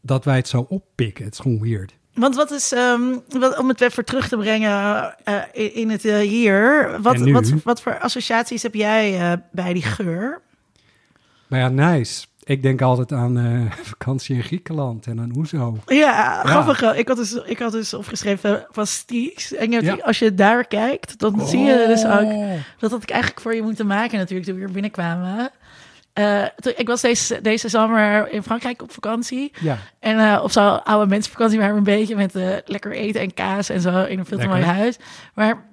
dat 0.00 0.24
wij 0.24 0.36
het 0.36 0.48
zo 0.48 0.66
oppikken. 0.68 1.24
Het 1.24 1.32
is 1.34 1.40
gewoon 1.40 1.60
weird. 1.60 1.92
Want 2.14 2.34
wat 2.36 2.50
is, 2.50 2.72
ehm, 2.72 3.00
wat, 3.28 3.58
om 3.58 3.68
het 3.68 3.80
even 3.80 4.04
terug 4.04 4.28
te 4.28 4.36
brengen 4.36 5.14
eh, 5.24 5.34
in, 5.52 5.74
in 5.74 5.90
het 5.90 6.04
eh, 6.04 6.18
hier, 6.18 6.90
wat, 7.02 7.14
En 7.14 7.24
nu? 7.24 7.32
wat, 7.32 7.52
wat 7.64 7.82
voor 7.82 7.98
associaties 7.98 8.62
heb 8.62 8.74
jij 8.74 9.20
eh, 9.20 9.32
bij 9.52 9.72
die 9.72 9.82
geur? 9.82 10.40
Maar 11.46 11.58
ja, 11.60 11.68
nice. 11.68 12.26
Ik 12.44 12.62
denk 12.62 12.82
altijd 12.82 13.12
aan 13.12 13.36
vakantie 13.82 14.36
in 14.36 14.42
Griekenland 14.42 15.06
en 15.06 15.20
aan 15.20 15.32
Oezo. 15.36 15.76
Ja, 15.86 16.42
grappig. 16.44 16.82
Ik 16.94 17.08
had 17.08 17.16
dus, 17.16 17.34
ik 17.34 17.58
had 17.58 17.72
dus 17.72 17.94
opgeschreven. 17.94 18.66
En 18.74 18.84
je 19.68 19.74
hebt 19.74 19.84
Ja. 19.84 19.92
die- 19.94 20.04
als 20.04 20.18
je 20.18 20.34
daar 20.34 20.66
kijkt, 20.66 21.18
dan 21.18 21.46
zie 21.46 21.60
je 21.60 21.84
dus 21.86 22.04
ook 22.06 22.32
Oh. 22.32 22.52
dat 22.78 22.90
had 22.90 23.02
ik 23.02 23.10
eigenlijk 23.10 23.40
voor 23.42 23.54
je 23.54 23.62
moeten 23.62 23.86
maken 23.86 24.18
natuurlijk 24.18 24.48
toen 24.48 24.58
we 24.58 24.64
hier 24.64 24.72
binnenkwamen. 24.72 25.50
Toen, 26.56 26.72
ik 26.76 26.86
was 26.86 27.00
deze, 27.00 27.40
deze 27.40 27.68
zomer 27.68 28.32
in 28.32 28.42
Frankrijk 28.42 28.82
op 28.82 28.92
vakantie. 28.92 29.52
Ja, 29.60 29.78
En 30.00 30.18
eh, 30.18 30.42
op 30.42 30.50
zo'n 30.50 30.82
oude 30.84 31.06
mensenvakantie, 31.06 31.58
maar 31.58 31.70
een 31.70 31.82
beetje 31.82 32.16
met 32.16 32.34
eh, 32.34 32.56
lekker 32.64 32.92
eten 32.92 33.20
en 33.20 33.34
kaas 33.34 33.68
en 33.68 33.80
zo 33.80 34.04
in 34.04 34.18
een 34.18 34.26
veel 34.26 34.38
te 34.38 34.46
mooi 34.46 34.62
huis. 34.62 34.96
Maar 35.34 35.68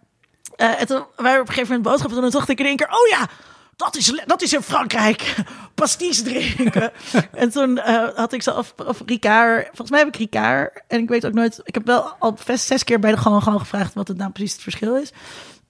en 0.55 0.87
toen 0.87 1.03
waren 1.15 1.33
we 1.33 1.41
op 1.41 1.47
een 1.47 1.53
gegeven 1.53 1.67
moment 1.67 1.81
boodschappen 1.81 2.17
en 2.17 2.23
toen 2.23 2.31
dacht 2.31 2.49
ik 2.49 2.59
in 2.59 2.65
één 2.65 2.75
keer, 2.75 2.89
oh 2.89 3.19
ja, 3.19 3.27
dat 3.75 3.95
is, 3.95 4.21
dat 4.25 4.41
is 4.41 4.53
in 4.53 4.61
Frankrijk. 4.61 5.35
Pasties 5.75 6.23
drinken. 6.23 6.91
en 7.31 7.49
toen 7.49 7.77
had 8.15 8.33
ik 8.33 8.41
zo 8.41 8.51
of, 8.51 8.73
Ricard, 9.05 9.65
volgens 9.65 9.89
mij 9.89 9.99
heb 9.99 10.07
ik 10.07 10.15
Ricard. 10.15 10.83
En 10.87 10.99
ik 10.99 11.09
weet 11.09 11.25
ook 11.25 11.33
nooit, 11.33 11.61
ik 11.63 11.73
heb 11.73 11.85
wel 11.85 12.15
al 12.19 12.37
vast 12.37 12.65
zes 12.65 12.83
keer 12.83 12.99
bij 12.99 13.11
de 13.11 13.17
gewoon, 13.17 13.41
gewoon 13.41 13.59
gevraagd 13.59 13.93
wat 13.93 14.07
het 14.07 14.17
nou 14.17 14.31
precies 14.31 14.53
het 14.53 14.61
verschil 14.61 14.95
is. 14.95 15.11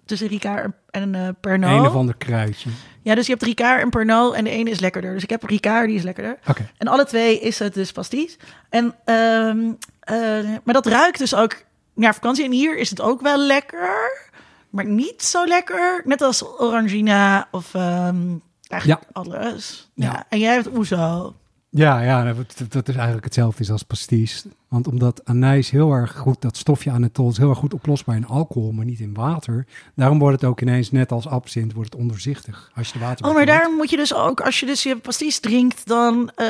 Tussen 0.08 0.28
Ricard 0.28 0.72
en 0.90 1.14
een 1.14 1.36
Pernod. 1.42 1.70
een 1.70 1.86
of 1.86 1.96
ander 1.96 2.16
kruidje. 2.18 2.70
Ja, 3.02 3.16
dus 3.16 3.26
je 3.26 3.32
hebt 3.32 3.44
Ricard 3.44 3.82
en 3.82 3.90
Pernod 3.90 4.34
en 4.34 4.44
de 4.44 4.50
ene 4.50 4.70
is 4.70 4.80
lekkerder. 4.80 5.14
Dus 5.14 5.24
ik 5.24 5.30
heb 5.30 5.44
Ricard, 5.44 5.88
die 5.88 5.96
is 5.98 6.04
lekkerder. 6.04 6.38
Oké. 6.48 6.70
En 6.78 6.88
alle 6.88 7.06
twee 7.06 7.40
is 7.40 7.60
het 7.60 7.74
dus 7.74 7.92
pasties. 7.92 8.38
En, 8.70 8.96
ehm, 9.06 9.72
eh, 10.00 10.16
maar 10.64 10.74
dat 10.74 10.86
ruikt 10.86 11.18
dus 11.18 11.36
ook 11.36 11.64
naar 11.94 12.14
vakantie. 12.14 12.46
En 12.46 12.52
hier 12.52 12.78
is 12.78 12.90
het 12.90 13.02
ook 13.02 13.22
wel 13.22 13.38
lekker, 13.38 14.30
maar 14.70 14.86
niet 14.86 15.24
zo 15.24 15.46
lekker. 15.46 16.02
Net 16.06 16.22
als 16.22 16.60
Orangina 16.60 17.48
of 17.52 17.74
ehm, 17.74 18.36
eigenlijk 18.68 19.04
alles. 19.12 19.90
Ja. 19.94 20.06
Ja. 20.06 20.26
En 20.30 20.40
jij 20.40 20.54
hebt 20.54 20.78
Oezo. 20.78 21.36
Ja, 21.70 22.00
ja 22.02 22.34
dat, 22.34 22.56
dat 22.70 22.88
is 22.88 22.96
eigenlijk 22.96 23.26
hetzelfde 23.26 23.72
als 23.72 23.84
pasties. 23.84 24.46
Want 24.68 24.88
omdat 24.88 25.22
anijs 25.26 25.70
heel 25.70 25.92
erg 25.92 26.16
goed, 26.18 26.42
dat 26.42 26.58
stofje 26.58 26.92
anetol 26.92 27.30
is 27.30 27.38
heel 27.38 27.50
erg 27.50 27.58
goed 27.58 27.74
oplosbaar 27.74 28.16
in 28.16 28.28
alcohol, 28.28 28.72
maar 28.72 28.86
niet 28.86 29.00
in 29.00 29.14
water. 29.14 29.66
Daarom 29.96 30.20
wordt 30.20 30.42
het 30.42 30.50
ook 30.50 30.62
ineens, 30.62 30.92
net 30.92 31.12
als 31.12 31.28
absint, 31.28 31.74
wordt 31.74 31.92
het 31.92 32.02
onderzichtig 32.02 32.72
als 32.76 32.88
je 32.88 32.94
de 33.00 33.06
water 33.06 33.26
Oh, 33.26 33.34
maar 33.34 33.46
bedoelt. 33.46 33.62
daar 33.62 33.72
moet 33.72 33.90
je 33.90 33.98
dus 33.98 34.14
ook, 34.14 34.42
als 34.42 34.60
je 34.60 34.66
dus 34.66 34.84
je 34.84 34.98
pasties 34.98 35.40
drinkt, 35.40 35.88
dan 35.88 36.30
eh, 36.36 36.48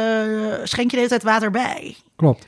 schenk 0.64 0.90
je 0.92 0.98
de 0.98 1.04
hele 1.04 1.08
tijd 1.08 1.24
water 1.24 1.52
bij. 1.52 1.96
Klopt. 2.16 2.48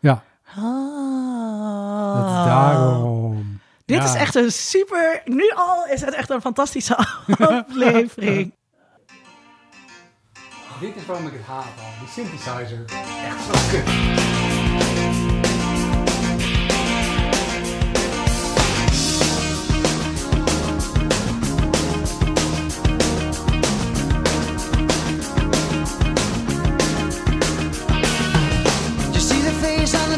Ja, 0.00 0.22
Ah. 0.56 2.14
dat 2.14 2.26
is 2.26 2.44
daarom. 2.52 3.60
Dit 3.84 3.96
Ja. 3.98 4.04
is 4.04 4.14
echt 4.14 4.34
een 4.34 4.52
super... 4.52 5.22
Nu 5.24 5.50
al 5.54 5.86
is 5.86 6.00
het 6.00 6.14
echt 6.14 6.30
een 6.30 6.40
fantastische 6.40 6.96
aflevering. 7.38 8.52
Dit 10.80 10.96
is 10.96 11.06
waarom 11.06 11.26
ik 11.26 11.32
het 11.32 11.42
haat 11.46 11.64
al. 11.64 11.90
Die 11.98 12.08
synthesizer. 12.08 12.84
Echt 13.26 13.44
zo 13.44 13.52
kut. 13.70 14.32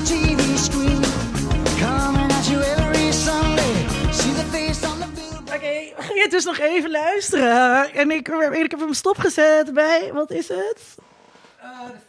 TV 0.06 0.56
screen 0.56 1.05
Oké, 5.90 5.96
we 5.96 6.02
gingen 6.02 6.30
dus 6.30 6.44
nog 6.44 6.58
even 6.58 6.90
luisteren. 6.90 7.92
En 7.94 8.10
ik, 8.10 8.28
ik 8.52 8.70
heb 8.70 8.80
hem 8.80 8.94
stopgezet 8.94 9.74
bij... 9.74 10.10
Wat 10.12 10.30
is 10.30 10.48
het? 10.48 10.96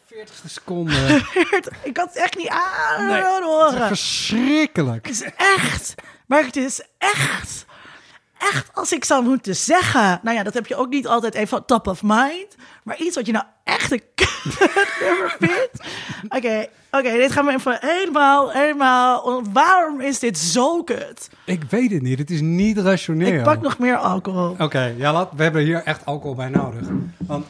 de 0.08 0.26
40ste 0.26 0.50
seconde. 0.50 1.22
Ik 1.84 1.98
had 1.98 2.08
het 2.08 2.16
echt 2.16 2.38
niet 2.38 2.48
aan 2.48 3.08
Nee, 3.08 3.22
horen. 3.42 3.88
Verschrikkelijk. 3.88 5.08
Het 5.08 5.16
is 5.16 5.32
echt, 5.38 5.96
maar 6.28 6.44
het 6.44 6.56
is 6.56 6.82
echt, 6.98 7.66
echt 8.38 8.70
als 8.74 8.92
ik 8.92 9.06
zou 9.06 9.24
moeten 9.24 9.56
zeggen. 9.56 10.20
Nou 10.22 10.38
ja, 10.38 10.44
dat 10.44 10.54
heb 10.54 10.68
je 10.68 10.76
ook 10.76 10.90
niet 10.90 11.08
altijd 11.08 11.34
even 11.34 11.66
top 11.66 11.88
of 11.88 12.04
mind. 12.04 12.56
Maar 12.84 12.98
iets 12.98 13.16
wat 13.16 13.26
je 13.26 13.32
nou 13.32 13.46
echt 13.64 13.92
een 13.92 14.04
nummer 15.04 15.36
vindt. 15.40 15.88
Oké, 16.30 16.66
oké, 16.92 17.12
dit 17.12 17.32
gaan 17.32 17.46
we 17.46 17.52
even 17.54 17.78
helemaal, 17.82 18.52
helemaal. 18.52 19.44
Waarom 19.54 20.02
is 20.02 20.20
dit 20.20 20.38
zo 20.38 20.84
kut? 20.84 21.30
Ik 21.46 21.64
weet 21.70 21.92
het 21.92 22.02
niet. 22.02 22.20
Het 22.20 22.30
is 22.30 22.42
niet 22.42 22.78
rationeel. 22.78 23.34
Ik 23.38 23.44
pak 23.44 23.62
nog 23.62 23.80
meer 23.80 23.96
alcohol. 23.98 24.56
Oké, 24.60 24.94
ja, 24.98 25.14
laat, 25.14 25.30
we 25.36 25.44
hebben 25.44 25.62
hier 25.64 25.84
echt 25.84 26.06
alcohol 26.06 26.36
bij 26.36 26.50
nodig. 26.50 26.88
Want... 27.18 27.46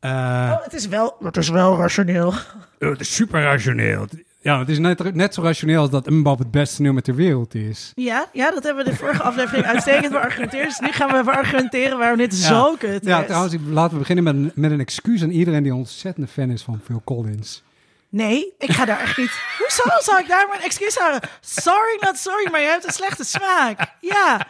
eh, 0.00 0.10
Oh, 0.52 0.62
het 0.64 0.72
is 0.74 0.86
wel, 0.88 1.16
het 1.22 1.36
is 1.36 1.48
wel 1.48 1.76
rationeel. 1.76 2.32
Het 2.78 3.00
is 3.00 3.14
super 3.14 3.42
rationeel. 3.42 4.06
Ja, 4.42 4.58
het 4.58 4.68
is 4.68 4.78
net, 4.78 5.14
net 5.14 5.34
zo 5.34 5.42
rationeel 5.42 5.80
als 5.80 5.90
dat 5.90 6.10
Mbap 6.10 6.38
het 6.38 6.50
beste 6.50 6.82
nummer 6.82 7.02
ter 7.02 7.14
wereld 7.14 7.54
is. 7.54 7.92
Ja, 7.94 8.26
ja, 8.32 8.50
dat 8.50 8.62
hebben 8.64 8.84
we 8.84 8.90
de 8.90 8.96
vorige 8.96 9.22
aflevering 9.22 9.66
uitstekend 9.66 10.12
beargumenteerd. 10.12 10.64
Dus 10.68 10.78
nu 10.78 10.92
gaan 10.92 11.08
we 11.16 11.24
beargumenteren 11.24 11.98
waarom 11.98 12.16
dit 12.18 12.34
zo 12.34 12.74
kut 12.78 13.04
Ja, 13.04 13.20
is. 13.20 13.26
trouwens, 13.26 13.54
ik- 13.54 13.60
laten 13.68 13.92
we 13.92 13.98
beginnen 13.98 14.24
met, 14.24 14.34
een- 14.34 14.52
met 14.54 14.70
een 14.70 14.80
excuus 14.80 15.22
aan 15.22 15.30
iedereen 15.30 15.62
die 15.62 15.72
een 15.72 15.78
ontzettende 15.78 16.28
fan 16.28 16.50
is 16.50 16.62
van 16.62 16.80
Phil 16.84 17.02
Collins. 17.04 17.62
Nee, 18.08 18.54
ik 18.58 18.70
ga 18.72 18.84
daar 18.84 19.00
echt 19.00 19.16
niet. 19.16 19.32
Hoezo 19.58 19.82
zou 19.98 20.18
ik 20.20 20.28
daar 20.28 20.46
mijn 20.48 20.60
excuus 20.60 20.96
houden? 20.96 21.28
Sorry, 21.40 21.96
not 22.00 22.16
sorry, 22.18 22.50
maar 22.50 22.60
je 22.60 22.66
hebt 22.66 22.86
een 22.86 22.92
slechte 22.92 23.24
smaak. 23.24 23.94
Ja, 24.00 24.46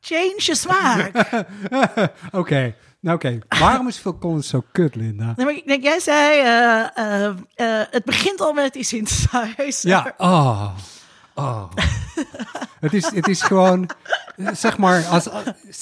change 0.00 0.34
je 0.36 0.54
smaak. 0.54 1.10
Oké, 2.32 2.74
nou 3.06 3.18
oké. 3.18 3.38
Waarom 3.58 3.88
is 3.88 3.96
Phil 3.96 4.18
Collins 4.18 4.48
zo 4.48 4.62
kut, 4.72 4.94
Linda? 4.94 5.32
Nee, 5.36 5.46
maar 5.46 5.54
ik 5.54 5.66
denk, 5.66 5.82
jij 5.82 6.00
zei, 6.00 6.40
eh, 6.40 6.96
eh, 6.96 7.26
eh, 7.54 7.86
het 7.90 8.04
begint 8.04 8.40
al 8.40 8.52
met 8.52 8.72
die 8.72 8.84
synthesizer. 8.84 9.90
Ja, 9.90 10.14
oh. 10.16 10.68
oh. 11.34 11.70
het, 12.80 12.94
is, 12.94 13.10
het 13.10 13.28
is 13.28 13.42
gewoon, 13.42 13.90
zeg 14.52 14.78
maar, 14.78 15.04
als, 15.04 15.28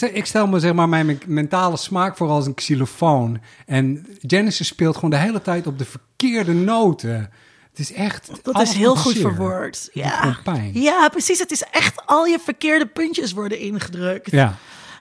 ik 0.00 0.26
stel 0.26 0.46
me 0.46 0.58
zeg 0.58 0.72
maar 0.72 0.88
mijn 0.88 1.20
mentale 1.26 1.76
smaak 1.76 2.16
voor 2.16 2.28
als 2.28 2.46
een 2.46 2.54
xylofoon. 2.54 3.40
En 3.66 4.06
Genesis 4.20 4.66
speelt 4.66 4.94
gewoon 4.94 5.10
de 5.10 5.16
hele 5.16 5.42
tijd 5.42 5.66
op 5.66 5.78
de 5.78 5.84
verkeerde 5.84 6.52
noten. 6.52 7.30
Het 7.70 7.78
is 7.78 7.92
echt. 7.92 8.30
Dat 8.42 8.60
is 8.60 8.72
heel 8.72 8.96
goed 8.96 9.18
verwoord. 9.18 9.88
Ja. 9.92 10.36
ja, 10.72 11.08
precies. 11.08 11.38
Het 11.38 11.50
is 11.50 11.62
echt 11.70 12.06
al 12.06 12.24
je 12.24 12.38
verkeerde 12.38 12.86
puntjes 12.86 13.32
worden 13.32 13.58
ingedrukt. 13.58 14.30
Ja. 14.30 14.54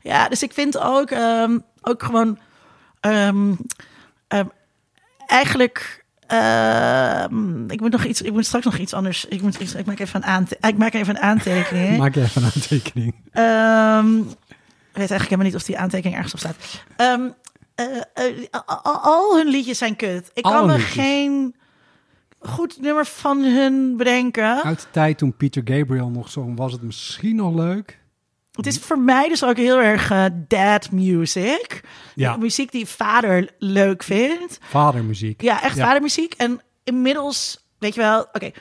Ja, 0.04 0.30
dus 0.30 0.44
ik 0.44 0.54
vind 0.54 0.78
ook, 0.78 1.10
ehm, 1.10 1.58
ook 1.84 2.04
gewoon 2.04 2.38
ehm, 3.00 3.54
ehm, 4.28 4.46
eigenlijk. 5.28 6.06
ehm, 6.28 7.70
ik 7.70 7.82
moet 7.82 7.92
nog 7.92 8.04
iets. 8.06 8.22
Ik 8.22 8.32
moet 8.34 8.46
straks 8.46 8.66
nog 8.66 8.78
iets 8.78 8.94
anders. 8.94 9.26
Ik 9.26 9.42
moet 9.42 9.56
iets. 9.56 9.76
Ik 9.76 9.86
maak 9.86 10.00
even 10.00 10.16
een 10.24 10.28
aante, 10.30 10.58
Ik 10.62 10.78
maak 10.78 10.94
even 10.94 11.16
een 11.16 11.22
aantekening. 11.22 11.98
Maak 12.04 12.14
je 12.16 12.22
even 12.22 12.42
een 12.44 12.52
aantekening. 12.56 13.14
Ik 14.90 15.00
weet 15.00 15.10
eigenlijk 15.12 15.22
helemaal 15.30 15.46
niet 15.46 15.56
of 15.56 15.64
die 15.64 15.78
aantekening 15.78 16.16
ergens 16.16 16.34
op 16.34 16.40
staat. 16.40 16.56
Eh, 17.76 17.86
eh, 18.14 18.44
al- 19.02 19.38
hun 19.38 19.48
liedjes 19.48 19.78
zijn 19.78 19.96
kut. 19.96 20.32
Ik 20.34 20.44
kan 20.44 20.66
me 20.66 20.80
geen 20.80 21.56
goed 22.40 22.82
nummer 22.82 23.06
van 23.06 23.44
hun 23.44 23.98
bedenken. 23.98 24.64
Uit 24.64 24.80
de 24.80 24.86
tijd 24.92 25.18
toen 25.18 25.36
Peter 25.38 25.62
Gabriel 25.66 26.10
nog 26.10 26.30
zong, 26.30 26.58
was 26.58 26.72
het 26.72 26.82
misschien 26.82 27.36
nog 27.36 27.54
leuk. 27.54 28.00
Het 28.54 28.68
is 28.68 28.78
voor 28.80 29.00
mij 29.00 29.28
dus 29.28 29.44
ook 29.44 29.58
heel 29.58 29.82
erg 29.82 30.12
eh, 30.12 30.26
dad 30.48 30.92
music. 30.92 31.82
Ja. 32.16 32.38
Muziek 32.38 32.72
die 32.72 32.86
vader 32.88 33.50
leuk 33.58 34.04
vindt. 34.04 34.60
Vadermuziek. 34.70 35.42
Ja, 35.42 35.62
echt 35.64 35.76
Ja. 35.76 35.86
vadermuziek. 35.86 36.34
En 36.34 36.62
inmiddels, 36.84 37.66
weet 37.80 37.96
je 37.96 38.02
wel, 38.02 38.20
oké. 38.34 38.52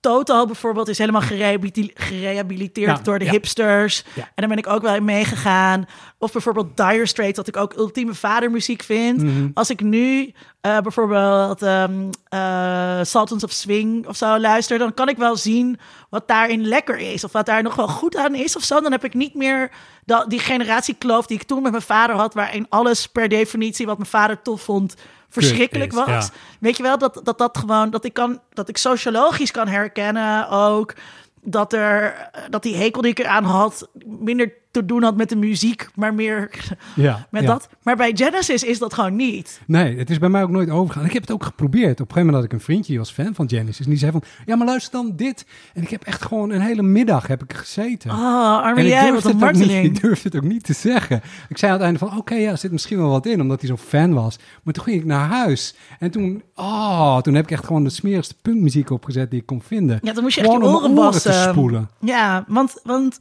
Total 0.00 0.46
bijvoorbeeld 0.46 0.88
is 0.88 0.98
helemaal 0.98 1.20
gerehabilite- 1.20 1.90
gerehabiliteerd 1.94 3.04
door 3.04 3.18
de 3.18 3.24
ja. 3.24 3.30
hipsters. 3.30 4.04
Ja. 4.14 4.22
En 4.22 4.30
daar 4.34 4.48
ben 4.48 4.58
ik 4.58 4.66
ook 4.66 4.82
wel 4.82 4.94
in 4.94 5.04
meegegaan. 5.04 5.86
Of 6.18 6.32
bijvoorbeeld 6.32 6.76
Dire 6.76 7.06
Straits, 7.06 7.36
dat 7.36 7.48
ik 7.48 7.56
ook 7.56 7.72
ultieme 7.76 8.14
vadermuziek 8.14 8.82
vind. 8.82 9.22
Mhm. 9.22 9.48
Als 9.54 9.70
ik 9.70 9.80
nu 9.80 10.32
eh, 10.60 10.78
bijvoorbeeld 10.80 11.62
eh, 11.62 13.00
Sultans 13.02 13.44
of 13.44 13.52
Swing 13.52 14.06
of 14.06 14.16
zo 14.16 14.38
luister... 14.38 14.78
dan 14.78 14.94
kan 14.94 15.08
ik 15.08 15.16
wel 15.16 15.36
zien 15.36 15.78
wat 16.10 16.28
daarin 16.28 16.66
lekker 16.66 16.98
is. 16.98 17.24
Of 17.24 17.32
wat 17.32 17.46
daar 17.46 17.62
nog 17.62 17.74
wel 17.74 17.88
goed 17.88 18.16
aan 18.16 18.34
is 18.34 18.56
of 18.56 18.62
zo. 18.62 18.80
Dan 18.80 18.92
heb 18.92 19.04
ik 19.04 19.14
niet 19.14 19.34
meer 19.34 19.70
dat, 20.04 20.30
die 20.30 20.38
generatiekloof 20.38 21.26
die 21.26 21.36
ik 21.36 21.46
toen 21.46 21.62
met 21.62 21.70
mijn 21.70 21.82
vader 21.82 22.16
had... 22.16 22.34
waarin 22.34 22.66
alles 22.68 23.06
per 23.06 23.28
definitie 23.28 23.86
wat 23.86 23.98
mijn 23.98 24.10
vader 24.10 24.42
tof 24.42 24.62
vond 24.62 24.94
verschrikkelijk 25.28 25.92
was. 25.92 26.06
ja. 26.06 26.28
Weet 26.60 26.76
je 26.76 26.82
wel, 26.82 26.98
dat, 26.98 27.20
dat 27.22 27.38
dat 27.38 27.58
gewoon, 27.58 27.90
dat 27.90 28.04
ik 28.04 28.12
kan, 28.12 28.40
dat 28.52 28.68
ik 28.68 28.76
sociologisch 28.76 29.50
kan 29.50 29.68
herkennen 29.68 30.48
ook. 30.48 30.94
Dat 31.42 31.72
er, 31.72 32.30
dat 32.50 32.62
die 32.62 32.76
hekel 32.76 33.02
die 33.02 33.10
ik 33.10 33.18
eraan 33.18 33.44
had, 33.44 33.88
minder 34.04 34.52
te 34.70 34.84
doen 34.84 35.02
had 35.02 35.16
met 35.16 35.28
de 35.28 35.36
muziek, 35.36 35.88
maar 35.94 36.14
meer 36.14 36.50
Ja, 36.96 37.26
met 37.30 37.42
ja. 37.42 37.48
dat. 37.48 37.68
Maar 37.82 37.96
bij 37.96 38.12
Genesis 38.14 38.62
is 38.62 38.78
dat 38.78 38.94
gewoon 38.94 39.16
niet. 39.16 39.60
Nee, 39.66 39.98
het 39.98 40.10
is 40.10 40.18
bij 40.18 40.28
mij 40.28 40.42
ook 40.42 40.50
nooit 40.50 40.70
overgegaan. 40.70 41.06
Ik 41.06 41.12
heb 41.12 41.22
het 41.22 41.30
ook 41.30 41.44
geprobeerd. 41.44 42.00
Op 42.00 42.06
een 42.08 42.12
gegeven 42.12 42.26
moment 42.26 42.36
had 42.36 42.44
ik 42.44 42.52
een 42.52 42.64
vriendje, 42.64 42.88
die 42.88 42.98
was 42.98 43.10
fan 43.10 43.34
van 43.34 43.48
Genesis. 43.48 43.84
En 43.84 43.90
die 43.90 43.98
zei 43.98 44.12
van, 44.12 44.22
ja, 44.46 44.56
maar 44.56 44.66
luister 44.66 44.92
dan 44.92 45.12
dit. 45.16 45.46
En 45.74 45.82
ik 45.82 45.90
heb 45.90 46.02
echt 46.02 46.22
gewoon 46.22 46.50
een 46.50 46.60
hele 46.60 46.82
middag 46.82 47.26
heb 47.26 47.42
ik 47.42 47.52
gezeten. 47.52 48.10
Oh, 48.10 48.62
en 48.64 48.76
ik 48.76 48.86
jij, 48.86 49.12
wat 49.12 49.24
een 49.24 49.58
niet, 49.58 49.70
ik 49.96 50.00
durfde 50.00 50.28
het 50.28 50.36
ook 50.36 50.50
niet 50.50 50.64
te 50.64 50.72
zeggen. 50.72 51.22
Ik 51.48 51.58
zei 51.58 51.72
aan 51.72 51.76
het 51.76 51.86
einde 51.86 51.98
van, 51.98 52.18
oké, 52.18 52.34
ja, 52.34 52.50
er 52.50 52.58
zit 52.58 52.72
misschien 52.72 52.98
wel 52.98 53.10
wat 53.10 53.26
in, 53.26 53.40
omdat 53.40 53.60
hij 53.60 53.68
zo'n 53.68 53.78
fan 53.78 54.14
was. 54.14 54.38
Maar 54.62 54.74
toen 54.74 54.84
ging 54.84 54.96
ik 54.96 55.04
naar 55.04 55.28
huis. 55.28 55.74
En 55.98 56.10
toen, 56.10 56.42
oh, 56.54 57.18
toen 57.18 57.34
heb 57.34 57.44
ik 57.44 57.50
echt 57.50 57.66
gewoon 57.66 57.84
de 57.84 57.90
smerigste 57.90 58.34
punkmuziek 58.42 58.90
opgezet 58.90 59.30
die 59.30 59.40
ik 59.40 59.46
kon 59.46 59.62
vinden. 59.62 59.98
Ja, 60.02 60.12
dan 60.12 60.22
moest 60.22 60.34
je 60.34 60.40
echt 60.40 60.50
gewoon 60.50 60.68
je 60.68 60.88
om 60.88 60.98
oren 60.98 61.20
te 61.20 61.46
spoelen. 61.50 61.88
Ja, 62.00 62.44
want, 62.48 62.80
want 62.84 63.18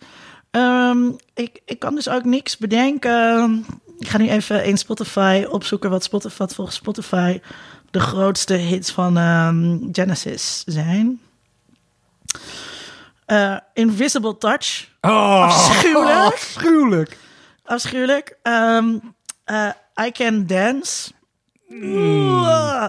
ehm, 0.51 1.11
ik, 1.33 1.61
ik 1.65 1.79
kan 1.79 1.95
dus 1.95 2.09
ook 2.09 2.23
niks 2.23 2.57
bedenken. 2.57 3.65
Ik 3.99 4.07
ga 4.07 4.17
nu 4.17 4.29
even 4.29 4.65
in 4.65 4.77
Spotify 4.77 5.45
opzoeken 5.49 5.89
wat, 5.89 6.03
Spotify, 6.03 6.37
wat 6.37 6.55
volgens 6.55 6.77
Spotify 6.77 7.39
de 7.91 7.99
grootste 7.99 8.53
hits 8.53 8.91
van 8.91 9.17
ehm, 9.17 9.77
Genesis 9.91 10.63
zijn. 10.65 11.21
Eh, 13.25 13.57
Invisible 13.73 14.37
Touch. 14.37 14.87
Oh, 15.01 15.41
Afschuwelijk. 15.43 16.33
Afschuwelijk. 16.33 17.17
Afschuwelijk. 17.63 18.37
Ehm, 18.41 18.97
eh, 19.43 19.69
I 20.05 20.11
Can 20.11 20.45
Dance. 20.45 21.11
Oeh. 21.71 22.87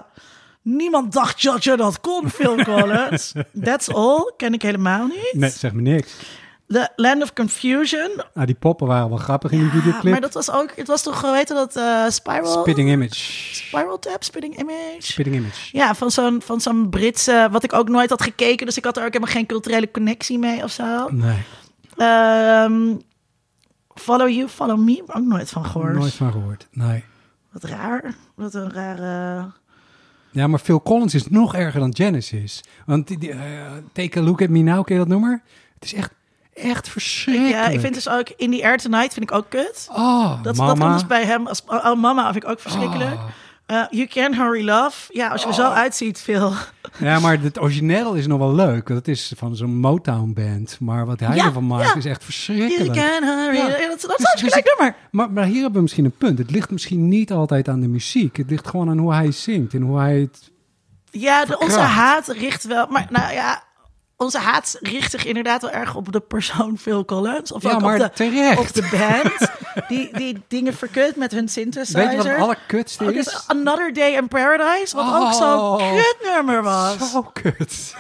Niemand 0.62 1.12
dacht 1.12 1.42
dat 1.42 1.64
je 1.64 1.77
dat 1.77 2.01
kon, 2.01 2.31
Phil 2.31 2.64
Collins. 2.64 3.33
That's 3.62 3.88
All, 3.88 4.33
ken 4.37 4.53
ik 4.53 4.62
helemaal 4.62 5.07
niet. 5.07 5.33
Nee, 5.33 5.51
zeg 5.51 5.73
me 5.73 5.83
niks. 5.83 6.12
The 6.72 6.88
Land 6.96 7.22
of 7.22 7.33
Confusion. 7.33 8.11
Ah, 8.35 8.46
die 8.46 8.54
poppen 8.54 8.87
waren 8.87 9.09
wel 9.09 9.18
grappig 9.18 9.50
in 9.50 9.59
die 9.59 9.66
Ja, 9.68 9.72
videoclip. 9.72 10.12
maar 10.12 10.20
dat 10.20 10.35
was 10.35 10.50
ook, 10.50 10.72
het 10.76 10.87
was 10.87 11.02
toch, 11.02 11.22
heet 11.35 11.48
dat, 11.48 11.76
eh, 11.76 12.09
Spiral? 12.09 12.61
Spitting 12.61 12.90
Image. 12.90 13.14
Spiral 13.54 13.98
Tap, 13.98 14.22
Spitting 14.24 14.59
Image. 14.61 14.96
Spitting 14.98 15.37
Image. 15.37 15.76
Ja, 15.76 15.94
van 15.94 16.11
zo'n, 16.11 16.42
van 16.42 16.61
zo'n 16.61 16.88
Britse, 16.90 17.48
wat 17.50 17.64
ik 17.64 17.72
ook 17.72 17.88
nooit 17.88 18.11
had 18.11 18.22
gekeken, 18.22 18.66
dus 18.66 18.76
ik 18.76 18.85
had 18.85 18.96
er 18.96 19.04
ook 19.04 19.12
helemaal 19.12 19.35
geen 19.35 19.46
culturele 19.46 19.90
connectie 19.90 20.38
mee 20.38 20.62
of 20.62 20.70
zo. 20.70 21.09
Nee, 21.09 21.38
Ehm, 21.96 22.94
follow 23.94 24.28
You, 24.28 24.48
Follow 24.48 24.78
Me, 24.78 25.02
ook 25.06 25.24
nooit 25.24 25.50
van 25.50 25.64
gehoord. 25.64 25.94
nooit 25.94 26.12
van 26.14 26.33
gehoord. 26.33 26.66
Nee. 26.70 27.04
Wat 27.52 27.64
raar, 27.64 28.14
wat 28.35 28.54
een 28.54 28.72
rare... 28.72 29.50
Ja, 30.30 30.46
maar 30.46 30.59
Phil 30.59 30.83
Collins 30.83 31.14
is 31.14 31.28
nog 31.28 31.54
erger 31.54 31.80
dan 31.80 31.94
Genesis. 31.96 32.61
Want 32.87 33.06
die, 33.09 33.18
die, 33.18 33.30
eh, 33.30 33.72
Take 33.92 34.18
a 34.18 34.22
Look 34.22 34.42
at 34.42 34.48
Me 34.48 34.59
Now, 34.59 34.85
ken 34.85 34.94
je 34.94 35.00
dat 35.00 35.09
nummer? 35.11 35.42
Het 35.74 35.85
is 35.85 35.94
echt, 35.94 36.11
echt 36.55 36.89
verschrikkelijk. 36.89 37.55
Ja, 37.55 37.67
ik 37.69 37.81
vind 37.81 37.95
dus 37.95 38.09
ook 38.09 38.29
In 38.37 38.51
the 38.51 38.65
Air 38.65 38.77
Tonight 38.79 39.13
vind 39.13 39.31
ik 39.31 39.37
ook 39.37 39.47
kut. 39.49 39.89
Oh, 39.93 40.43
Dat, 40.43 40.57
mama. 40.57 40.69
dat 40.71 40.79
kan 40.79 40.93
dus 40.93 41.07
bij 41.07 41.25
hem 41.25 41.47
als 41.47 41.63
oh, 41.67 41.95
mama 42.01 42.33
vind 42.33 42.45
ik 42.45 42.51
ook 42.51 42.61
verschrikkelijk. 42.61 43.15
Oh. 43.15 43.25
Eh, 43.67 43.83
you 43.91 44.07
Can 44.07 44.35
Hurry 44.35 44.65
Love. 44.65 45.13
Ja, 45.13 45.29
als 45.29 45.43
je 45.43 45.49
er 45.49 45.55
zo 45.55 45.67
Oh. 45.67 45.75
uitziet, 45.75 46.21
veel. 46.21 46.53
Ja, 46.99 47.19
maar 47.19 47.41
het 47.43 47.61
origineel 47.61 48.15
is 48.15 48.27
nog 48.27 48.39
wel 48.39 48.55
leuk. 48.55 48.87
Dat 48.87 49.09
is 49.09 49.33
van 49.37 49.57
zo'n 49.57 49.77
Motown-band. 49.77 50.77
Maar 50.81 51.07
wat 51.07 51.21
hij 51.21 51.37
Ja, 51.37 51.45
ervan 51.45 51.67
maakt 51.67 51.85
ja. 51.89 51.95
is 51.95 52.05
echt 52.05 52.23
You 52.23 52.33
verschrikkelijk. 52.33 52.93
can 52.93 53.23
hurry. 53.29 53.57
Ja. 53.57 53.67
Ja, 53.79 53.89
dat, 53.89 54.01
dat 54.01 54.11
is 54.11 54.17
Dus- 54.17 54.33
een 54.43 54.49
gelijk 54.49 54.75
nummer. 54.79 54.97
Maar, 55.11 55.31
maar 55.31 55.45
hier 55.45 55.55
hebben 55.55 55.73
we 55.75 55.81
misschien 55.81 56.05
een 56.05 56.17
punt. 56.19 56.39
Het 56.39 56.51
ligt 56.51 56.71
misschien 56.71 57.09
niet 57.09 57.33
altijd 57.33 57.69
aan 57.69 57.81
de 57.81 57.89
muziek. 57.89 58.37
Het 58.37 58.51
ligt 58.51 58.69
gewoon 58.69 58.89
aan 58.91 58.99
hoe 58.99 59.15
hij 59.15 59.31
zingt 59.33 59.75
en 59.75 59.83
hoe 59.83 59.99
hij 59.99 60.19
het... 60.21 60.51
Ja, 61.11 61.45
de, 61.45 61.59
onze 61.59 61.79
haat 61.81 62.29
richt 62.29 62.65
wel... 62.67 62.87
Maar 62.87 63.07
nou 63.11 63.33
ja, 63.33 63.63
onze 64.20 64.38
haat 64.38 64.76
richt 64.80 65.11
zich 65.11 65.24
inderdaad 65.24 65.62
wel 65.62 65.70
erg 65.70 65.94
op 65.94 66.12
de 66.12 66.20
persoon 66.20 66.78
Phil 66.78 67.04
Collins. 67.04 67.52
Of 67.52 67.62
Ja, 67.62 67.72
ook 67.72 67.80
maar 67.80 67.94
op 67.94 68.00
de, 68.00 68.11
terecht. 68.11 68.59
op 68.59 68.72
de 68.72 68.88
band. 68.90 69.50
die, 69.88 70.16
die 70.16 70.42
dingen 70.48 70.74
verkut 70.74 71.16
met 71.16 71.33
hun 71.33 71.48
synthesizer. 71.48 72.00
Weet 72.09 72.11
je 72.11 72.16
wat 72.37 72.48
Ook 73.00 73.14
is? 73.16 73.26
is 73.26 73.44
Another 73.46 73.92
Day 73.92 74.12
in 74.16 74.28
Paradise, 74.28 74.96
wat 74.96 75.14
ook 75.14 75.33
zo'n 75.33 75.59
Oh. 75.59 75.92
kutnummer 75.96 76.62
was. 76.62 77.11
Zo 77.11 77.22
kut. 77.22 77.94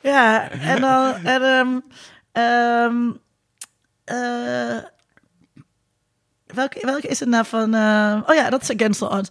Ja, 0.00 0.50
en 0.50 0.80
dan... 0.80 1.14
En, 1.14 1.42
ehm, 1.42 1.78
ehm, 2.32 3.10
eh, 4.04 4.84
welke, 6.46 6.78
welke 6.86 7.06
is 7.08 7.20
het 7.20 7.28
nou 7.28 7.44
van... 7.46 7.74
eh, 7.74 8.16
oh 8.26 8.34
ja, 8.34 8.50
dat 8.50 8.62
is 8.62 8.70
Against 8.70 8.98
the 8.98 9.08
Odds. 9.08 9.28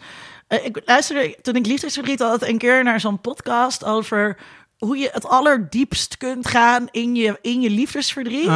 Eh, 0.48 0.66
ik 0.66 0.82
luisterde 0.86 1.38
toen 1.42 1.56
ik 1.56 1.66
liefdesverdriet 1.66 2.20
had 2.20 2.42
een 2.44 2.58
keer 2.58 2.84
naar 2.84 3.00
zo'n 3.00 3.22
podcast 3.22 3.84
over 3.84 4.38
hoe 4.78 4.98
je 4.98 5.10
het 5.14 5.26
allerdiepst 5.28 6.18
kunt 6.18 6.48
gaan 6.48 6.88
in 6.92 7.16
je, 7.16 7.40
in 7.42 7.62
je 7.62 7.70
liefdesverdriet. 7.70 8.50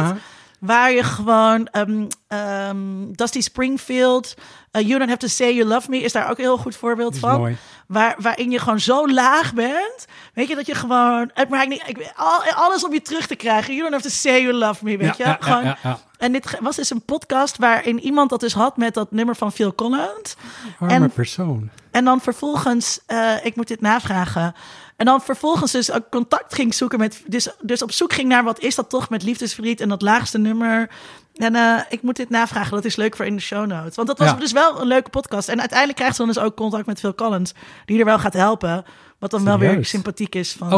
Waar 0.58 0.92
je 0.92 1.02
gewoon 1.02 1.66
ehm, 1.66 2.06
ehm, 2.28 2.76
Dusty 3.12 3.40
Springfield, 3.40 4.34
eh, 4.70 4.80
You 4.82 4.98
Don't 4.98 5.10
Have 5.10 5.20
to 5.20 5.26
Say 5.28 5.52
You 5.54 5.68
Love 5.68 5.90
Me 5.90 5.96
is 5.98 6.12
daar 6.12 6.30
ook 6.30 6.36
een 6.38 6.44
heel 6.44 6.56
goed 6.58 6.76
voorbeeld 6.76 7.18
van. 7.18 7.38
mooi. 7.38 7.56
Waar, 7.86 8.14
waarin 8.18 8.50
je 8.50 8.58
gewoon 8.58 8.80
zo 8.80 9.08
laag 9.08 9.54
bent. 9.54 10.06
Weet 10.34 10.48
je 10.48 10.54
dat 10.54 10.66
je 10.66 10.74
gewoon. 10.74 11.30
Het 11.34 11.48
maakt 11.48 11.68
niet. 11.68 11.82
Ik, 11.86 12.12
al, 12.16 12.42
alles 12.54 12.84
om 12.84 12.92
je 12.92 13.02
terug 13.02 13.26
te 13.26 13.34
krijgen. 13.36 13.74
You 13.74 13.80
don't 13.80 13.92
have 14.02 14.08
to 14.08 14.14
say 14.14 14.42
you 14.42 14.52
love 14.52 14.84
me. 14.84 14.96
Weet 14.96 15.16
Ja, 15.16 15.24
je? 15.24 15.24
ja, 15.24 15.36
gewoon, 15.40 15.64
ja. 15.82 15.98
En 16.18 16.32
dit 16.32 16.58
was 16.60 16.76
dus 16.76 16.90
een 16.90 17.04
podcast 17.04 17.56
waarin 17.56 18.00
iemand 18.00 18.30
dat 18.30 18.40
dus 18.40 18.52
had 18.54 18.76
met 18.76 18.94
dat 18.94 19.10
nummer 19.10 19.36
van 19.36 19.52
Phil 19.52 19.74
Collins. 19.74 20.36
Arme 20.78 20.94
En- 20.94 21.10
persoon. 21.10 21.70
En 21.90 22.04
dan 22.04 22.20
vervolgens, 22.20 23.00
eh, 23.06 23.44
ik 23.44 23.56
moet 23.56 23.68
dit 23.68 23.80
navragen. 23.80 24.54
En 25.02 25.08
dan 25.08 25.20
vervolgens 25.20 25.72
dus 25.72 25.92
ook 25.92 26.10
contact 26.10 26.54
ging 26.54 26.74
zoeken 26.74 26.98
met, 26.98 27.22
dus, 27.26 27.48
dus 27.60 27.82
op 27.82 27.92
zoek 27.92 28.12
ging 28.12 28.28
naar 28.28 28.44
wat 28.44 28.60
is 28.60 28.74
dat 28.74 28.90
toch 28.90 29.10
met 29.10 29.22
liefdesverdriet 29.22 29.80
en 29.80 29.88
dat 29.88 30.02
laagste 30.02 30.38
nummer. 30.38 30.90
En 31.34 31.54
eh, 31.54 31.78
ik 31.88 32.02
moet 32.02 32.16
dit 32.16 32.30
navragen, 32.30 32.70
dat 32.70 32.84
is 32.84 32.96
leuk 32.96 33.16
voor 33.16 33.26
in 33.26 33.36
de 33.36 33.42
show 33.42 33.66
notes. 33.66 33.96
Want 33.96 34.08
dat 34.08 34.18
was 34.18 34.28
Ja. 34.28 34.34
dus 34.34 34.52
wel 34.52 34.80
een 34.80 34.86
leuke 34.86 35.10
podcast. 35.10 35.48
En 35.48 35.58
uiteindelijk 35.58 35.98
krijgt 35.98 36.16
ze 36.16 36.24
dan 36.24 36.32
dus 36.34 36.42
ook 36.42 36.56
contact 36.56 36.86
met 36.86 36.98
Phil 36.98 37.14
Collins, 37.14 37.54
die 37.84 37.98
er 37.98 38.04
wel 38.04 38.18
gaat 38.18 38.32
helpen. 38.32 38.84
Wat 39.18 39.30
dan 39.30 39.44
wel 39.44 39.58
weer 39.58 39.84
sympathiek 39.84 40.34
is 40.34 40.52
van, 40.52 40.72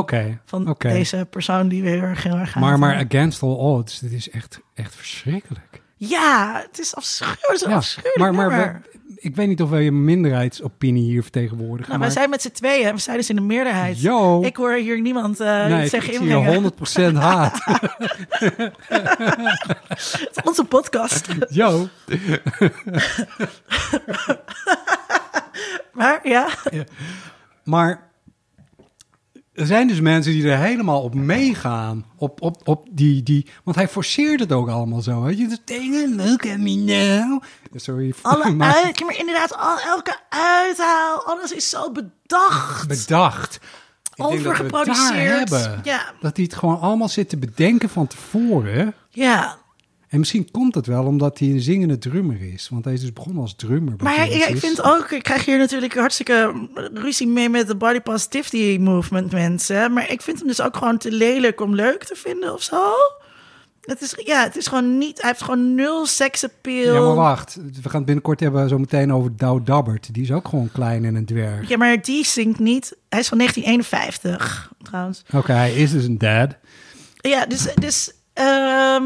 van 0.44 0.76
deze 0.78 1.26
persoon 1.30 1.68
die 1.68 1.82
weer 1.82 1.92
heel 1.92 2.02
erg 2.02 2.22
heel 2.22 2.36
erg 2.36 2.50
gaat. 2.52 2.62
Maar, 2.62 2.78
maar 2.78 3.04
Against 3.04 3.42
All 3.42 3.48
Odds, 3.50 3.98
dit 3.98 4.12
is 4.12 4.30
echt, 4.30 4.60
echt 4.74 4.94
verschrikkelijk. 4.94 5.82
Ja, 5.96 6.62
het 6.66 6.78
is 6.78 6.94
afschuwelijk. 6.94 7.66
Ja, 7.66 7.76
afschuwelijk 7.76 8.32
maar, 8.32 8.50
maar 8.50 8.82
ik 9.24 9.36
weet 9.36 9.48
niet 9.48 9.62
of 9.62 9.70
wij 9.70 9.86
een 9.86 10.04
minderheidsopinie 10.04 11.02
hier 11.02 11.22
vertegenwoordigen. 11.22 11.88
Nou, 11.88 11.98
maar, 11.98 12.08
wij 12.08 12.10
zijn 12.10 12.30
met 12.30 12.42
z'n 12.42 12.50
tweeën 12.50 12.94
we 12.94 13.00
zijn 13.00 13.16
dus 13.16 13.30
in 13.30 13.36
de 13.36 13.42
meerderheid. 13.42 14.00
Yo. 14.00 14.42
Ik 14.42 14.56
hoor 14.56 14.72
hier 14.72 15.00
niemand 15.00 15.40
eh 15.40 15.66
nee, 15.66 15.88
zeggen 15.88 16.12
ik 16.12 16.18
zie 16.18 16.28
inbrengen. 16.28 16.72
hier 16.88 17.12
100% 17.12 17.14
haat. 17.14 17.60
Het 19.88 20.30
is 20.32 20.42
onze 20.44 20.64
podcast. 20.64 21.28
Yo. 21.48 21.88
Maar 25.92 26.20
ja, 26.22 26.48
Maar 27.64 28.10
er 29.54 29.66
zijn 29.66 29.88
dus 29.88 30.00
mensen 30.00 30.32
die 30.32 30.48
er 30.50 30.58
helemaal 30.58 31.02
op 31.02 31.14
meegaan. 31.14 32.04
Op, 32.16 32.42
op, 32.42 32.68
op 32.68 32.86
die, 32.90 33.22
die, 33.22 33.46
want 33.64 33.76
hij 33.76 33.88
forceert 33.88 34.40
het 34.40 34.52
ook 34.52 34.68
allemaal 34.68 35.00
zo. 35.00 35.22
Weet 35.22 35.38
je, 35.38 35.46
de 35.46 35.58
dingen, 35.64 36.16
look 36.16 36.46
at 36.46 36.58
me 36.58 36.74
now. 36.74 37.42
Sorry. 37.74 38.14
alle 38.22 38.50
maar 38.50 38.74
uit, 38.74 39.00
maar 39.00 39.18
inderdaad, 39.18 39.56
al, 39.56 39.78
elke 39.78 40.16
uithaal, 40.28 41.22
alles 41.26 41.52
is 41.52 41.68
zo 41.68 41.92
bedacht. 41.92 42.88
bedacht. 42.88 43.60
Denk 44.14 44.30
dat 44.30 44.30
we 44.30 44.34
het 44.34 44.44
daar 44.44 44.54
Overgeproduceerd. 44.56 45.50
hebben. 45.50 45.80
Ja. 45.82 46.12
Dat 46.20 46.36
hij 46.36 46.44
het 46.44 46.54
gewoon 46.54 46.80
allemaal 46.80 47.08
zit 47.08 47.28
te 47.28 47.36
bedenken 47.36 47.88
van 47.88 48.06
tevoren. 48.06 48.94
Ja, 49.10 49.58
En 50.14 50.20
misschien 50.20 50.50
komt 50.50 50.74
het 50.74 50.86
wel 50.86 51.04
omdat 51.04 51.38
hij 51.38 51.48
een 51.48 51.60
zingende 51.60 51.98
drummer 51.98 52.52
is. 52.52 52.68
Want 52.68 52.84
hij 52.84 52.94
is 52.94 53.00
dus 53.00 53.12
begonnen 53.12 53.42
als 53.42 53.54
drummer. 53.56 53.94
maar 53.98 54.16
ja, 54.16 54.24
ja, 54.24 54.46
ik 54.46 54.56
vind 54.56 54.82
ook, 54.82 55.10
ik 55.10 55.22
krijg 55.22 55.44
hier 55.44 55.58
natuurlijk 55.58 55.94
hartstikke 55.94 56.68
ruzie 56.94 57.26
mee 57.26 57.48
met 57.48 57.66
de 57.66 57.76
body 57.76 58.00
positivity 58.00 58.78
movement 58.80 59.32
mensen. 59.32 59.92
Maar 59.92 60.10
ik 60.10 60.22
vind 60.22 60.38
hem 60.38 60.46
dus 60.46 60.60
ook 60.60 60.76
gewoon 60.76 60.98
te 60.98 61.12
lelijk 61.12 61.60
om 61.60 61.74
leuk 61.74 62.04
te 62.04 62.14
vinden 62.16 62.52
of 62.52 62.62
zo. 62.62 62.92
Het 63.80 64.00
is, 64.00 64.14
ja, 64.24 64.42
het 64.42 64.56
is 64.56 64.66
gewoon 64.66 64.98
niet, 64.98 65.20
hij 65.20 65.30
heeft 65.30 65.42
gewoon 65.42 65.74
nul 65.74 66.06
seksappeal. 66.06 66.94
Ja, 66.94 67.00
maar 67.00 67.14
wacht. 67.14 67.54
We 67.54 67.88
gaan 67.88 67.96
het 67.96 68.04
binnenkort 68.04 68.40
hebben 68.40 68.68
zo 68.68 68.78
meteen 68.78 69.12
over 69.12 69.36
Dow 69.36 69.66
Dabbert. 69.66 70.14
Die 70.14 70.22
is 70.22 70.32
ook 70.32 70.48
gewoon 70.48 70.70
klein 70.72 71.04
en 71.04 71.14
een 71.14 71.26
dwerg. 71.26 71.68
Ja, 71.68 71.76
maar 71.76 72.02
die 72.02 72.24
zingt 72.24 72.58
niet. 72.58 72.96
Hij 73.08 73.20
is 73.20 73.28
van 73.28 73.38
1951, 73.38 74.72
trouwens. 74.82 75.22
Oké, 75.32 75.52
hij 75.52 75.74
is 75.74 75.90
dus 75.90 76.04
een 76.04 76.18
dad. 76.18 76.56
Ja, 77.20 77.46
dus, 77.46 77.74
dus 77.74 78.12
ehm, 78.32 79.04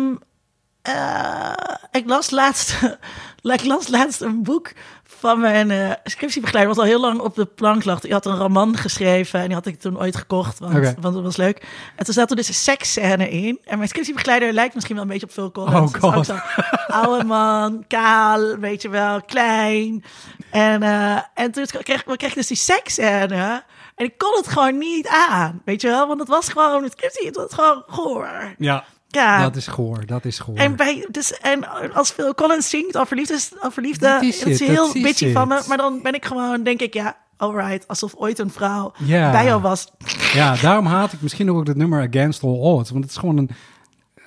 eh, 0.88 1.74
ik 1.90 2.07
las 2.07 2.31
laatst, 2.31 2.79
ik 3.42 3.64
las 3.64 3.88
laatst 3.88 4.20
een 4.20 4.42
boek 4.42 4.72
van 5.18 5.40
mijn 5.40 5.70
eh, 5.70 5.90
scriptiebegeleider, 6.05 6.74
wat 6.74 6.85
al 6.85 6.90
heel 6.90 7.01
lang 7.01 7.20
op 7.20 7.35
de 7.35 7.44
plank 7.44 7.85
lag. 7.85 8.01
Die 8.01 8.12
had 8.12 8.27
een 8.27 8.37
roman 8.37 8.77
geschreven 8.77 9.40
en 9.40 9.46
die 9.46 9.55
had 9.55 9.66
ik 9.66 9.81
toen 9.81 9.98
ooit 9.98 10.16
gekocht, 10.16 10.59
want, 10.59 10.94
want 11.01 11.14
het 11.14 11.24
was 11.24 11.37
leuk. 11.37 11.66
En 11.96 12.05
toen 12.05 12.14
zat 12.14 12.31
er 12.31 12.37
dus 12.37 12.48
een 12.48 12.55
seksscène 12.55 13.31
in. 13.31 13.59
En 13.64 13.77
mijn 13.77 13.88
scriptiebegeleider 13.88 14.53
lijkt 14.53 14.74
misschien 14.74 14.94
wel 14.94 15.05
een 15.05 15.11
beetje 15.11 15.27
op 15.27 15.33
Phil 15.33 15.53
Collins. 15.53 15.94
Oh 16.01 16.12
God. 16.12 16.27
zo'n 16.27 16.40
oude 16.87 17.24
man, 17.24 17.85
kaal, 17.87 18.57
weet 18.57 18.83
je 18.83 18.88
wel, 18.88 19.22
klein. 19.22 20.05
En, 20.51 20.83
eh, 20.83 21.18
en 21.35 21.53
toen 21.53 21.66
kreeg, 21.66 22.05
kreeg 22.05 22.31
ik 22.31 22.35
dus 22.35 22.46
die 22.46 22.57
seksscène. 22.57 23.64
En 23.94 24.05
ik 24.05 24.18
kon 24.18 24.37
het 24.37 24.48
gewoon 24.48 24.79
niet 24.79 25.09
aan, 25.09 25.62
weet 25.64 25.81
je 25.81 25.88
wel? 25.88 26.07
Want 26.07 26.20
het 26.20 26.29
was 26.29 26.48
gewoon, 26.48 26.83
het 26.83 26.92
scriptie, 26.92 27.27
het 27.27 27.37
was 27.37 27.55
gewoon 27.55 27.83
goor. 27.87 28.55
Ja, 28.59 28.85
Ja, 29.11 29.42
dat 29.42 29.57
is 29.57 29.66
goor. 29.66 30.07
Dat 30.07 30.25
is 30.25 30.38
goor. 30.38 30.57
en, 30.57 30.77
bij, 30.77 31.07
dus, 31.11 31.38
en 31.38 31.92
als 31.94 32.11
Phil 32.11 32.35
Collins 32.35 32.68
zingt 32.71 32.97
over 32.97 33.16
liefde, 33.16 33.38
over 33.61 33.83
liefde 33.83 34.07
Dat 34.07 34.12
dat 34.12 34.23
is 34.23 34.42
is, 34.42 34.61
het, 34.61 34.68
heel 34.68 34.87
dat 34.87 34.94
is 34.94 35.03
bitchy 35.03 35.33
van 35.33 35.49
me. 35.49 35.62
Maar 35.68 35.77
dan 35.77 36.03
ben 36.03 36.14
ik 36.14 36.25
gewoon, 36.25 36.62
denk 36.62 36.81
ik, 36.81 36.94
ja, 36.94 37.16
alright. 37.37 37.88
Alsof 37.88 38.14
ooit 38.14 38.38
een 38.38 38.51
vrouw 38.51 38.92
bij 39.07 39.44
jou 39.44 39.62
was. 39.62 39.92
Ja, 40.33 40.57
daarom 40.57 40.87
haat 40.87 41.12
ik 41.12 41.21
misschien 41.21 41.51
ook 41.51 41.66
het 41.66 41.77
nummer 41.77 42.09
Against 42.09 42.42
All 42.42 42.59
Odds. 42.59 42.90
Want 42.90 43.05
het 43.05 43.12
is 43.12 43.18
gewoon 43.18 43.37
een... 43.37 43.51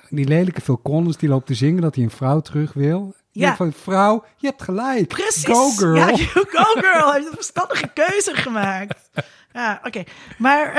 Die 0.08 0.28
lelijke 0.28 0.60
Phil 0.60 0.80
Collins 0.82 1.16
die 1.16 1.28
loopt 1.28 1.46
te 1.46 1.54
zingen 1.54 1.82
dat 1.82 1.94
hij 1.94 2.04
een 2.04 2.10
vrouw 2.10 2.40
terug 2.40 2.72
wil. 2.72 3.14
Ja. 3.32 3.48
Ja. 3.48 3.56
Van, 3.56 3.72
vrouw, 3.72 4.24
je 4.36 4.46
hebt 4.46 4.62
gelijk. 4.62 5.08
Precies. 5.08 5.44
Go 5.44 5.70
girl. 5.70 5.96
Ja, 5.96 6.06
you 6.06 6.46
go 6.48 6.80
girl. 6.80 7.06
Hij 7.06 7.14
heeft 7.14 7.26
een 7.26 7.34
verstandige 7.34 7.90
keuze 7.94 8.30
gemaakt. 8.34 9.10
Ja, 9.52 9.80
oké. 9.84 10.02
Maar 10.38 10.72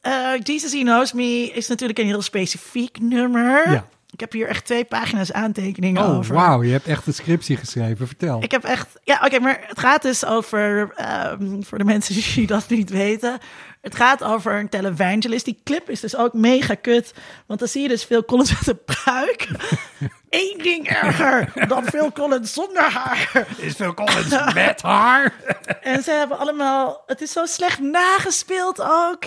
eh, 0.00 0.40
Jesus 0.42 0.72
He 0.72 0.80
Knows 0.80 1.12
Me 1.12 1.50
is 1.54 1.68
natuurlijk 1.68 1.98
een 1.98 2.06
heel 2.06 2.22
specifiek 2.22 3.00
nummer. 3.00 3.70
Ja. 3.70 3.86
Ik 4.10 4.20
heb 4.20 4.32
hier 4.32 4.48
echt 4.48 4.64
twee 4.64 4.84
pagina's 4.84 5.32
aantekeningen 5.32 6.02
oh, 6.02 6.16
over. 6.16 6.34
wauw. 6.34 6.62
Je 6.62 6.72
hebt 6.72 6.86
echt 6.86 7.06
een 7.06 7.14
scriptie 7.14 7.56
geschreven. 7.56 8.06
Vertel. 8.06 8.42
Ik 8.42 8.50
heb 8.50 8.64
echt. 8.64 8.88
Ja, 9.04 9.20
oké, 9.24 9.38
maar 9.38 9.60
het 9.66 9.78
gaat 9.78 10.02
dus 10.02 10.24
over. 10.24 10.92
ehm, 10.96 11.62
voor 11.62 11.78
de 11.78 11.84
mensen 11.84 12.14
die 12.34 12.46
dat 12.46 12.68
niet 12.68 12.90
weten. 12.90 13.38
Het 13.82 13.94
gaat 13.94 14.22
over 14.24 14.58
een 14.58 14.68
televangelist. 14.68 15.44
Die 15.44 15.60
clip 15.64 15.90
is 15.90 16.00
dus 16.00 16.16
ook 16.16 16.32
mega 16.32 16.74
kut. 16.74 17.14
Want 17.46 17.58
dan 17.58 17.68
zie 17.68 17.82
je 17.82 17.88
dus 17.88 18.04
Phil 18.04 18.24
Collins 18.24 18.58
met 18.58 18.66
een 18.66 18.84
pruik. 18.84 19.48
Eén 20.30 20.58
ding 20.62 20.88
erger 20.88 21.68
dan 21.68 21.84
Phil 21.84 22.12
Collins 22.12 22.52
zonder 22.52 22.82
haar. 22.82 23.46
Is 23.56 23.74
Phil 23.74 23.94
Collins 23.94 24.54
met 24.54 24.82
haar? 24.82 25.34
En 25.82 26.02
ze 26.02 26.10
hebben 26.10 26.38
allemaal. 26.38 27.02
Het 27.06 27.20
is 27.20 27.32
zo 27.32 27.46
slecht 27.46 27.80
nagespeeld 27.80 28.80
ook. 28.80 29.24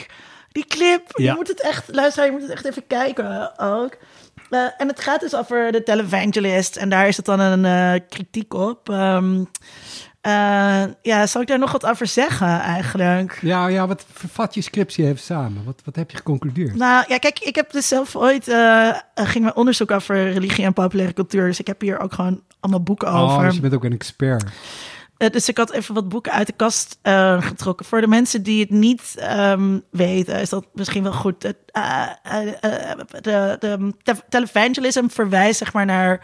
Die 0.52 0.66
clip. 0.66 1.02
Ja. 1.08 1.32
Je 1.32 1.36
moet 1.38 1.48
het 1.48 1.62
echt. 1.62 1.84
Luister, 1.96 2.26
je 2.26 2.32
moet 2.32 2.42
het 2.42 2.52
echt 2.52 2.66
even 2.66 2.88
kijken 2.88 3.60
ook. 3.60 3.98
Eh, 4.50 4.68
en 4.78 4.88
het 4.88 5.00
gaat 5.00 5.20
dus 5.20 5.36
over 5.36 5.72
de 5.72 5.84
televangelist. 5.84 6.76
En 6.76 6.90
daar 6.90 7.08
is 7.08 7.18
het 7.18 7.26
dan 7.26 7.40
een 7.40 7.66
eh, 7.66 8.02
kritiek 8.10 8.54
op. 8.54 8.90
Ehm, 8.90 9.44
eh, 10.26 10.84
ja, 11.02 11.28
zal 11.28 11.42
ik 11.42 11.48
daar 11.48 11.60
nog 11.60 11.72
wat 11.72 11.86
over 11.86 12.08
zeggen 12.08 12.60
eigenlijk? 12.60 13.40
Ja, 13.42 13.68
ja, 13.68 13.88
wat 13.88 14.06
vervat 14.14 14.54
je 14.54 14.62
scriptie 14.62 15.06
even 15.06 15.20
samen? 15.20 15.64
Wat, 15.64 15.82
wat 15.86 15.96
heb 15.96 16.12
je 16.12 16.18
geconcludeerd? 16.18 16.76
Nou 16.76 17.06
ja, 17.08 17.18
kijk, 17.18 17.40
ik 17.40 17.56
heb 17.56 17.72
dus 17.72 17.88
zelf 17.88 18.16
ooit. 18.16 18.48
eh, 18.48 18.88
eh, 18.90 18.96
ging 19.14 19.44
mijn 19.44 19.56
onderzoek 19.56 19.92
over 19.92 20.32
religie 20.32 20.66
en 20.66 20.74
populaire 20.74 21.14
cultuur. 21.14 21.48
Dus 21.48 21.60
ik 21.60 21.68
heb 21.68 21.82
hier 21.82 22.00
ook 22.00 22.14
gewoon 22.14 22.42
allemaal 22.60 22.84
boeken 22.84 23.08
over. 23.08 23.38
Oh, 23.38 23.44
dus 23.44 23.56
je 23.56 23.62
bent 23.62 23.74
ook 23.74 23.84
een 23.84 23.94
expert. 23.94 24.44
Eh, 25.18 25.30
dus 25.30 25.50
ik 25.50 25.58
had 25.58 25.72
even 25.72 25.94
wat 25.94 26.10
boeken 26.10 26.32
uit 26.32 26.48
de 26.48 26.54
kast 26.54 27.00
getrokken. 27.40 27.86
Voor 27.86 28.02
de 28.02 28.08
mensen 28.08 28.44
die 28.44 28.60
het 28.62 28.70
niet 28.70 29.14
ehm, 29.18 29.80
weten, 29.92 30.40
is 30.40 30.50
dat 30.50 30.66
misschien 30.74 31.04
wel 31.04 31.14
goed. 31.14 31.42
De, 31.42 31.56
de 33.60 33.94
te- 34.04 34.24
televangelism 34.30 35.08
verwijst 35.08 35.58
zeg 35.58 35.74
maar 35.74 35.86
naar 35.86 36.22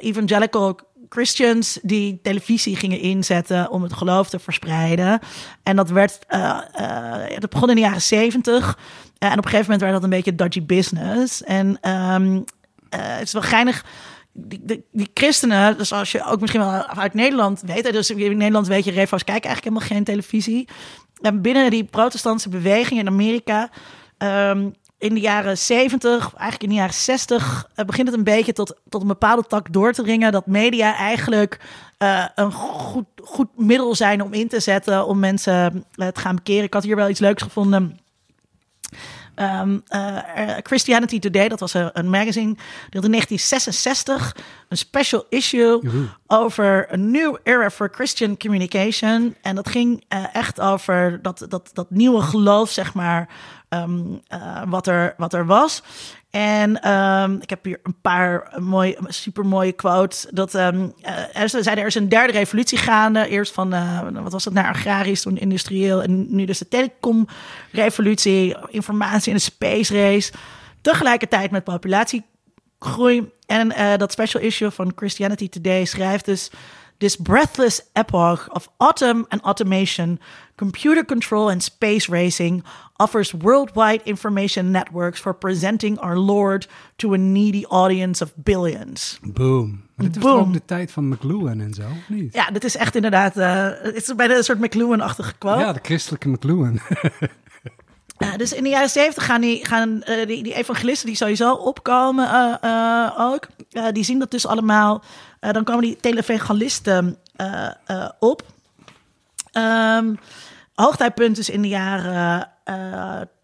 evangelical 0.00 0.78
Christians 1.10 1.78
die 1.82 2.18
televisie 2.22 2.76
gingen 2.76 3.00
inzetten 3.00 3.70
om 3.70 3.82
het 3.82 3.92
geloof 3.92 4.28
te 4.28 4.38
verspreiden. 4.38 5.20
En 5.62 5.76
dat 5.76 5.90
werd, 5.90 6.18
eh, 6.26 6.60
eh, 6.72 7.40
dat 7.40 7.50
begon 7.50 7.68
in 7.68 7.74
de 7.74 7.80
jaren 7.80 8.02
zeventig. 8.02 8.78
en 9.18 9.30
op 9.30 9.36
een 9.36 9.50
gegeven 9.50 9.62
moment 9.62 9.80
werd 9.80 9.92
dat 9.92 10.02
een 10.02 10.10
beetje 10.10 10.34
dodgy 10.34 10.62
business. 10.62 11.42
En 11.42 11.78
ehm, 11.80 12.40
eh, 12.88 13.00
het 13.00 13.22
is 13.22 13.32
wel 13.32 13.42
geinig. 13.42 13.84
Die, 14.32 14.84
die, 14.92 15.10
christenen, 15.14 15.78
dus 15.78 15.92
als 15.92 16.12
je 16.12 16.24
ook 16.24 16.40
misschien 16.40 16.60
wel 16.60 16.86
uit 16.86 17.14
Nederland 17.14 17.60
weet, 17.60 17.92
dus 17.92 18.10
in 18.10 18.36
Nederland 18.36 18.66
weet 18.66 18.84
je, 18.84 18.90
Refo's 18.90 19.24
kijken 19.24 19.48
eigenlijk 19.48 19.64
helemaal 19.64 19.96
geen 19.96 20.04
televisie. 20.04 20.68
En 21.20 21.42
binnen 21.42 21.70
die 21.70 21.84
protestantse 21.84 22.48
beweging 22.48 23.00
in 23.00 23.06
Amerika, 23.06 23.70
ehm, 24.18 24.70
in 25.00 25.14
de 25.14 25.20
jaren 25.20 25.58
70, 25.58 26.34
eigenlijk 26.34 26.62
in 26.62 26.68
de 26.68 26.74
jaren 26.74 26.94
60, 26.94 27.68
eh, 27.74 27.84
begint 27.84 28.08
het 28.08 28.16
een 28.16 28.24
beetje 28.24 28.52
tot, 28.52 28.74
tot 28.88 29.00
een 29.00 29.08
bepaalde 29.08 29.44
tak 29.46 29.72
door 29.72 29.92
te 29.92 30.02
dringen 30.02 30.32
dat 30.32 30.46
media 30.46 30.96
eigenlijk 30.96 31.60
eh, 31.98 32.24
een 32.34 32.52
goed, 32.52 33.06
goed 33.22 33.48
middel 33.56 33.94
zijn 33.94 34.22
om 34.22 34.32
in 34.32 34.48
te 34.48 34.60
zetten 34.60 35.06
om 35.06 35.18
mensen 35.18 35.84
eh, 35.94 36.08
te 36.08 36.20
gaan 36.20 36.36
bekeren. 36.36 36.64
Ik 36.64 36.74
had 36.74 36.82
hier 36.82 36.96
wel 36.96 37.08
iets 37.08 37.20
leuks 37.20 37.42
gevonden. 37.42 37.98
Eh, 39.34 39.62
eh, 39.88 40.56
Christianity 40.62 41.18
Today, 41.18 41.48
dat 41.48 41.60
was 41.60 41.74
een, 41.74 41.90
een 41.92 42.10
magazine, 42.10 42.54
die 42.54 43.00
had 43.00 43.04
in 43.04 43.10
1966 43.10 44.36
een 44.68 44.76
special 44.76 45.26
issue 45.28 45.80
over 46.26 46.92
een 46.92 47.10
new 47.10 47.36
era 47.42 47.70
for 47.70 47.88
Christian 47.92 48.36
communication. 48.36 49.36
En 49.42 49.54
dat 49.54 49.68
ging 49.68 50.04
echt 50.32 50.60
over 50.60 51.22
dat, 51.22 51.46
dat, 51.48 51.70
dat 51.72 51.90
nieuwe 51.90 52.20
geloof, 52.22 52.70
zeg 52.70 52.94
maar, 52.94 53.28
ehm, 53.70 54.00
eh, 54.26 54.62
wat, 54.66 54.86
er, 54.86 55.14
wat 55.16 55.34
er 55.34 55.46
was. 55.46 55.82
En 56.30 56.82
ehm, 56.82 57.34
ik 57.34 57.50
heb 57.50 57.64
hier 57.64 57.80
een 57.82 58.00
paar 58.00 58.52
mooi, 58.58 58.96
super 59.06 59.46
mooie 59.46 59.72
quotes. 59.72 60.26
Dat 60.30 60.54
eh, 60.54 60.68
er, 61.32 61.48
zeiden 61.48 61.78
er 61.78 61.86
is 61.86 61.94
een 61.94 62.08
derde 62.08 62.32
revolutie 62.32 62.78
gaande. 62.78 63.28
Eerst 63.28 63.52
van, 63.52 63.72
eh, 63.72 64.00
wat 64.12 64.32
was 64.32 64.44
het, 64.44 64.54
naar 64.54 64.68
agrarisch, 64.68 65.22
toen 65.22 65.38
industrieel. 65.38 66.02
En 66.02 66.34
nu 66.34 66.44
dus 66.44 66.58
de 66.58 66.68
telecomrevolutie, 66.68 68.56
informatie 68.68 69.32
en 69.32 69.36
de 69.36 69.42
space 69.42 69.94
race. 69.94 70.32
Tegelijkertijd 70.80 71.50
met 71.50 71.64
populatiegroei. 71.64 73.30
En 73.46 73.98
dat 73.98 74.12
special 74.12 74.42
issue 74.42 74.70
van 74.70 74.92
Christianity 74.96 75.48
Today 75.48 75.84
schrijft 75.84 76.24
dus... 76.24 76.50
This 77.00 77.16
breathless 77.16 77.80
epoch 77.92 78.48
of 78.52 78.68
autumn 78.76 79.24
and 79.30 79.40
automation, 79.42 80.20
computer 80.56 81.02
control 81.04 81.48
and 81.48 81.62
space 81.62 82.10
racing 82.10 82.62
offers 82.98 83.32
worldwide 83.32 84.02
information 84.04 84.70
networks 84.70 85.18
for 85.18 85.32
presenting 85.32 85.98
our 85.98 86.18
Lord 86.18 86.66
to 86.96 87.14
a 87.14 87.18
needy 87.18 87.64
audience 87.70 88.24
of 88.24 88.32
billions. 88.34 89.18
Boom. 89.22 89.88
Maar 89.94 90.06
dit 90.10 90.22
was 90.22 90.32
ook 90.32 90.52
de 90.52 90.64
tijd 90.64 90.90
van 90.90 91.08
McLuhan 91.08 91.60
en 91.60 91.74
zo, 91.74 91.82
of 91.82 92.08
niet? 92.08 92.34
Ja, 92.34 92.50
dit 92.50 92.64
is 92.64 92.76
echt 92.76 92.94
inderdaad, 92.94 93.36
eh, 93.36 93.68
het 93.82 93.96
is 93.96 94.14
bijna 94.14 94.36
een 94.36 94.44
soort 94.44 94.60
McLuhan-achtige 94.60 95.34
quote. 95.38 95.60
Ja, 95.60 95.72
de 95.72 95.80
christelijke 95.82 96.28
McLuhan. 96.28 96.78
Dus 98.36 98.52
in 98.52 98.62
de 98.62 98.68
jaren 98.68 98.90
zeventig 98.90 99.24
gaan, 99.24 99.40
die, 99.40 99.66
gaan 99.66 100.02
eh, 100.02 100.26
die, 100.26 100.42
die 100.42 100.54
evangelisten 100.54 101.06
die 101.06 101.16
sowieso 101.16 101.52
opkomen 101.52 102.28
eh, 102.30 102.54
eh, 102.60 103.20
ook, 103.20 103.46
die 103.92 104.04
zien 104.04 104.18
dat 104.18 104.30
dus 104.30 104.46
allemaal. 104.46 105.02
Dan 105.40 105.64
komen 105.64 105.82
die 105.82 105.96
televangelisten 105.96 107.18
op. 108.18 108.42
Ehm 109.52 110.14
hoogtijpunt 110.74 111.38
is 111.38 111.50
in 111.50 111.62
de 111.62 111.68
jaren 111.68 112.50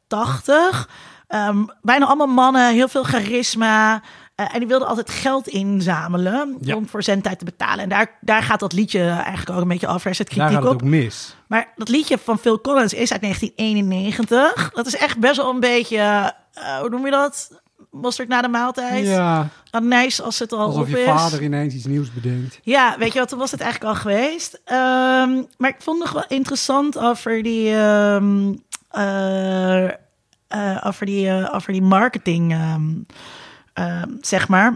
tachtig. 0.07 0.89
Ehm, 1.29 1.65
bijna 1.83 2.07
allemaal 2.07 2.27
mannen, 2.27 2.73
heel 2.73 2.89
veel 2.89 3.05
charisma. 3.05 4.03
Eh, 4.37 4.47
en 4.53 4.59
die 4.59 4.69
wilden 4.69 4.89
altijd 4.89 5.11
geld 5.11 5.49
inzamelen 5.49 6.57
Ja. 6.61 6.77
om 6.77 6.89
voor 6.89 7.03
zendtijd 7.03 7.39
te 7.39 7.45
betalen. 7.45 7.79
En 7.83 7.89
daar, 7.89 8.19
daar 8.21 8.43
gaat 8.43 8.61
dat 8.61 8.73
liedje 8.73 9.01
eigenlijk 9.09 9.51
ook 9.51 9.61
een 9.63 9.69
beetje 9.69 9.87
over. 9.89 10.09
Er 10.09 10.15
zit 10.15 10.27
Daar 10.29 10.37
kritiek 10.37 10.55
gaat 10.55 10.63
het 10.73 10.73
op. 10.83 10.83
ook 10.83 10.89
mis. 10.89 11.37
Maar 11.47 11.73
dat 11.77 11.89
liedje 11.89 12.19
van 12.19 12.39
Phil 12.39 12.61
Collins 12.61 12.93
is 12.93 13.13
uit 13.13 13.21
1991. 13.21 14.71
Dat 14.75 14.87
is 14.87 14.97
echt 14.97 15.19
best 15.19 15.37
wel 15.37 15.51
een 15.51 15.61
beetje, 15.61 15.97
eh, 16.53 16.77
hoe 16.79 16.89
noem 16.89 17.05
je 17.05 17.11
dat? 17.11 17.61
Mosterd 17.91 18.29
na 18.29 18.43
de 18.43 18.49
maaltijd. 18.49 19.07
Ja, 19.07 19.49
Anijs 19.71 20.23
als 20.23 20.39
het 20.39 20.53
al 20.53 20.59
alsof 20.59 20.81
op 20.83 20.89
je 20.89 20.99
is. 21.01 21.05
vader 21.09 21.43
ineens 21.43 21.75
iets 21.75 21.85
nieuws 21.85 22.13
bedenkt. 22.13 22.59
Ja, 22.63 22.95
weet 22.99 23.13
je 23.13 23.19
wat, 23.19 23.29
toen 23.29 23.39
was 23.39 23.51
het 23.51 23.61
eigenlijk 23.61 23.95
al 23.95 24.01
geweest. 24.01 24.61
Ehm, 24.65 25.43
maar 25.59 25.71
ik 25.71 25.77
vond 25.79 25.99
nog 25.99 26.13
wel 26.13 26.25
interessant 26.29 26.99
over 26.99 27.43
die, 27.43 27.75
ehm, 27.77 28.53
eh, 28.91 29.89
over 30.85 31.07
die, 31.07 31.53
over 31.53 31.73
die 31.73 31.83
marketing, 31.83 32.53
ehm, 32.53 32.83
ehm, 33.77 34.11
zeg 34.21 34.49
maar. 34.49 34.75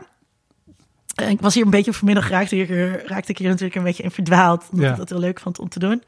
En 1.15 1.29
ik 1.29 1.41
was 1.41 1.55
hier 1.55 1.65
een 1.65 1.71
beetje 1.71 1.93
vanmiddag, 1.93 2.29
raakte, 2.29 2.55
hier, 2.55 3.03
raakte 3.07 3.31
ik 3.31 3.39
hier 3.39 3.49
natuurlijk 3.49 3.75
een 3.77 3.83
beetje 3.83 4.03
in 4.03 4.11
verdwaald. 4.11 4.65
Omdat 4.71 4.87
Ja. 4.87 4.93
ik 4.93 4.99
dat 4.99 5.09
heel 5.09 5.19
leuk 5.19 5.41
vond 5.41 5.59
om 5.59 5.69
te 5.69 5.79
doen. 5.79 6.03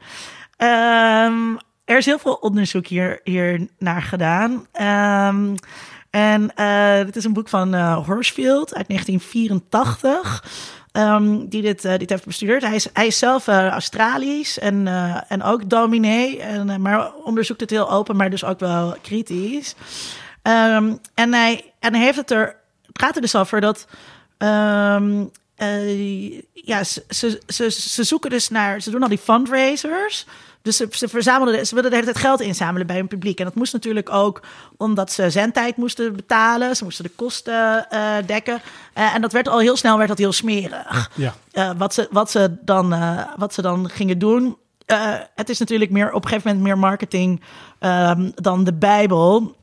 Ehm, 0.57 1.55
er 1.85 1.97
is 1.97 2.05
heel 2.05 2.19
veel 2.19 2.33
onderzoek 2.33 2.87
hier, 2.87 3.19
hier 3.23 3.67
naar 3.79 4.01
gedaan. 4.01 4.67
Ehm, 4.71 5.55
en 6.09 6.55
eh, 6.55 7.05
dit 7.05 7.15
is 7.15 7.23
een 7.23 7.33
boek 7.33 7.49
van 7.49 7.73
eh, 7.73 8.05
Horsfield 8.05 8.75
uit 8.75 8.87
1984. 8.87 10.43
ehm, 10.91 11.45
die 11.47 11.61
dit, 11.61 11.85
eh, 11.85 11.97
dit 11.97 12.09
heeft 12.09 12.25
bestudeerd. 12.25 12.61
Hij 12.63 12.75
is, 12.75 12.87
hij 12.93 13.07
is 13.07 13.17
zelf 13.17 13.47
eh, 13.47 13.67
Australisch 13.67 14.59
en, 14.59 14.87
eh, 14.87 15.17
en 15.27 15.43
ook 15.43 15.69
dominee. 15.69 16.39
En, 16.41 16.69
eh, 16.69 16.75
maar 16.77 17.13
onderzoekt 17.13 17.61
het 17.61 17.69
heel 17.69 17.91
open, 17.91 18.15
maar 18.15 18.29
dus 18.29 18.43
ook 18.43 18.59
wel 18.59 18.95
kritisch. 19.01 19.75
En, 20.41 20.99
hij, 21.15 21.73
en 21.79 21.93
hij 21.93 22.03
heeft 22.03 22.17
het 22.17 22.31
er. 22.31 22.61
Gaat 22.93 23.15
er 23.15 23.21
dus 23.21 23.35
over 23.35 23.61
dat. 23.61 23.87
ehm, 24.37 25.23
eh, 25.55 26.39
ja, 26.53 26.83
ze, 26.83 27.03
ze, 27.09 27.41
ze, 27.47 27.71
ze 27.71 28.03
zoeken 28.03 28.29
dus 28.29 28.49
naar. 28.49 28.81
Ze 28.81 28.91
doen 28.91 29.03
al 29.03 29.09
die 29.09 29.17
fundraisers. 29.17 30.25
Dus 30.61 30.77
ze, 30.77 30.87
ze 30.91 31.07
verzamelden, 31.07 31.67
ze 31.67 31.73
wilden 31.73 31.91
de 31.91 31.97
hele 31.97 32.11
tijd 32.11 32.25
geld 32.25 32.41
inzamelen 32.41 32.87
bij 32.87 32.95
hun 32.95 33.07
publiek. 33.07 33.39
En 33.39 33.45
dat 33.45 33.55
moest 33.55 33.73
natuurlijk 33.73 34.09
ook 34.09 34.41
omdat 34.77 35.11
ze 35.11 35.29
zendtijd 35.29 35.77
moesten 35.77 36.15
betalen. 36.15 36.75
Ze 36.75 36.83
moesten 36.83 37.03
de 37.03 37.11
kosten 37.15 37.89
eh, 37.89 38.15
dekken. 38.25 38.61
Eh, 38.93 39.15
en 39.15 39.21
dat 39.21 39.31
werd 39.31 39.47
al 39.47 39.59
heel 39.59 39.77
snel 39.77 39.97
werd 39.97 40.09
dat 40.09 40.17
heel 40.17 40.31
smerig. 40.31 41.11
Ja. 41.15 41.75
Wat, 41.77 41.93
ze, 41.93 42.07
wat, 42.11 42.31
ze 42.31 42.57
dan, 42.61 42.95
wat 43.37 43.53
ze 43.53 43.61
dan 43.61 43.89
gingen 43.89 44.19
doen. 44.19 44.57
Het 45.35 45.49
is 45.49 45.59
natuurlijk 45.59 45.91
meer 45.91 46.13
op 46.13 46.23
een 46.23 46.29
gegeven 46.29 46.49
moment 46.49 46.65
meer 46.65 46.77
marketing 46.77 47.41
ehm, 47.79 48.31
dan 48.35 48.63
de 48.63 48.73
Bijbel. 48.73 49.55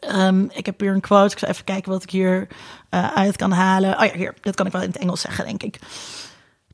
Ehm, 0.00 0.44
ik 0.52 0.66
heb 0.66 0.80
hier 0.80 0.92
een 0.92 1.00
quote. 1.00 1.32
Ik 1.32 1.38
zal 1.38 1.48
even 1.48 1.64
kijken 1.64 1.92
wat 1.92 2.02
ik 2.02 2.10
hier 2.10 2.48
eh, 2.88 3.12
uit 3.14 3.36
kan 3.36 3.52
halen. 3.52 3.98
Oh 3.98 4.04
ja, 4.04 4.12
hier. 4.12 4.34
Dat 4.40 4.54
kan 4.54 4.66
ik 4.66 4.72
wel 4.72 4.82
in 4.82 4.88
het 4.88 4.98
Engels 4.98 5.20
zeggen, 5.20 5.44
denk 5.44 5.62
ik. 5.62 5.78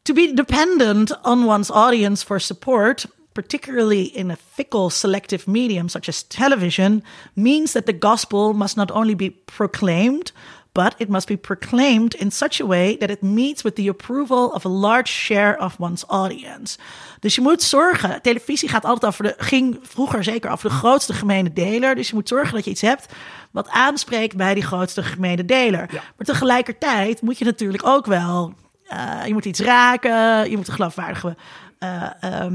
To 0.03 0.15
be 0.15 0.33
dependent 0.35 1.19
on 1.23 1.49
one's 1.49 1.71
audience 1.71 2.25
for 2.25 2.41
support, 2.41 3.07
particularly 3.33 4.11
in 4.15 4.31
a 4.31 4.37
fickle 4.53 4.91
selective 4.91 5.51
medium 5.51 5.89
such 5.89 6.09
as 6.09 6.23
television, 6.23 7.05
means 7.33 7.73
that 7.73 7.87
the 7.87 7.97
gospel 7.99 8.53
must 8.53 8.77
not 8.77 8.91
only 8.91 9.17
be 9.17 9.31
proclaimed, 9.57 10.33
but 10.77 10.95
it 10.97 11.09
must 11.09 11.27
be 11.27 11.37
proclaimed 11.37 12.15
in 12.15 12.31
such 12.31 12.61
a 12.61 12.67
way 12.67 12.97
that 12.97 13.11
it 13.11 13.23
meets 13.23 13.63
with 13.63 13.75
the 13.75 13.89
approval 13.89 14.53
of 14.53 14.65
a 14.65 14.69
large 14.69 15.09
share 15.09 15.59
of 15.59 15.79
one's 15.79 16.05
audience. 16.07 16.79
Dus 17.21 17.35
je 17.35 17.41
moet 17.41 17.63
zorgen, 17.63 18.23
televisie 18.23 18.69
gaat 18.69 18.85
altijd 18.85 19.13
over 19.13 19.25
de, 19.25 19.35
ging 19.39 19.79
vroeger 19.83 20.25
zeker 20.25 20.51
over 20.51 20.69
de 20.69 20.75
grootste 20.75 21.13
gemene 21.13 21.53
deler. 21.53 21.95
Dus 21.95 22.09
je 22.09 22.15
moet 22.15 22.29
zorgen 22.29 22.55
dat 22.55 22.65
je 22.65 22.71
iets 22.71 22.81
hebt 22.81 23.13
wat 23.51 23.69
aanspreekt 23.69 24.37
bij 24.37 24.55
die 24.55 24.63
grootste 24.63 25.03
gemene 25.03 25.45
deler. 25.45 25.89
Maar 25.93 26.27
tegelijkertijd 26.27 27.23
moet 27.23 27.39
je 27.39 27.45
natuurlijk 27.45 27.87
ook 27.87 28.07
wel 28.07 28.55
eh, 28.87 29.27
je 29.27 29.33
moet 29.33 29.45
iets 29.45 29.61
raken, 29.61 30.51
je 30.51 30.57
moet 30.57 30.69
een 30.69 30.75
geloofwaardige 30.75 31.37
eh, 31.79 32.47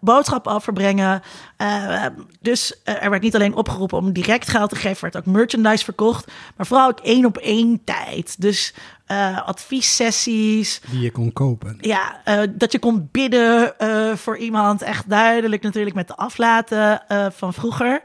boodschap 0.00 0.46
overbrengen. 0.46 1.22
Eh, 1.56 2.06
dus 2.40 2.80
er 2.84 3.10
werd 3.10 3.22
niet 3.22 3.34
alleen 3.34 3.54
opgeroepen 3.54 3.98
om 3.98 4.12
direct 4.12 4.48
geld 4.48 4.70
te 4.70 4.76
geven, 4.76 5.06
er 5.06 5.12
werd 5.12 5.16
ook 5.16 5.34
merchandise 5.34 5.84
verkocht, 5.84 6.32
maar 6.56 6.66
vooral 6.66 6.88
ook 6.88 7.00
één 7.00 7.24
op 7.24 7.36
één 7.36 7.84
tijd. 7.84 8.40
Dus 8.40 8.74
eh, 9.06 9.46
adviessessies, 9.46 10.80
Die 10.90 11.00
je 11.00 11.10
kon 11.10 11.32
kopen. 11.32 11.76
ja, 11.80 12.20
dat 12.50 12.72
je 12.72 12.78
kon 12.78 13.08
bidden 13.12 13.74
voor 14.18 14.36
iemand. 14.36 14.82
Echt 14.82 15.08
duidelijk 15.08 15.62
natuurlijk 15.62 15.96
met 15.96 16.08
de 16.08 16.16
aflaten 16.16 17.02
van 17.32 17.54
vroeger. 17.54 18.02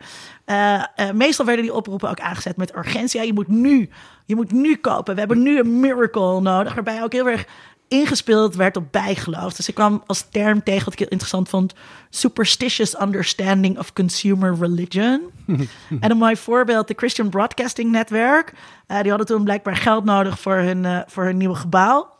Meestal 1.14 1.46
werden 1.46 1.64
die 1.66 1.74
oproepen 1.74 2.10
ook 2.10 2.20
aangezet 2.20 2.58
met 2.58 2.76
urgentie. 2.76 3.20
Ja, 3.20 3.26
je 3.26 3.34
moet 3.34 3.48
nu, 3.48 3.90
je 4.26 4.36
moet 4.36 4.52
nu 4.52 4.76
kopen. 4.76 5.14
We 5.14 5.20
hebben 5.20 5.42
nu 5.42 5.60
een 5.60 5.80
miracle 5.80 6.42
nodig. 6.42 6.74
Waarbij 6.74 7.04
ook 7.04 7.14
heel 7.14 7.28
erg 7.28 7.46
ingespeeld 7.88 8.56
werd 8.56 8.78
op 8.78 8.92
bijgeloof. 8.92 9.54
Dus 9.54 9.68
ik 9.68 9.76
kwam 9.76 10.04
als 10.06 10.26
term 10.32 10.64
tegen 10.64 10.84
wat 10.84 10.94
ik 10.94 11.00
heel 11.00 11.08
interessant 11.08 11.50
vond. 11.50 11.74
Superstitious 12.10 13.02
understanding 13.02 13.80
of 13.80 13.94
consumer 13.94 14.58
religion. 14.60 15.22
en 16.02 16.12
een 16.12 16.18
mooi 16.18 16.36
voorbeeld, 16.36 16.88
de 16.88 16.94
Christian 16.98 17.30
Broadcasting 17.30 17.92
Network. 17.92 18.54
Eh, 18.88 19.00
die 19.00 19.10
hadden 19.10 19.28
toen 19.28 19.44
blijkbaar 19.44 19.76
geld 19.76 20.04
nodig 20.06 20.40
voor 20.40 20.56
hun, 20.56 20.86
eh, 20.86 21.00
voor 21.08 21.24
hun 21.24 21.38
nieuwe 21.38 21.56
gebouw. 21.56 22.16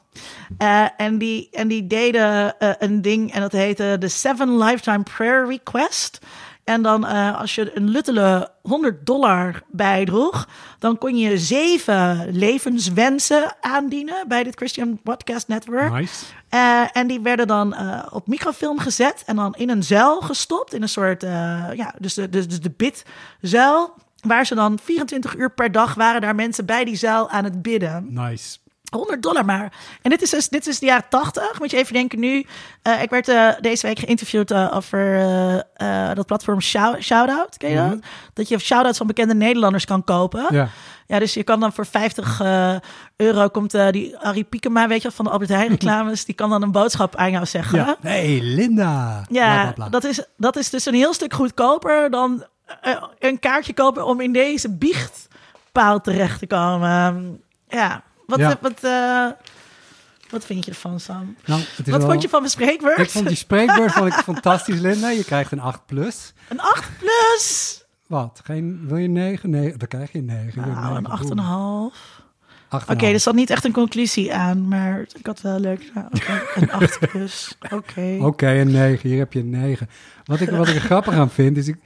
Eh, 0.58 0.86
en, 0.98 1.18
die, 1.18 1.50
en 1.52 1.68
die 1.68 1.88
deden 1.88 2.56
een 2.80 3.02
ding 3.02 3.34
en 3.34 3.42
dat 3.42 3.52
heette 3.52 3.96
de 4.00 4.08
Seven 4.08 4.58
Lifetime 4.58 5.04
Prayer 5.04 5.48
Request. 5.48 6.20
En 6.68 6.82
dan 6.82 7.06
eh, 7.06 7.40
als 7.40 7.56
je 7.56 7.78
een 7.78 7.90
luttele 7.90 8.52
100 8.62 9.06
dollar 9.06 9.62
bijdroeg, 9.72 10.48
dan 10.80 10.98
kon 10.98 11.18
je 11.18 11.38
zeven 11.38 12.32
levenswensen 12.32 13.56
aandienen 13.62 14.28
bij 14.28 14.44
dit 14.44 14.56
Christian 14.56 15.00
Podcast 15.04 15.48
Network. 15.48 15.92
Nice. 15.92 16.26
Eh, 16.50 16.84
en 16.94 17.08
die 17.08 17.20
werden 17.20 17.48
dan 17.48 17.74
eh, 17.74 18.06
op 18.12 18.28
microfilm 18.28 18.80
gezet 18.80 19.24
en 19.26 19.36
dan 19.36 19.56
in 19.56 19.70
een 19.70 19.84
zuil 19.84 20.22
gestopt. 20.22 20.74
In 20.74 20.82
een 20.82 20.90
soort, 20.90 21.22
ja, 21.74 21.94
dus 22.00 22.14
de, 22.14 22.30
dus, 22.30 22.48
dus 22.48 22.60
de 22.62 22.72
bidzuil. 22.78 23.94
Waar 24.22 24.46
ze 24.46 24.56
dan 24.56 24.80
24 24.84 25.36
uur 25.36 25.52
per 25.52 25.72
dag 25.72 25.94
waren 25.94 26.22
daar 26.22 26.36
mensen 26.36 26.66
bij 26.66 26.86
die 26.86 26.96
zuil 26.96 27.30
aan 27.30 27.44
het 27.44 27.62
bidden. 27.62 28.06
Nice. 28.10 28.58
100 28.90 29.22
dollar 29.22 29.46
maar. 29.46 29.74
En 30.02 30.10
dit 30.10 30.22
is 30.22 30.30
dus, 30.30 30.50
dit 30.50 30.68
is 30.68 30.80
de 30.80 30.86
jaren 30.86 31.06
80. 31.10 31.60
Moet 31.60 31.72
je 31.72 31.78
even 31.78 31.94
denken 31.94 32.20
nu. 32.20 32.46
eh, 32.82 33.02
ik 33.02 33.10
werd 33.10 33.28
eh, 33.28 33.50
deze 33.62 33.88
week 33.88 34.00
geïnterviewd 34.00 34.52
eh, 34.52 34.72
over 34.74 35.26
dat 36.14 36.26
platform 36.26 36.62
Shout- 36.62 37.04
Shoutout. 37.04 37.58
Ken 37.58 37.70
je 37.70 37.76
dat? 37.90 38.00
Dat 38.34 38.48
je 38.48 38.60
shoutouts 38.60 38.98
van 38.98 39.08
bekende 39.08 39.34
Nederlanders 39.36 39.86
kan 39.86 40.04
kopen. 40.04 40.46
Ja. 40.50 40.68
Ja, 41.08 41.20
dus 41.20 41.34
je 41.34 41.44
kan 41.44 41.60
dan 41.60 41.74
voor 41.74 41.86
50 41.86 42.40
eh, 42.42 42.76
euro 43.16 43.48
komt 43.48 43.72
die 43.92 44.18
Arie 44.18 44.44
Piekema, 44.44 44.88
weet 44.88 45.02
je, 45.02 45.12
van 45.12 45.26
de 45.26 45.32
Albert 45.32 45.50
Heijn 45.50 45.70
reclames, 45.78 46.26
die 46.26 46.36
kan 46.36 46.50
dan 46.50 46.62
een 46.62 46.72
boodschap 46.72 47.16
aan 47.16 47.32
jou 47.32 47.46
zeggen. 47.46 47.78
ja. 47.80 47.96
Hey, 48.02 48.40
Linda. 48.42 49.24
Ja, 49.30 49.54
Bla, 49.54 49.64
bla, 49.64 49.72
bla. 49.72 49.90
Dat, 49.90 50.04
is, 50.04 50.24
dat 50.38 50.56
is 50.56 50.70
dus 50.70 50.86
een 50.86 50.94
heel 50.94 51.14
stuk 51.14 51.34
goedkoper 51.34 52.10
dan 52.10 52.46
een 53.20 53.40
kaartje 53.40 53.74
kopen 53.74 54.06
om 54.06 54.22
in 54.22 54.34
deze 54.34 54.70
biechtpaal 54.72 56.02
terecht 56.02 56.40
te 56.40 56.48
komen. 56.48 57.42
Ja, 57.68 58.04
wat, 58.28 58.40
Ja. 58.40 58.58
wat, 58.62 58.84
eh, 58.84 59.28
wat 60.30 60.46
vind 60.46 60.66
je 60.66 60.72
ervan, 60.72 61.00
Sam? 61.00 61.36
Nou, 61.46 61.62
Wat 61.78 61.86
wel- 61.86 62.00
vond 62.10 62.22
je 62.22 62.30
van 62.30 62.40
mijn 62.40 62.52
spreekbeurt? 62.52 62.98
Ik 63.00 63.10
vond 63.10 63.28
die 63.28 63.36
spreekbeurt 63.38 63.92
vond 63.92 64.08
ik 64.08 64.14
fantastisch, 64.14 64.80
Linda. 64.80 65.10
Je 65.10 65.24
krijgt 65.24 65.52
een 65.52 65.60
8 65.60 65.86
plus. 65.86 66.34
Een 66.50 66.60
8 66.60 66.90
plus. 67.00 67.82
Wat? 68.08 68.42
Geen, 68.44 68.88
wil 68.88 68.98
je 68.98 69.06
een 69.06 69.12
9? 69.14 69.50
Nee, 69.50 69.78
dan 69.78 69.88
krijg 69.88 70.12
je 70.12 70.18
een 70.20 70.26
9. 70.26 70.68
Nou, 70.74 70.96
een 70.98 71.06
8,5. 71.06 72.17
Oké, 72.70 73.06
er 73.06 73.20
zat 73.20 73.36
niet 73.36 73.50
echt 73.50 73.66
een 73.66 73.72
conclusie 73.72 74.34
aan, 74.34 74.68
maar 74.68 75.06
ik 75.18 75.26
had 75.26 75.42
wel 75.42 75.60
leuk. 75.60 75.92
Nou, 75.94 76.08
een 76.56 76.72
8 76.72 77.00
plus. 77.00 77.58
Oké. 77.72 78.18
Oké, 78.20 78.48
een 78.48 78.72
9. 78.72 79.10
Hier 79.10 79.18
heb 79.18 79.34
je 79.34 79.40
een 79.40 79.50
9. 79.50 79.90
Wat 80.26 80.40
ik, 80.40 80.50
wat 80.50 80.68
ik 80.68 80.76
er 80.76 80.82
grappig 80.92 81.14
aan 81.14 81.30
vind, 81.30 81.58
is 81.58 81.68
ik, 81.68 81.78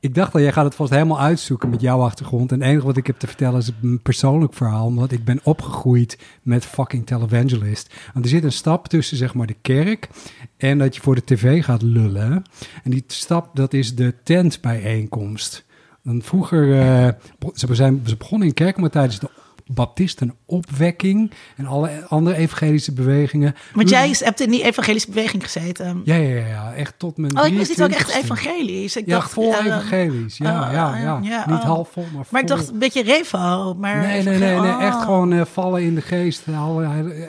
ik 0.00 0.14
dacht 0.14 0.34
al, 0.34 0.40
jij 0.40 0.52
gaat 0.52 0.64
het 0.64 0.74
vast 0.74 0.90
helemaal 0.90 1.20
uitzoeken 1.20 1.70
met 1.70 1.80
jouw 1.80 2.00
achtergrond. 2.00 2.52
En 2.52 2.60
het 2.60 2.68
enige 2.68 2.86
wat 2.86 2.96
ik 2.96 3.06
heb 3.06 3.18
te 3.18 3.26
vertellen 3.26 3.58
is 3.58 3.70
een 3.82 4.02
persoonlijk 4.02 4.54
verhaal. 4.54 4.86
Omdat 4.86 5.12
ik 5.12 5.24
ben 5.24 5.40
opgegroeid 5.42 6.18
met 6.42 6.64
fucking 6.64 7.06
televangelist. 7.06 7.94
Want 8.12 8.24
er 8.24 8.30
zit 8.30 8.44
een 8.44 8.52
stap 8.52 8.88
tussen, 8.88 9.16
zeg 9.16 9.34
maar, 9.34 9.46
de 9.46 9.56
kerk 9.62 10.08
en 10.56 10.78
dat 10.78 10.94
je 10.94 11.00
voor 11.00 11.14
de 11.14 11.24
tv 11.24 11.64
gaat 11.64 11.82
lullen. 11.82 12.44
En 12.84 12.90
die 12.90 13.04
stap, 13.06 13.56
dat 13.56 13.72
is 13.72 13.94
de 13.94 14.14
tentbijeenkomst. 14.22 15.64
Dan 16.02 16.22
vroeger, 16.22 16.80
eh, 16.80 17.08
ze, 17.54 17.74
zijn, 17.74 18.02
ze 18.06 18.16
begonnen 18.16 18.48
in 18.48 18.54
kerk, 18.54 18.76
maar 18.76 18.90
tijdens 18.90 19.18
de 19.18 19.30
baptistenopwekking 19.74 21.30
en 21.56 21.66
alle 21.66 21.90
andere 22.08 22.36
evangelische 22.36 22.92
bewegingen. 22.92 23.54
Want 23.74 23.88
jij 23.88 24.14
hebt 24.18 24.40
in 24.40 24.50
die 24.50 24.64
evangelische 24.64 25.08
beweging 25.10 25.42
gezeten. 25.42 26.00
Ja, 26.04 26.14
ja, 26.14 26.28
ja, 26.38 26.46
ja, 26.46 26.72
echt 26.74 26.94
tot 26.98 27.16
mijn 27.16 27.38
Oh, 27.38 27.46
ik 27.46 27.54
wist 27.56 27.68
niet 27.68 27.82
ook 27.82 27.90
echt 27.90 28.10
23ste. 28.12 28.16
evangelisch. 28.24 28.96
Ik 28.96 29.06
Ja, 29.06 29.14
dacht, 29.14 29.30
vol 29.32 29.52
eh, 29.54 29.66
evangelisch. 29.66 30.36
Ja, 30.38 30.66
oh, 30.66 30.72
ja, 30.72 30.96
ja, 30.96 31.18
ja. 31.22 31.44
Niet 31.46 31.58
oh. 31.58 31.64
half 31.64 31.88
vol, 31.92 32.02
maar 32.02 32.12
vol. 32.12 32.24
Maar 32.30 32.40
ik 32.40 32.46
dacht 32.46 32.68
een 32.68 32.78
beetje 32.78 33.02
revo. 33.02 33.74
Maar 33.74 33.96
Nee, 33.96 34.22
nee, 34.22 34.38
nee, 34.38 34.58
nee. 34.58 34.70
Oh. 34.74 34.82
Echt 34.84 35.02
gewoon 35.02 35.32
eh, 35.32 35.44
vallen 35.52 35.82
in 35.82 35.94
de 35.94 36.00
geest. 36.02 36.42
Alle, 36.56 36.84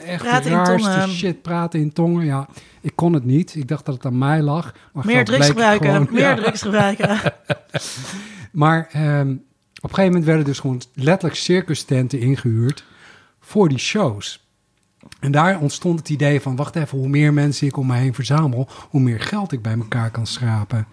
echt 0.06 0.22
Praten 0.22 0.50
de 0.50 0.56
raarste 0.56 1.08
shit. 1.14 1.42
Praten 1.42 1.80
in 1.80 1.92
tongen. 1.92 2.24
Ja, 2.24 2.48
ik 2.80 2.92
kon 2.94 3.12
het 3.12 3.24
niet. 3.24 3.54
Ik 3.54 3.68
dacht 3.68 3.84
dat 3.86 3.94
het 3.94 4.04
aan 4.06 4.18
mij 4.18 4.42
lag. 4.42 4.74
Maar 4.92 5.06
Meer 5.06 5.24
drugs 5.24 5.46
gebruiken. 5.46 5.90
gewoon- 5.92 6.08
meer 6.10 6.36
drugs 6.36 6.62
gebruiken. 6.62 7.18
Maar 8.52 8.88
ehm, 8.92 9.34
een 9.90 9.96
gegeven 9.96 10.12
moment 10.12 10.24
werden 10.24 10.44
dus 10.44 10.58
gewoon 10.58 10.82
letterlijk 10.94 11.40
circus 11.40 11.82
tenten 11.82 12.20
ingehuurd 12.20 12.84
voor 13.40 13.68
die 13.68 13.78
shows. 13.78 14.46
En 15.20 15.32
daar 15.32 15.60
ontstond 15.60 15.98
het 15.98 16.08
idee 16.08 16.40
van, 16.40 16.56
wacht 16.56 16.76
even, 16.76 16.98
hoe 16.98 17.08
meer 17.08 17.32
mensen 17.32 17.66
ik 17.66 17.76
om 17.76 17.86
me 17.86 17.96
heen 17.96 18.14
verzamel, 18.14 18.68
hoe 18.90 19.00
meer 19.00 19.20
geld 19.20 19.52
ik 19.52 19.62
bij 19.62 19.76
elkaar 19.76 20.10
kan 20.10 20.26
schrapen. 20.26 20.86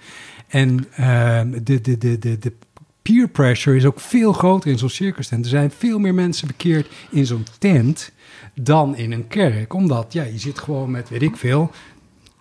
En 0.48 0.92
ehm, 0.92 1.64
de, 1.64 1.82
de, 1.82 1.98
de, 1.98 2.20
de, 2.20 2.40
de 2.40 2.54
peer 3.02 3.28
pressure 3.28 3.78
is 3.78 3.86
ook 3.86 4.00
veel 4.00 4.34
groter 4.34 4.72
in 4.72 4.78
zo'n 4.78 4.90
circus 4.90 5.28
tent. 5.28 5.44
Er 5.44 5.50
zijn 5.50 5.72
veel 5.72 6.00
meer 6.00 6.14
mensen 6.14 6.48
bekeerd 6.48 6.88
in 7.12 7.26
zo'n 7.26 7.46
tent 7.60 8.12
dan 8.54 8.96
in 8.96 9.12
een 9.12 9.28
kerk. 9.28 9.74
Omdat, 9.74 10.14
ja, 10.14 10.24
je 10.24 10.40
zit 10.40 10.60
gewoon 10.60 10.92
met, 10.92 11.10
weet 11.10 11.22
ik 11.22 11.38
veel, 11.38 11.72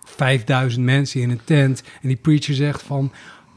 5000 0.05 0.85
mensen 0.85 1.21
in 1.21 1.29
een 1.29 1.41
tent. 1.43 1.83
En 2.01 2.07
die 2.07 2.17
preacher 2.17 2.55
zegt 2.55 2.81
van... 2.81 3.11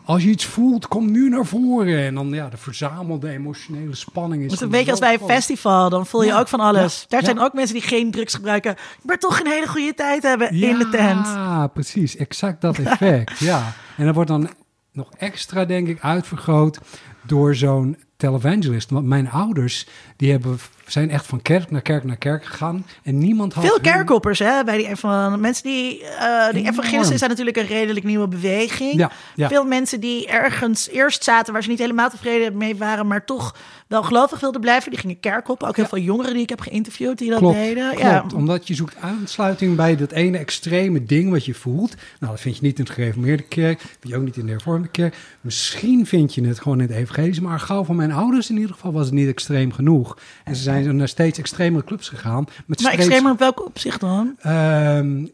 Als 0.05 0.23
je 0.23 0.29
iets 0.29 0.45
voelt, 0.45 0.89
kom 0.89 1.11
nu 1.11 1.29
naar 1.29 1.47
voren. 1.47 1.99
En 1.99 2.15
dan 2.15 2.29
ja, 2.33 2.49
de 2.49 2.57
verzamelde 2.57 3.29
emotionele 3.29 3.95
spanning 3.95 4.43
is... 4.43 4.51
Het 4.51 4.61
is 4.61 4.67
een 4.67 4.71
beetje 4.73 4.91
als 4.91 5.01
bij 5.01 5.13
een 5.13 5.29
festival. 5.29 5.91
Dan 5.91 6.07
voel 6.07 6.23
je 6.23 6.29
Ja, 6.29 6.39
ook 6.41 6.49
van 6.49 6.61
alles. 6.61 7.01
ja, 7.01 7.07
Daar 7.09 7.21
ja. 7.21 7.27
zijn 7.27 7.41
ook 7.41 7.53
mensen 7.53 7.75
die 7.75 7.85
geen 7.85 8.11
drugs 8.11 8.35
gebruiken. 8.35 8.77
Maar 9.03 9.19
toch 9.19 9.41
een 9.41 9.47
hele 9.47 9.69
goede 9.69 9.95
tijd 9.95 10.23
hebben 10.23 10.51
in 10.51 10.79
de 10.79 10.89
tent. 10.89 11.27
Ja, 11.27 11.67
precies. 11.67 12.17
Exact 12.17 12.61
dat 12.61 12.79
effect. 12.85 13.39
ja. 13.39 13.73
En 13.97 14.05
dat 14.07 14.15
wordt 14.15 14.31
dan 14.31 14.51
nog 14.93 15.09
extra, 15.19 15.65
denk 15.65 15.89
ik, 15.89 16.01
uitvergroot 16.01 16.79
door 17.27 17.55
zo'n 17.55 17.97
televangelist. 18.17 18.91
Want 18.91 19.07
mijn 19.07 19.31
ouders, 19.31 19.87
die 20.17 20.31
hebben, 20.31 20.59
zijn 20.93 21.11
echt 21.11 21.27
van 21.27 21.43
kerk 21.43 21.71
naar 21.71 21.83
kerk 21.83 22.05
naar 22.05 22.17
kerk 22.17 22.45
gegaan. 22.45 22.87
En 23.03 23.19
niemand 23.19 23.53
had... 23.53 23.65
Veel 23.65 23.73
hun- 23.73 23.83
kerkhoppers, 23.83 24.39
hè? 24.39 24.65
Bij 24.65 24.77
die 24.77 24.97
van 24.97 25.41
mensen 25.41 25.65
die. 25.65 26.05
eh 26.05 26.53
die 26.53 26.69
evangelisten 26.69 27.19
zijn 27.19 27.31
natuurlijk 27.31 27.57
een 27.57 27.67
redelijk 27.67 28.05
nieuwe 28.05 28.29
beweging. 28.29 28.93
Ja, 28.95 29.11
ja. 29.35 29.49
Veel 29.49 29.65
mensen 29.65 30.01
die 30.01 30.27
ergens 30.27 30.89
eerst 30.89 31.25
zaten 31.25 31.53
waar 31.53 31.63
ze 31.63 31.69
niet 31.69 31.79
helemaal 31.79 32.11
tevreden 32.11 32.57
mee 32.57 32.77
waren, 32.77 33.07
maar 33.07 33.25
toch 33.25 33.57
wel 33.87 34.03
gelovig 34.03 34.41
wilden 34.41 34.61
blijven. 34.61 34.91
Die 34.91 35.01
gingen 35.01 35.21
kerkhoppen. 35.21 35.69
Ook 35.69 35.77
heel 35.77 35.87
veel 35.87 35.99
jongeren 35.99 36.33
die 36.33 36.43
ik 36.43 36.49
heb 36.49 36.61
geïnterviewd 36.61 37.19
die 37.19 37.31
dat 37.31 37.39
Klopt, 37.39 37.55
deden. 37.57 37.89
klopt. 37.89 38.03
Ja. 38.03 38.25
Omdat 38.35 38.67
je 38.69 38.75
zoekt 38.75 38.97
aansluiting 39.01 39.77
bij 39.77 39.97
dat 39.97 40.13
ene 40.13 40.39
extreme 40.39 41.05
ding 41.05 41.31
wat 41.31 41.45
je 41.45 41.55
voelt. 41.55 41.95
Nou, 42.21 42.33
dat 42.33 42.41
vind 42.41 42.57
je 42.57 42.63
niet 42.63 42.79
in 42.79 42.85
de 42.85 42.93
gereformeerde 42.93 43.43
kerk. 43.43 43.81
vind 43.81 43.97
je 44.01 44.17
ook 44.17 44.25
niet 44.25 44.37
in 44.37 44.45
de 44.47 44.51
hervormde 44.53 44.89
kerk. 44.89 45.17
Misschien 45.41 46.07
vind 46.07 46.35
je 46.35 46.47
het 46.47 46.61
gewoon 46.61 46.81
in 46.81 46.87
het 46.89 46.97
evangelische. 46.97 47.43
Maar 47.43 47.61
gauw 47.61 47.85
van 47.85 47.97
mijn 47.97 48.13
ouders 48.13 48.51
in 48.51 48.57
ieder 48.57 48.73
geval 48.75 48.93
was 48.93 49.05
het 49.07 49.15
niet 49.15 49.29
extreem 49.29 49.73
genoeg. 49.73 50.19
En 50.45 50.57
ze 50.57 50.63
zijn 50.63 50.82
naar 50.91 51.09
steeds 51.09 51.39
extremere 51.39 51.85
clubs 51.85 52.09
gegaan. 52.09 52.45
Met 52.45 52.55
Maar 52.67 52.77
steeds, 52.77 52.95
extremer 52.97 53.33
op 53.33 53.39
welk 53.39 53.65
opzicht 53.67 54.01
dan? 54.01 54.35
ehm, 54.41 55.27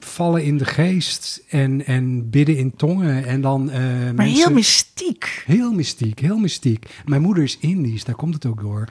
vallen 0.00 0.44
in 0.44 0.58
de 0.58 0.64
geest 0.64 1.42
en, 1.48 1.86
en 1.86 2.30
bidden 2.30 2.56
in 2.56 2.76
tongen. 2.76 3.24
En 3.26 3.40
dan 3.40 3.70
eh, 3.70 3.80
Maar 3.80 4.14
mensen- 4.14 4.34
heel 4.36 4.50
mystiek. 4.52 5.42
Heel 5.46 5.72
mystiek, 5.72 6.18
heel 6.20 6.38
mystiek. 6.38 6.86
Mijn 7.04 7.22
moeder 7.22 7.42
is 7.42 7.58
Indisch, 7.60 8.04
daar 8.04 8.14
komt 8.14 8.34
het 8.34 8.46
ook 8.46 8.60
door. 8.60 8.88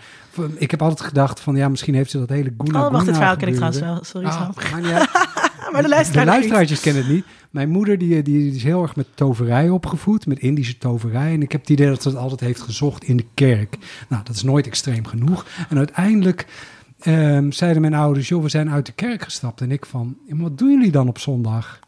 Ik 0.55 0.71
heb 0.71 0.81
altijd 0.81 1.01
gedacht 1.07 1.39
van, 1.39 1.55
ja, 1.55 1.69
misschien 1.69 1.95
heeft 1.95 2.11
ze 2.11 2.17
dat 2.17 2.29
hele 2.29 2.53
Guna 2.57 2.85
Oh, 2.85 2.91
wacht, 2.91 3.03
Guna 3.03 3.15
verhaal 3.17 3.35
ken 3.37 3.47
ik 3.47 3.53
trouwens 3.53 3.81
wel. 3.81 4.03
Sorry, 4.03 4.27
Ah, 4.27 4.49
Maar 5.75 5.83
de 5.83 5.89
De 5.89 5.95
luisteraar 5.95 6.25
luisteraartjes 6.25 6.79
kennen 6.79 7.03
het 7.03 7.11
niet. 7.11 7.25
Mijn 7.49 7.69
moeder 7.69 7.97
die, 7.97 8.21
die 8.21 8.55
is 8.55 8.63
heel 8.63 8.81
erg 8.81 8.95
met 8.95 9.07
toverij 9.15 9.69
opgevoed, 9.69 10.27
met 10.27 10.39
Indische 10.39 10.77
toverij. 10.77 11.33
En 11.33 11.41
ik 11.41 11.51
heb 11.51 11.61
het 11.61 11.69
idee 11.69 11.87
dat 11.87 12.01
ze 12.01 12.17
altijd 12.17 12.39
heeft 12.39 12.61
gezocht 12.61 13.03
in 13.03 13.17
de 13.17 13.25
kerk. 13.33 13.77
Nou, 14.09 14.23
dat 14.23 14.35
is 14.35 14.43
nooit 14.43 14.65
extreem 14.65 15.05
genoeg. 15.05 15.45
En 15.69 15.77
uiteindelijk 15.77 16.45
ehm, 16.99 17.51
zeiden 17.51 17.81
mijn 17.81 17.93
ouders, 17.93 18.27
joh, 18.27 18.41
we 18.41 18.49
zijn 18.49 18.69
uit 18.69 18.85
de 18.85 18.91
kerk 18.91 19.21
gestapt. 19.23 19.61
En 19.61 19.71
ik 19.71 19.85
van, 19.85 20.17
wat 20.29 20.57
doen 20.57 20.71
jullie 20.71 20.91
dan 20.91 21.07
op 21.07 21.19
zondag? 21.19 21.79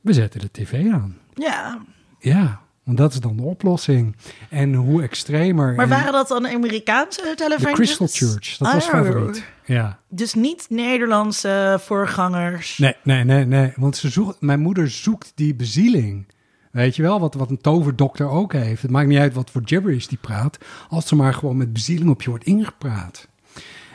We 0.00 0.12
zetten 0.12 0.40
de 0.40 0.48
tv 0.52 0.92
aan. 0.92 1.16
Ja, 1.34 1.82
Ja, 2.18 2.60
want 2.90 3.02
dat 3.02 3.12
is 3.12 3.20
dan 3.20 3.36
de 3.36 3.42
oplossing. 3.42 4.16
En 4.48 4.74
hoe 4.74 5.02
extremer. 5.02 5.74
maar 5.74 5.84
en 5.84 5.90
waren 5.90 6.12
dat 6.12 6.28
dan 6.28 6.48
Amerikaanse 6.48 7.22
de 7.22 7.34
televangelists? 7.36 7.96
Crystal 7.96 8.28
Church, 8.28 8.56
dat 8.56 8.72
was 8.72 8.84
Oh. 8.84 8.90
favoriet. 8.90 9.44
Ja. 9.64 9.98
Dus 10.08 10.34
niet 10.34 10.66
Nederlandse 10.68 11.78
voorgangers. 11.80 12.78
Nee, 12.78 12.94
nee, 13.02 13.24
nee, 13.24 13.44
nee. 13.44 13.72
Want 13.76 13.96
ze 13.96 14.08
zoekt, 14.08 14.40
mijn 14.40 14.60
moeder 14.60 14.90
zoekt 14.90 15.32
die 15.34 15.54
bezieling. 15.54 16.26
Weet 16.70 16.96
je 16.96 17.02
wel, 17.02 17.20
wat, 17.20 17.34
wat 17.34 17.50
een 17.50 17.60
toverdokter 17.60 18.28
ook 18.28 18.52
heeft. 18.52 18.82
Het 18.82 18.90
maakt 18.90 19.08
niet 19.08 19.18
uit 19.18 19.34
wat 19.34 19.50
voor 19.50 19.62
gibberish 19.64 20.06
die 20.06 20.18
praat. 20.20 20.58
Als 20.88 21.06
ze 21.08 21.16
maar 21.16 21.34
gewoon 21.34 21.56
met 21.56 21.72
bezieling 21.72 22.10
op 22.10 22.22
je 22.22 22.30
wordt 22.30 22.44
ingepraat. 22.44 23.28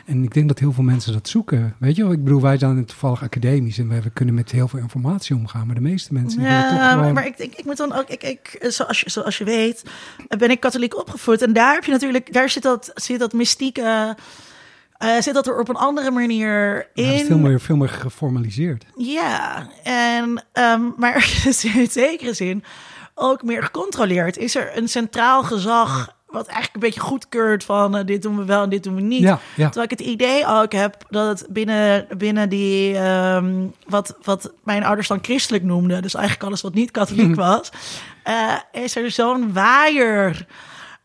En 0.06 0.22
ik 0.22 0.34
denk 0.34 0.48
dat 0.48 0.58
heel 0.58 0.72
veel 0.72 0.84
mensen 0.84 1.12
dat 1.12 1.28
zoeken. 1.28 1.76
Weet 1.78 1.96
je 1.96 2.02
wel, 2.02 2.12
ik 2.12 2.24
bedoel, 2.24 2.40
wij 2.40 2.58
zijn 2.58 2.84
toevallig 2.84 3.22
academisch 3.22 3.78
en 3.78 3.88
we, 3.88 4.02
we 4.02 4.10
kunnen 4.10 4.34
met 4.34 4.50
heel 4.50 4.68
veel 4.68 4.78
informatie 4.78 5.36
omgaan. 5.36 5.66
Maar 5.66 5.74
de 5.74 5.80
meeste 5.80 6.12
mensen 6.12 6.38
toch 6.38 6.48
Ja, 6.48 6.90
gewoon... 6.92 7.14
maar, 7.14 7.26
ik, 7.26 7.38
ik, 7.38 7.54
ik 7.54 7.64
moet 7.64 7.76
dan 7.76 7.92
ook, 7.92 8.08
ik, 8.08 8.22
ik, 8.22 8.56
zoals, 8.60 9.00
je, 9.00 9.10
zoals 9.10 9.38
je 9.38 9.44
weet, 9.44 9.82
ben 10.38 10.50
ik 10.50 10.60
katholiek 10.60 10.96
opgevoed. 10.96 11.42
En 11.42 11.52
daar 11.52 11.74
heb 11.74 11.84
je 11.84 11.90
natuurlijk, 11.90 12.32
daar 12.32 12.50
zit 12.50 12.62
dat, 12.62 12.90
zit 12.94 13.18
dat 13.18 13.32
mystieke, 13.32 14.16
eh, 14.98 15.20
zit 15.20 15.34
dat 15.34 15.46
er 15.46 15.58
op 15.58 15.68
een 15.68 15.76
andere 15.76 16.10
manier 16.10 16.88
in. 16.94 17.04
Ja, 17.04 17.10
dat 17.10 17.20
is 17.20 17.26
veel 17.26 17.38
meer, 17.38 17.60
veel 17.60 17.76
meer 17.76 17.88
geformaliseerd. 17.88 18.84
Ja, 18.96 19.66
en, 19.82 20.44
ehm, 20.52 20.82
maar 20.96 21.14
in 21.74 21.90
zekere 21.90 22.34
zin 22.34 22.64
ook 23.14 23.42
meer 23.42 23.62
gecontroleerd. 23.62 24.36
Is 24.36 24.54
er 24.54 24.76
een 24.76 24.88
centraal 24.88 25.42
gezag 25.42 26.15
wat 26.36 26.46
eigenlijk 26.46 26.74
een 26.74 26.90
beetje 26.90 27.00
goedkeurt 27.08 27.64
van... 27.64 27.96
eh, 27.96 28.04
dit 28.06 28.22
doen 28.22 28.36
we 28.36 28.44
wel 28.44 28.62
en 28.62 28.68
dit 28.68 28.82
doen 28.82 28.94
we 28.94 29.00
niet. 29.00 29.22
Ja, 29.22 29.38
ja. 29.54 29.64
Terwijl 29.64 29.84
ik 29.84 29.98
het 29.98 30.00
idee 30.08 30.46
ook 30.46 30.72
heb 30.72 31.04
dat 31.10 31.38
het 31.38 31.46
binnen, 31.52 32.06
binnen 32.18 32.48
die... 32.48 32.96
ehm, 32.98 33.54
wat, 33.86 34.16
wat 34.22 34.52
mijn 34.64 34.84
ouders 34.84 35.08
dan 35.08 35.18
christelijk 35.22 35.64
noemden... 35.64 36.02
dus 36.02 36.14
eigenlijk 36.14 36.44
alles 36.46 36.60
wat 36.60 36.74
niet 36.74 36.90
katholiek 36.90 37.34
was... 37.48 37.70
eh, 38.22 38.52
is 38.72 38.96
er 38.96 39.10
zo'n 39.10 39.52
waaier 39.52 40.46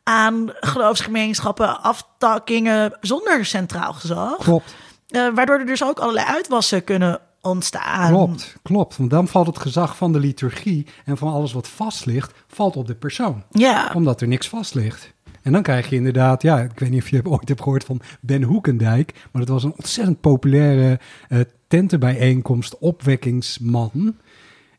aan 0.03 0.49
geloofsgemeenschappen, 0.59 1.81
aftakkingen... 1.81 2.97
zonder 3.01 3.45
centraal 3.45 3.93
gezag. 3.93 4.37
Klopt, 4.37 4.75
Eh, 5.07 5.27
waardoor 5.35 5.59
er 5.59 5.65
dus 5.65 5.83
ook 5.83 5.99
allerlei 5.99 6.25
uitwassen 6.27 6.83
kunnen 6.83 7.19
ontstaan. 7.41 8.07
klopt, 8.13 8.55
klopt. 8.63 8.97
Want 8.97 9.09
dan 9.09 9.27
valt 9.27 9.47
het 9.47 9.59
gezag 9.59 9.97
van 9.97 10.11
de 10.11 10.19
liturgie 10.19 10.87
en 11.05 11.17
van 11.17 11.33
alles 11.33 11.53
wat 11.53 11.67
vast 11.67 12.05
ligt, 12.05 12.33
valt 12.47 12.75
op 12.75 12.87
de 12.87 12.95
persoon. 12.95 13.43
Ja, 13.51 13.91
Omdat 13.93 14.21
er 14.21 14.27
niks 14.27 14.47
vast 14.49 14.73
ligt. 14.75 15.13
En 15.43 15.51
dan 15.51 15.61
krijg 15.61 15.89
je 15.89 15.95
inderdaad, 15.95 16.41
ja, 16.41 16.59
ik 16.59 16.79
weet 16.79 16.89
niet 16.89 17.01
of 17.01 17.09
je 17.09 17.25
ooit 17.29 17.47
hebt 17.47 17.61
gehoord 17.61 17.83
van 17.83 18.01
Ben 18.19 18.43
Hoekendijk, 18.43 19.13
maar 19.31 19.41
dat 19.45 19.51
was 19.51 19.63
een 19.63 19.73
ontzettend 19.77 20.21
populaire 20.21 20.99
eh, 21.29 21.39
tentenbijeenkomst, 21.67 22.77
opwekkingsman. 22.79 24.15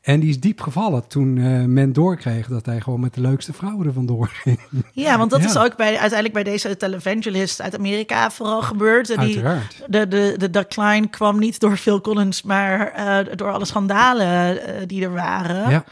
En 0.03 0.21
die 0.21 0.29
is 0.29 0.41
diep 0.41 0.61
gevallen 0.61 1.07
toen 1.07 1.39
eh, 1.39 1.65
men 1.65 1.93
doorkreeg 1.93 2.47
dat 2.47 2.67
hij 2.67 2.81
gewoon 2.81 3.01
met 3.01 3.15
de 3.15 3.21
leukste 3.21 3.53
vrouwen 3.53 3.87
er 3.87 3.93
vandoor 3.93 4.29
ging. 4.43 4.59
ja 4.93 5.19
want 5.19 5.31
dat 5.31 5.41
Ja. 5.41 5.47
is 5.47 5.59
ook 5.59 5.77
bij, 5.77 5.89
uiteindelijk 5.91 6.33
bij 6.33 6.43
deze 6.43 6.77
televangelist 6.77 7.61
uit 7.63 7.77
Amerika 7.79 8.31
vooral 8.31 8.63
gebeurd. 8.63 9.11
En 9.11 9.27
die, 9.27 9.43
de, 9.89 10.09
de, 10.09 10.35
de 10.39 10.51
decline 10.51 11.09
kwam 11.09 11.39
niet 11.39 11.61
door 11.61 11.77
Phil 11.77 12.01
Collins, 12.01 12.43
maar 12.43 12.89
eh, 12.93 13.37
door 13.37 13.53
alle 13.53 13.65
schandalen 13.65 14.59
die 14.89 15.03
er 15.05 15.13
waren. 15.13 15.71
Ja, 15.71 15.85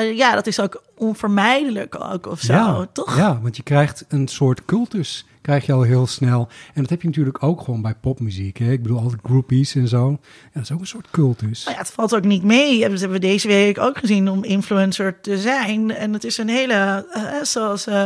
Eh, 0.00 0.16
ja, 0.16 0.34
dat 0.34 0.46
is 0.46 0.60
ook 0.60 0.82
onvermijdelijk 0.96 2.00
ook 2.00 2.26
of 2.26 2.40
zo, 2.40 2.52
ja, 2.52 2.88
toch? 2.92 3.16
ja, 3.16 3.40
want 3.40 3.56
je 3.56 3.62
krijgt 3.62 4.04
een 4.08 4.28
soort 4.28 4.64
cultus, 4.64 5.26
krijg 5.40 5.66
je 5.66 5.72
al 5.72 5.82
heel 5.82 6.06
snel. 6.06 6.48
En 6.74 6.80
dat 6.80 6.90
heb 6.90 7.02
je 7.02 7.08
natuurlijk 7.08 7.42
ook 7.42 7.60
gewoon 7.60 7.82
bij 7.82 7.94
popmuziek. 7.94 8.58
Hè? 8.58 8.70
Ik 8.70 8.82
bedoel, 8.82 8.98
al 8.98 9.08
die 9.08 9.18
groupies 9.22 9.74
en 9.74 9.88
zo. 9.88 10.10
Ja, 10.10 10.18
dat 10.52 10.62
is 10.62 10.72
ook 10.72 10.80
een 10.80 10.86
soort 10.86 11.10
cultus. 11.10 11.64
Nou 11.64 11.76
ja, 11.76 11.82
het 11.82 11.92
valt 11.92 12.14
ook 12.14 12.24
niet 12.24 12.44
mee. 12.44 12.80
Dat 12.80 13.00
hebben 13.00 13.20
we 13.20 13.26
deze 13.26 13.48
week 13.48 13.78
ook 13.78 13.98
gezien 13.98 14.28
om 14.28 14.44
influencer 14.44 15.20
te 15.20 15.38
zijn. 15.38 15.90
En 15.90 16.12
het 16.12 16.24
is 16.24 16.38
een 16.38 16.48
hele, 16.48 17.06
eh, 17.12 17.22
zoals 17.42 17.86
eh, 17.86 18.04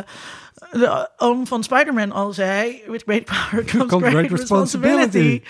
de 0.78 1.10
oom 1.16 1.46
van 1.46 1.62
Spider-Man 1.62 2.12
al 2.12 2.32
zei, 2.32 2.82
with 2.86 3.02
great 3.06 3.24
power 3.24 3.64
comes 3.70 3.86
Comes 3.86 4.08
great, 4.08 4.30
responsibility. 4.30 5.18
responsibility. 5.18 5.42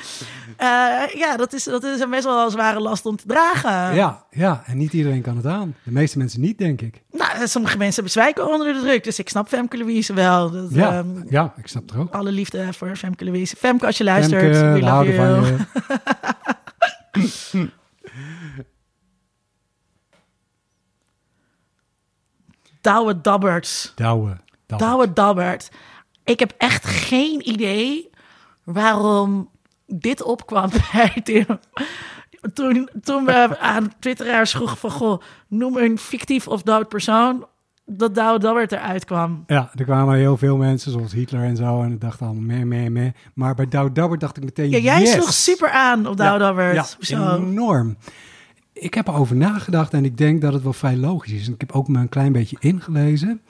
Eh, 0.57 1.19
ja, 1.21 1.37
dat 1.37 1.53
is, 1.53 1.65
dat 1.65 1.85
is 1.85 2.01
een 2.01 2.11
best 2.11 2.25
wel 2.25 2.45
een 2.45 2.51
zware 2.51 2.81
last 2.81 3.07
om 3.07 3.17
te 3.17 3.27
dragen. 3.27 3.95
Ja, 3.95 4.25
ja, 4.31 4.63
en 4.67 4.77
niet 4.77 4.93
iedereen 4.93 5.23
kan 5.23 5.37
het 5.37 5.47
aan. 5.47 5.75
De 5.85 5.91
meeste 5.91 6.19
mensen 6.19 6.41
niet, 6.41 6.59
denk 6.59 6.81
ik. 6.81 7.03
Nou, 7.13 7.47
sommige 7.47 7.77
mensen 7.79 8.03
bezwijken 8.03 8.47
onder 8.53 8.73
de 8.75 8.81
druk. 8.81 9.05
Dus 9.05 9.19
ik 9.19 9.29
snap 9.29 9.49
Femke 9.49 9.79
Louise 9.79 10.15
wel. 10.15 10.51
Dat, 10.51 10.67
Ja, 10.71 10.93
ehm, 10.93 11.09
ja 11.29 11.53
ik 11.57 11.67
snap 11.69 11.91
er 11.91 11.99
ook. 11.99 12.15
alle 12.15 12.33
liefde 12.33 12.73
voor 12.73 12.97
Femke 12.97 13.25
Louise. 13.25 13.57
Femke, 13.57 13.87
als 13.87 13.99
je 13.99 14.05
luistert, 14.05 14.57
Femke, 14.57 14.73
we 14.81 14.81
love 14.91 15.13
you. 15.13 15.17
van 15.17 15.57
je. 17.55 17.69
Douwe 22.81 23.21
Dabberts. 23.21 23.93
Douwe. 23.95 24.37
Douwe. 24.79 25.13
Dabbert. 25.13 25.71
Ik 26.25 26.39
heb 26.39 26.55
echt 26.59 26.87
geen 26.87 27.49
idee 27.49 28.11
waarom 28.65 29.51
dit 29.87 30.23
opkwam 30.23 30.71
bij 30.93 31.21
Tim. 31.25 31.47
Toen, 32.55 32.89
toen 33.03 33.25
we 33.25 33.59
aan 33.59 33.93
twitteraars 33.99 34.51
vroegen 34.51 34.77
van... 34.77 34.91
Goh, 34.91 35.23
noem 35.49 35.77
een 35.77 35.99
fictief 35.99 36.49
of 36.49 36.63
dood 36.63 36.89
persoon... 36.89 37.47
dat 37.85 38.15
Douwe 38.15 38.39
Dabbert 38.39 38.73
eruit 38.73 39.05
kwam. 39.05 39.45
Ja, 39.47 39.71
er 39.75 39.85
kwamen 39.85 40.17
heel 40.17 40.37
veel 40.37 40.57
mensen, 40.57 40.93
zoals 40.93 41.13
Hitler 41.13 41.43
en 41.43 41.57
zo. 41.57 41.83
En 41.83 41.93
ik 41.93 42.01
dacht 42.01 42.23
allemaal 42.23 42.43
meh, 42.43 42.63
meh, 42.65 42.91
meh. 42.91 43.13
Maar 43.35 43.55
bij 43.55 43.69
Douwe 43.69 43.93
Dabbert 43.93 44.21
dacht 44.21 44.37
ik 44.37 44.45
meteen, 44.45 44.71
Ja, 44.71 44.79
jij 44.79 45.01
yes! 45.01 45.13
sloeg 45.13 45.33
super 45.33 45.71
aan 45.71 46.07
op 46.07 46.17
Douwe 46.17 46.39
Dabbert. 46.39 46.75
Ja, 46.75 46.85
Hoezo? 46.97 47.37
enorm. 47.37 47.97
Ik 48.73 48.95
heb 48.95 49.09
erover 49.09 49.37
nagedacht 49.37 49.93
en 49.93 50.05
ik 50.05 50.17
denk 50.17 50.41
dat 50.41 50.53
het 50.53 50.63
wel 50.63 50.73
vrij 50.73 50.97
logisch 50.97 51.33
is. 51.33 51.47
En 51.47 51.53
ik 51.53 51.61
heb 51.61 51.73
ook 51.73 51.89
me 51.89 51.99
een 51.99 52.09
klein 52.09 52.33
beetje 52.33 52.57
ingelezen. 52.61 53.41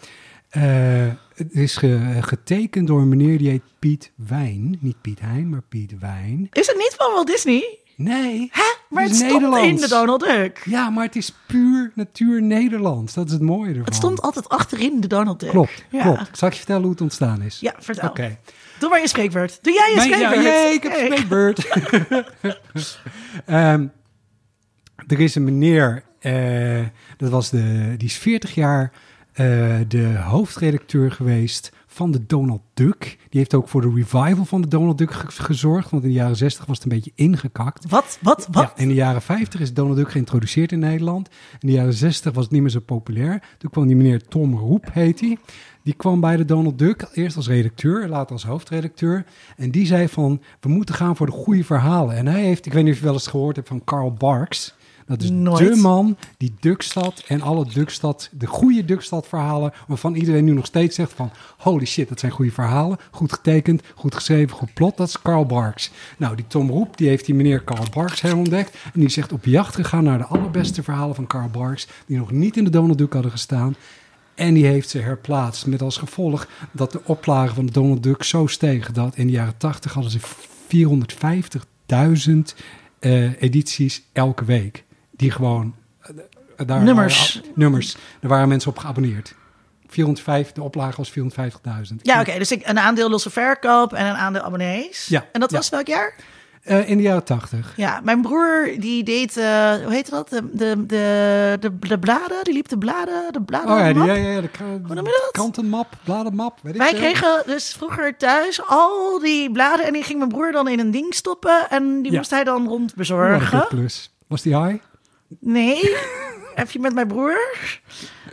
Eh, 0.54 1.06
het 1.34 1.52
is 1.52 1.76
ge- 1.76 2.18
getekend 2.20 2.86
door 2.86 3.00
een 3.00 3.08
meneer 3.08 3.38
die 3.38 3.48
heet 3.48 3.62
Piet 3.78 4.12
Wijn. 4.28 4.78
Niet 4.80 5.00
Piet 5.00 5.20
Hein, 5.20 5.48
maar 5.48 5.62
Piet 5.68 5.98
Wijn. 5.98 6.48
Is 6.52 6.66
het 6.66 6.76
niet 6.76 6.94
van 6.96 7.12
Walt 7.12 7.26
Disney? 7.26 7.78
Nee, 7.96 8.48
Hè? 8.52 8.62
Maar 8.90 9.02
Het 9.02 9.12
het 9.12 9.20
is 9.22 9.28
stond 9.28 9.56
in 9.56 9.76
de 9.76 9.88
Donald 9.88 10.20
Duck. 10.24 10.62
ja, 10.64 10.90
maar 10.90 11.04
het 11.04 11.16
is 11.16 11.34
puur 11.46 11.92
natuur 11.94 12.42
Nederlands. 12.42 13.14
Dat 13.14 13.26
is 13.26 13.32
het 13.32 13.42
mooie 13.42 13.68
ervan. 13.68 13.84
Het 13.84 13.94
stond 13.94 14.22
altijd 14.22 14.48
achterin 14.48 15.00
de 15.00 15.06
Donald 15.06 15.40
Duck. 15.40 15.50
Klopt, 15.50 15.84
ja. 15.90 16.02
klopt. 16.02 16.38
Zal 16.38 16.48
ik 16.48 16.54
je 16.54 16.58
vertellen 16.60 16.82
hoe 16.82 16.90
het 16.92 17.00
ontstaan 17.00 17.42
is? 17.42 17.60
Ja, 17.60 17.74
vertel. 17.78 18.08
Oké. 18.08 18.38
Doe 18.78 18.88
maar 18.88 19.00
je 19.00 19.08
spreekbeurt. 19.08 19.58
Doe 19.62 19.72
jij 19.72 19.90
je 19.90 19.96
Mijn- 19.96 20.08
ja, 20.08 20.16
spreekbeurt. 20.28 20.54
jee, 20.62 20.72
ik 20.74 20.82
heb 20.82 20.92
Hey. 20.92 21.06
spreekbeurt. 21.06 21.66
Ehm, 23.46 23.86
er 25.06 25.20
is 25.20 25.34
een 25.34 25.44
meneer, 25.44 26.02
eh, 26.20 26.86
dat 27.16 27.30
was 27.30 27.50
de, 27.50 27.94
die 27.96 28.08
is 28.08 28.16
40 28.16 28.54
jaar 28.54 28.92
eh, 29.34 29.76
de 29.88 30.16
hoofdredacteur 30.18 31.12
geweest 31.12 31.72
van 31.86 32.10
de 32.10 32.26
Donald 32.26 32.60
Duck. 32.74 32.98
Die 33.00 33.40
heeft 33.40 33.54
ook 33.54 33.68
voor 33.68 33.80
de 33.80 33.92
revival 33.94 34.44
van 34.44 34.60
de 34.60 34.68
Donald 34.68 34.98
Duck 34.98 35.12
ge- 35.12 35.42
gezorgd, 35.42 35.90
want 35.90 36.02
in 36.02 36.08
de 36.08 36.14
jaren 36.14 36.36
60 36.36 36.66
was 36.66 36.76
het 36.76 36.84
een 36.86 36.92
beetje 36.92 37.12
ingekakt. 37.14 37.88
Wat? 37.90 38.18
Wat? 38.22 38.48
Wat? 38.50 38.72
Ja, 38.76 38.82
in 38.82 38.88
de 38.88 38.94
jaren 38.94 39.22
50 39.22 39.60
is 39.60 39.72
Donald 39.74 39.96
Duck 39.96 40.10
geïntroduceerd 40.10 40.72
in 40.72 40.78
Nederland. 40.78 41.28
In 41.60 41.68
de 41.68 41.72
jaren 41.74 41.94
60 41.94 42.32
was 42.32 42.44
het 42.44 42.52
niet 42.52 42.62
meer 42.62 42.70
zo 42.70 42.80
populair. 42.80 43.42
Toen 43.58 43.70
kwam 43.70 43.86
die 43.86 43.96
meneer 43.96 44.22
Tom 44.28 44.54
Roep, 44.58 44.88
heet 44.92 45.20
hij. 45.20 45.38
Die 45.82 45.94
kwam 45.94 46.20
bij 46.20 46.36
de 46.36 46.44
Donald 46.44 46.78
Duck, 46.78 47.08
eerst 47.12 47.36
als 47.36 47.48
redacteur, 47.48 48.08
later 48.08 48.32
als 48.32 48.44
hoofdredacteur. 48.44 49.24
En 49.56 49.70
die 49.70 49.86
zei 49.86 50.08
van, 50.08 50.40
we 50.60 50.68
moeten 50.68 50.94
gaan 50.94 51.16
voor 51.16 51.26
de 51.26 51.32
goede 51.32 51.64
verhalen. 51.64 52.16
En 52.16 52.26
hij 52.26 52.42
heeft, 52.42 52.66
ik 52.66 52.72
weet 52.72 52.84
niet 52.84 52.92
of 52.92 52.98
je 52.98 53.04
wel 53.04 53.12
eens 53.14 53.26
gehoord 53.26 53.56
hebt 53.56 53.68
van 53.68 53.84
Carl 53.84 54.12
Barks. 54.12 54.74
Dat 55.06 55.22
is 55.22 55.30
Nooit. 55.30 55.74
de 55.74 55.80
man 55.80 56.16
die 56.36 56.54
Duckstad 56.60 57.24
en 57.28 57.40
alle 57.40 57.66
Duckstad, 57.72 58.28
de 58.32 58.46
goede 58.46 58.84
Duckstad 58.84 59.26
verhalen, 59.26 59.72
waarvan 59.86 60.14
iedereen 60.14 60.44
nu 60.44 60.52
nog 60.52 60.66
steeds 60.66 60.94
zegt 60.94 61.12
van, 61.12 61.30
holy 61.58 61.84
shit, 61.84 62.08
dat 62.08 62.20
zijn 62.20 62.32
goede 62.32 62.50
verhalen. 62.50 62.98
Goed 63.10 63.32
getekend, 63.32 63.82
goed 63.94 64.14
geschreven, 64.14 64.56
goed 64.56 64.74
plot. 64.74 64.96
Dat 64.96 65.08
is 65.08 65.22
Carl 65.22 65.46
Barks. 65.46 65.90
Nou, 66.18 66.36
die 66.36 66.46
Tom 66.46 66.70
Roep, 66.70 66.96
die 66.96 67.08
heeft 67.08 67.26
die 67.26 67.34
meneer 67.34 67.64
Carl 67.64 67.86
Barks 67.92 68.20
herontdekt. 68.20 68.76
En 68.94 69.00
die 69.00 69.08
zegt 69.08 69.32
op 69.32 69.44
jacht 69.44 69.74
gegaan 69.74 70.04
naar 70.04 70.18
de 70.18 70.24
allerbeste 70.24 70.82
verhalen 70.82 71.14
van 71.14 71.26
Carl 71.26 71.48
Barks, 71.48 71.86
die 72.06 72.16
nog 72.16 72.30
niet 72.30 72.56
in 72.56 72.64
de 72.64 72.70
Donald 72.70 72.98
Duck 72.98 73.12
hadden 73.12 73.30
gestaan. 73.30 73.76
En 74.34 74.54
die 74.54 74.66
heeft 74.66 74.88
ze 74.88 74.98
herplaatst. 74.98 75.66
Met 75.66 75.82
als 75.82 75.96
gevolg 75.96 76.48
dat 76.72 76.92
de 76.92 77.00
oplagen 77.04 77.54
van 77.54 77.66
de 77.66 77.72
Donald 77.72 78.02
Duck 78.02 78.22
zo 78.22 78.46
stegen 78.46 78.94
dat 78.94 79.16
in 79.16 79.26
de 79.26 79.32
jaren 79.32 79.56
80 79.56 79.92
hadden 79.92 80.12
ze 80.12 80.20
450.000 82.58 82.62
eh, 82.98 83.42
edities 83.42 84.02
elke 84.12 84.44
week. 84.44 84.84
Die 85.16 85.30
gewoon. 85.30 85.74
eh, 86.00 86.66
daar 86.66 86.82
Nummers. 86.82 87.34
waren- 87.34 87.50
nummers. 87.54 87.96
Daar 88.20 88.30
waren 88.30 88.48
mensen 88.48 88.70
op 88.70 88.78
geabonneerd. 88.78 89.34
405, 89.88 90.52
de 90.52 90.62
oplage 90.62 90.96
was 90.96 91.10
450.000. 91.10 92.02
Ja, 92.02 92.20
oké. 92.20 92.38
dus 92.38 92.52
ik, 92.52 92.66
een 92.68 92.78
aandeel 92.78 93.10
losse 93.10 93.30
verkoop 93.30 93.92
en 93.92 94.06
een 94.06 94.14
aandeel 94.16 94.42
abonnees. 94.42 95.06
Ja, 95.06 95.24
En 95.32 95.40
dat 95.40 95.50
ja. 95.50 95.56
was 95.56 95.68
welk 95.68 95.86
jaar? 95.86 96.14
Eh, 96.62 96.88
in 96.90 96.96
de 96.96 97.02
jaren 97.02 97.24
80. 97.24 97.72
Ja, 97.76 98.00
mijn 98.04 98.22
broer 98.22 98.70
die 98.78 99.02
deed, 99.04 99.36
eh, 99.36 99.44
hoe 99.74 99.92
heette 99.92 100.10
dat? 100.10 100.28
De, 100.28 100.50
de, 100.52 100.86
de, 100.86 101.56
de, 101.60 101.78
de 101.78 101.98
bladen, 101.98 102.44
die 102.44 102.54
liep 102.54 102.68
de 102.68 102.78
bladen, 102.78 103.32
de 103.32 103.42
bladen. 103.42 103.70
Oh 103.72 103.78
ja, 103.78 103.92
die, 103.92 104.02
ja, 104.04 104.14
ja, 104.14 104.40
de 104.40 104.48
Hoe 104.58 104.94
noem 104.94 105.04
je 105.06 105.20
dat? 105.22 105.28
krantenmap, 105.32 105.88
bladenmap. 106.04 106.58
Weet 106.62 106.76
Wij 106.76 106.92
kregen 106.94 107.42
dus 107.46 107.72
vroeger 107.78 108.16
thuis 108.16 108.66
al 108.66 109.18
die 109.18 109.52
bladen 109.52 109.86
en 109.86 109.92
die 109.92 110.02
ging 110.02 110.18
mijn 110.18 110.30
broer 110.30 110.52
dan 110.52 110.68
in 110.68 110.78
een 110.78 110.90
ding 110.90 111.14
stoppen 111.14 111.66
en 111.70 112.02
die 112.02 112.12
Ja. 112.12 112.18
moest 112.18 112.30
hij 112.30 112.44
dan 112.44 112.66
rondbezorgen. 112.68 113.66
plus. 113.68 114.14
Was 114.26 114.42
die 114.42 114.56
high? 114.62 114.82
Nee, 115.40 115.80
heb 116.54 116.70
je 116.70 116.78
met 116.80 116.94
mijn 116.94 117.06
broer? 117.06 117.36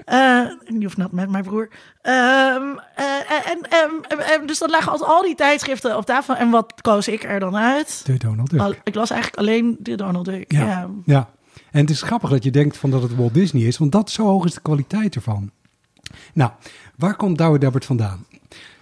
Eh 0.06 0.46
die 0.68 0.84
hoeft 0.84 0.98
not 0.98 1.12
met 1.12 1.30
mijn 1.30 1.44
broer. 1.44 1.70
Ehm, 2.02 2.64
eh, 2.96 4.32
en, 4.32 4.46
dus 4.46 4.60
dan 4.60 4.70
lagen 4.70 4.92
altijd 4.92 5.10
al 5.10 5.22
die 5.22 5.36
tijdschriften 5.36 5.98
op 5.98 6.06
tafel. 6.06 6.36
En 6.36 6.50
wat 6.50 6.74
koos 6.82 7.08
ik 7.08 7.24
er 7.24 7.40
dan 7.40 7.56
uit? 7.58 8.02
De 8.06 8.18
Donald 8.18 8.50
Duck. 8.50 8.60
Al- 8.60 8.76
ik 8.84 8.96
las 8.96 9.10
eigenlijk 9.10 9.42
alleen 9.42 9.78
de 9.80 9.96
Donald 9.96 10.26
Duck. 10.26 10.52
Ja. 10.52 10.66
Ja. 10.66 10.90
Ja, 11.06 11.30
en 11.72 11.82
het 11.82 11.90
is 11.90 12.02
grappig 12.02 12.30
dat 12.30 12.44
je 12.44 12.52
denkt 12.52 12.78
van 12.78 12.90
dat 12.90 13.02
het 13.02 13.16
Walt 13.16 13.34
Disney 13.34 13.62
is, 13.64 13.78
want 13.78 13.92
dat 13.92 14.10
zo 14.10 14.26
hoog 14.26 14.46
is 14.46 14.54
de 14.54 14.62
kwaliteit 14.62 15.16
ervan. 15.16 15.52
Nou, 16.34 16.52
waar 16.98 17.16
komt 17.16 17.38
Douwe 17.38 17.60
Dabbert 17.60 17.86
vandaan? 17.86 18.26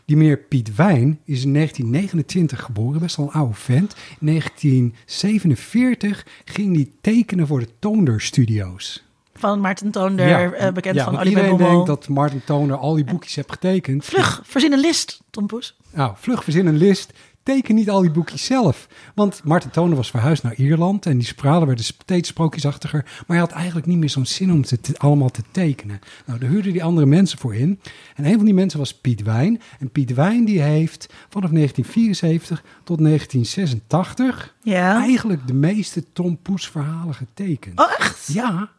Die 0.09 0.17
meneer 0.17 0.37
Piet 0.37 0.75
Wijn 0.75 1.19
is 1.25 1.43
in 1.43 1.53
1929 1.53 2.61
geboren, 2.61 2.99
best 2.99 3.15
wel 3.15 3.25
een 3.25 3.31
oude 3.31 3.53
vent. 3.53 3.95
In 4.19 4.27
1947 4.27 6.25
ging 6.45 6.75
hij 6.75 6.91
tekenen 7.01 7.47
voor 7.47 7.59
de 7.59 7.67
Toonder 7.79 8.21
Studios. 8.21 9.03
Van 9.33 9.61
Maarten 9.61 9.91
Toonder, 9.91 10.53
eh, 10.53 10.71
bekend 10.71 10.95
ja, 10.95 11.03
van 11.03 11.13
Oliver 11.13 11.29
iedereen 11.29 11.49
Bommel. 11.49 11.69
denkt 11.69 11.87
dat 11.87 12.07
Martin 12.07 12.41
Toner 12.45 12.77
al 12.77 12.95
die 12.95 13.03
boekjes 13.03 13.35
heeft 13.35 13.51
getekend. 13.51 14.05
Vlug, 14.05 14.41
voorzien 14.43 14.73
een 14.73 14.79
list, 14.79 15.21
Tom 15.29 15.47
Poes. 15.47 15.77
Nou, 15.93 16.13
vlug 16.15 16.43
verzin 16.43 16.67
een 16.67 16.77
list, 16.77 17.13
teken 17.53 17.75
niet 17.75 17.89
al 17.89 18.01
die 18.01 18.11
boekjes 18.11 18.45
zelf. 18.45 18.87
Want 19.15 19.41
Martin 19.43 19.69
Toner 19.69 19.95
was 19.95 20.09
verhuisd 20.09 20.43
naar 20.43 20.53
Ierland 20.55 21.05
en 21.05 21.17
die 21.17 21.33
verhalen 21.37 21.67
werden 21.67 21.85
steeds 21.85 22.29
sprookjesachtiger. 22.29 23.03
Maar 23.03 23.23
hij 23.27 23.37
had 23.37 23.51
eigenlijk 23.51 23.85
niet 23.87 23.97
meer 23.97 24.09
zo'n 24.09 24.25
zin 24.25 24.51
om 24.51 24.59
het 24.67 24.83
te- 24.83 24.97
allemaal 24.97 25.29
te 25.29 25.41
tekenen. 25.51 25.99
Nou, 26.25 26.39
daar 26.39 26.49
huurde 26.49 26.71
die 26.71 26.83
andere 26.83 27.05
mensen 27.07 27.39
voor 27.39 27.55
in. 27.55 27.79
En 28.15 28.25
een 28.25 28.35
van 28.35 28.45
die 28.45 28.53
mensen 28.53 28.79
was 28.79 28.93
Piet 28.93 29.21
Wijn. 29.23 29.61
En 29.79 29.89
Piet 29.91 30.13
Wijn 30.13 30.45
die 30.45 30.61
heeft 30.61 31.13
vanaf 31.29 31.49
1974 31.51 32.63
tot 32.83 32.99
1986 32.99 34.55
Ja. 34.63 34.99
eigenlijk 35.01 35.47
de 35.47 35.53
meeste 35.53 36.03
Tom 36.13 36.37
Poes 36.37 36.67
verhalen 36.67 37.13
getekend. 37.15 37.79
Oh, 37.79 37.91
echt? 37.97 38.27
Ja, 38.33 38.69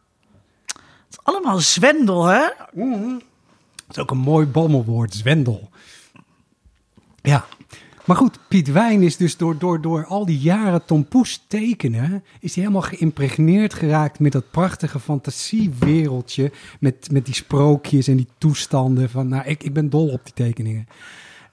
Het 0.65 1.09
is 1.09 1.17
allemaal 1.23 1.59
zwendel, 1.59 2.25
hè? 2.25 2.41
Dat 3.87 3.89
is 3.89 3.97
ook 3.97 4.11
een 4.11 4.17
mooi 4.17 4.45
bommelwoord, 4.45 5.13
zwendel. 5.13 5.69
Ja, 7.21 7.45
maar 8.11 8.19
goed, 8.19 8.39
Piet 8.47 8.71
Wijn 8.71 9.01
is 9.01 9.17
dus 9.17 9.37
door, 9.37 9.57
door, 9.57 9.81
door 9.81 10.05
al 10.05 10.25
die 10.25 10.39
jaren 10.39 10.85
Tom 10.85 11.05
Poes 11.05 11.45
tekenen... 11.47 12.23
is 12.39 12.55
hij 12.55 12.63
helemaal 12.63 12.87
geïmpregneerd 12.89 13.73
geraakt 13.73 14.19
met 14.19 14.31
dat 14.31 14.51
prachtige 14.51 14.99
fantasiewereldje... 14.99 16.51
met, 16.79 17.11
met 17.11 17.25
die 17.25 17.33
sprookjes 17.35 18.07
en 18.07 18.15
die 18.15 18.27
toestanden. 18.37 19.09
Van, 19.09 19.27
nou, 19.27 19.43
ik, 19.45 19.63
ik 19.63 19.73
ben 19.73 19.89
dol 19.89 20.07
op 20.07 20.21
die 20.23 20.33
tekeningen. 20.33 20.87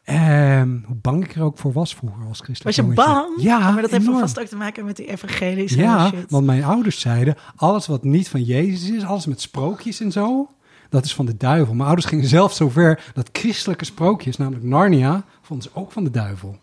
Ehm, 0.04 0.76
hoe 0.86 0.96
bang 0.96 1.24
ik 1.24 1.34
er 1.34 1.42
ook 1.42 1.58
voor 1.58 1.72
was 1.72 1.94
vroeger 1.94 2.26
als 2.28 2.40
christelijk 2.40 2.76
Was 2.76 2.86
je 2.86 2.92
bang? 2.94 3.42
Ja, 3.42 3.58
Maar 3.58 3.82
dat 3.82 3.90
heeft 3.90 4.02
enorm. 4.02 4.20
vast 4.20 4.40
ook 4.40 4.46
te 4.46 4.56
maken 4.56 4.84
met 4.84 4.96
die 4.96 5.08
evangelische 5.10 5.78
Ja, 5.78 6.08
shit. 6.08 6.30
want 6.30 6.46
mijn 6.46 6.64
ouders 6.64 7.00
zeiden, 7.00 7.36
alles 7.56 7.86
wat 7.86 8.04
niet 8.04 8.28
van 8.28 8.42
Jezus 8.42 8.90
is, 8.90 9.04
alles 9.04 9.26
met 9.26 9.40
sprookjes 9.40 10.00
en 10.00 10.12
zo, 10.12 10.48
dat 10.88 11.04
is 11.04 11.14
van 11.14 11.26
de 11.26 11.36
duivel. 11.36 11.74
Mijn 11.74 11.86
ouders 11.86 12.06
gingen 12.06 12.28
zelfs 12.28 12.56
zover 12.56 13.10
dat 13.14 13.28
christelijke 13.32 13.84
sprookjes, 13.84 14.36
namelijk 14.36 14.64
Narnia, 14.64 15.24
vonden 15.48 15.70
ze 15.72 15.78
ook 15.80 15.92
van 15.92 16.04
de 16.04 16.10
duivel. 16.10 16.58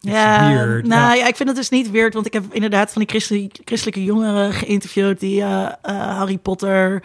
It's 0.00 0.12
Ja, 0.12 0.48
weird. 0.48 0.86
nou 0.86 1.00
Ja. 1.00 1.14
ja. 1.14 1.26
ik 1.26 1.36
vind 1.36 1.48
het 1.48 1.58
dus 1.58 1.68
niet 1.68 1.90
weird, 1.90 2.14
want 2.14 2.26
ik 2.26 2.32
heb 2.32 2.44
inderdaad 2.50 2.92
van 2.92 3.00
die 3.00 3.10
christelijke, 3.10 3.60
christelijke 3.64 4.04
jongeren 4.04 4.52
geïnterviewd 4.52 5.20
die 5.20 5.40
eh, 5.42 5.62
eh, 5.82 6.16
Harry 6.16 6.38
Potter 6.38 7.02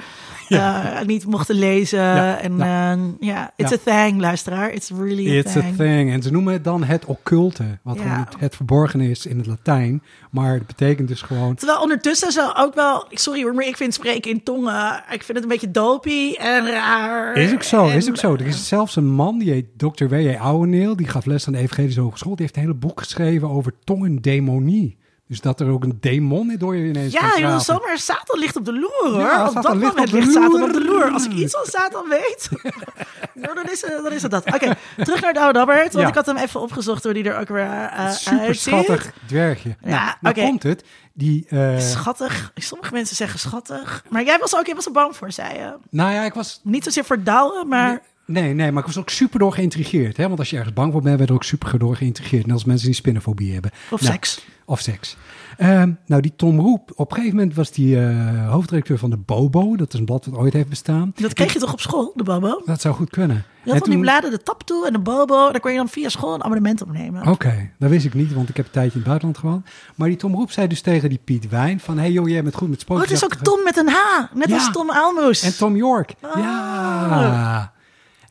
eh, 0.59 1.01
niet 1.05 1.25
mochten 1.25 1.55
lezen. 1.55 1.99
Ja, 1.99 2.37
En 2.39 2.57
ja. 2.57 2.91
eh, 2.93 2.99
ja, 3.19 3.51
it's 3.55 3.69
Ja. 3.71 3.77
a 3.93 4.05
thing, 4.05 4.21
luisteraar. 4.21 4.71
It's 4.71 4.89
really 4.89 5.29
a 5.29 5.33
It's 5.39 5.55
a 5.55 5.59
thing. 5.61 5.75
thing. 5.77 6.11
En 6.11 6.21
ze 6.21 6.31
noemen 6.31 6.53
het 6.53 6.63
dan 6.63 6.83
het 6.83 7.05
occulte, 7.05 7.63
wat 7.83 7.95
Ja. 7.95 8.01
gewoon 8.01 8.17
het, 8.19 8.35
het 8.39 8.55
verborgen 8.55 9.01
is 9.01 9.25
in 9.25 9.37
het 9.37 9.45
Latijn. 9.47 10.01
Maar 10.31 10.53
het 10.53 10.67
betekent 10.67 11.07
dus 11.07 11.21
gewoon... 11.21 11.55
Terwijl 11.55 11.81
ondertussen 11.81 12.31
zo 12.31 12.51
ook 12.55 12.75
wel, 12.75 13.05
sorry 13.11 13.41
hoor, 13.43 13.53
maar 13.53 13.65
ik 13.67 13.77
vind 13.77 13.93
spreken 13.93 14.31
in 14.31 14.43
tongen, 14.43 15.03
ik 15.11 15.23
vind 15.23 15.27
het 15.27 15.41
een 15.43 15.47
beetje 15.47 15.71
dopey 15.71 16.37
en 16.39 16.65
raar. 16.71 17.35
Is 17.37 17.53
ook 17.53 17.63
zo, 17.63 17.87
En- 17.87 17.95
is 17.95 18.09
ook 18.09 18.17
zo. 18.17 18.33
Er 18.33 18.45
is 18.47 18.67
zelfs 18.67 18.95
een 18.95 19.09
man, 19.11 19.37
die 19.39 19.51
heet 19.51 19.65
Dr. 19.77 20.05
W.J. 20.07 20.35
Ouweneel, 20.35 20.95
die 20.95 21.07
gaf 21.07 21.25
les 21.25 21.47
aan 21.47 21.53
de 21.53 21.59
Evangelische 21.59 22.01
Hogeschool. 22.01 22.31
Die 22.35 22.41
heeft 22.41 22.55
een 22.55 22.61
hele 22.61 22.73
boek 22.75 22.99
geschreven 22.99 23.49
over 23.49 23.73
tongendemonie. 23.83 24.97
Dus 25.33 25.41
dat 25.41 25.59
er 25.59 25.69
ook 25.69 25.83
een 25.83 25.97
demon 25.99 26.55
door 26.57 26.75
je 26.75 26.87
ineens 26.87 27.13
Ja, 27.13 27.37
joh, 27.39 27.59
zomaar 27.59 27.97
Satan 27.97 28.39
ligt 28.39 28.55
op 28.55 28.65
de 28.65 28.73
loer, 28.73 29.11
hoor. 29.11 29.19
Ja, 29.19 29.47
op 29.47 29.53
dat 29.53 29.63
moment 29.73 29.99
op 29.99 30.05
de 30.05 30.11
ligt 30.17 30.31
Satan 30.31 30.51
loer. 30.51 30.63
op 30.63 30.73
de 30.73 30.83
loer. 30.83 31.09
Als 31.11 31.25
ik 31.25 31.31
iets 31.31 31.53
van 31.53 31.65
Satan 31.65 32.09
weet, 32.09 32.49
nou, 33.33 33.55
dan, 33.55 33.63
is, 33.71 33.81
het- 33.81 34.03
dan 34.03 34.11
is 34.11 34.21
het 34.21 34.31
dat. 34.31 34.45
Oké, 34.53 34.75
terug 35.03 35.21
naar 35.21 35.33
Douwe 35.33 35.53
Dabbert, 35.53 35.81
want 35.93 35.93
Ja. 36.03 36.07
ik 36.07 36.15
had 36.15 36.25
hem 36.25 36.37
even 36.37 36.61
opgezocht 36.61 37.03
hoe 37.03 37.13
die 37.13 37.23
er 37.23 37.39
ook 37.39 37.47
weer 37.47 37.65
uh, 37.65 38.09
Super 38.11 38.39
uitziet. 38.39 38.59
schattig 38.73 39.11
dwergje. 39.27 39.75
Ja, 39.83 40.17
nou, 40.21 40.35
nou 40.35 40.47
komt 40.49 40.63
het. 40.63 40.83
Die, 41.13 41.45
eh, 41.49 41.79
Schattig. 41.79 42.51
Sommige 42.55 42.93
mensen 42.93 43.15
zeggen 43.15 43.39
schattig. 43.39 44.03
Maar 44.09 44.23
jij 44.23 44.37
was 44.39 44.55
ook, 44.57 44.65
jij 44.65 44.75
was 44.75 44.85
er 44.85 44.91
bang 44.91 45.15
voor, 45.15 45.31
zei 45.31 45.53
je. 45.57 45.73
nou 45.89 46.11
ja, 46.13 46.23
ik 46.23 46.33
was... 46.33 46.59
Niet 46.63 46.83
zozeer 46.83 47.05
voor 47.05 47.19
maar... 47.67 47.87
Nee, 47.89 47.99
nee, 48.25 48.53
maar 48.71 48.81
ik 48.81 48.85
was 48.87 48.97
ook 48.97 49.09
super 49.09 49.39
door 49.39 49.53
geïntrigeerd. 49.53 50.17
Hè? 50.17 50.27
Want 50.27 50.39
als 50.39 50.49
je 50.49 50.55
ergens 50.57 50.73
bang 50.73 50.91
voor 50.91 51.01
bent, 51.01 51.15
ben 51.17 51.25
je 51.25 51.31
er 51.31 51.37
ook 51.37 51.43
super 51.43 51.79
door 51.79 51.95
geïntrigeerd. 51.95 52.45
Net 52.45 52.53
als 52.55 52.65
mensen 52.65 52.85
die 52.87 52.95
spinnenfobie 52.95 53.53
hebben. 53.53 53.71
Of 53.91 54.01
Nou, 54.01 54.13
seks. 54.13 54.45
Of 54.65 54.79
seks. 54.79 55.17
Ehm, 55.57 55.91
nou, 56.05 56.21
die 56.21 56.33
Tom 56.35 56.59
Roep, 56.59 56.91
op 56.95 57.09
een 57.09 57.15
gegeven 57.17 57.37
moment 57.37 57.55
was 57.55 57.71
die 57.71 57.99
eh, 57.99 58.49
hoofdredacteur 58.51 58.97
van 58.97 59.09
de 59.09 59.17
Bobo. 59.17 59.75
Dat 59.75 59.93
is 59.93 59.99
een 59.99 60.05
blad 60.05 60.23
dat 60.23 60.33
ooit 60.35 60.53
heeft 60.53 60.69
bestaan. 60.69 61.11
Dat 61.15 61.33
kreeg 61.33 61.53
je 61.53 61.59
toch 61.59 61.73
op 61.73 61.81
school, 61.81 62.11
de 62.15 62.23
Bobo? 62.23 62.61
Dat 62.65 62.81
zou 62.81 62.95
goed 62.95 63.09
kunnen. 63.09 63.43
Je 63.63 63.71
had 63.71 63.79
van 63.79 63.89
die 63.89 63.99
bladen, 63.99 64.31
de 64.31 64.43
Taptoe 64.43 64.87
en 64.87 64.93
de 64.93 64.99
Bobo. 64.99 65.51
Daar 65.51 65.59
kon 65.59 65.71
je 65.71 65.77
dan 65.77 65.89
via 65.89 66.09
school 66.09 66.33
een 66.33 66.43
abonnement 66.43 66.81
opnemen. 66.81 67.27
Oké, 67.27 67.69
dat 67.79 67.89
wist 67.89 68.05
ik 68.05 68.13
niet, 68.13 68.33
want 68.33 68.49
ik 68.49 68.57
heb 68.57 68.65
een 68.65 68.71
tijdje 68.71 68.91
in 68.91 68.97
het 68.97 69.07
buitenland 69.07 69.37
gewoond. 69.39 69.65
Maar 69.95 70.07
die 70.07 70.17
Tom 70.17 70.33
Roep 70.35 70.51
zei 70.51 70.67
dus 70.67 70.81
tegen 70.81 71.09
die 71.09 71.19
Piet 71.23 71.49
Wijn 71.49 71.79
van... 71.79 71.97
hey 71.97 72.11
joh, 72.11 72.27
jij 72.29 72.43
bent 72.43 72.55
goed 72.55 72.67
met 72.69 72.77
Oh, 72.77 72.83
sprookjes. 72.83 73.09
het 73.21 73.31
is 73.31 73.37
ook 73.37 73.43
Tom 73.43 73.63
met 73.63 73.77
een 73.77 73.87
H. 73.89 74.33
Net 74.33 74.49
Ja. 74.49 74.55
als 74.55 74.71
Tom 74.71 74.91
Aalmoes. 74.91 75.41
En 75.43 75.57
Tom 75.57 75.75
York. 75.75 76.13
Ah. 76.21 76.37
Ja. 76.37 77.72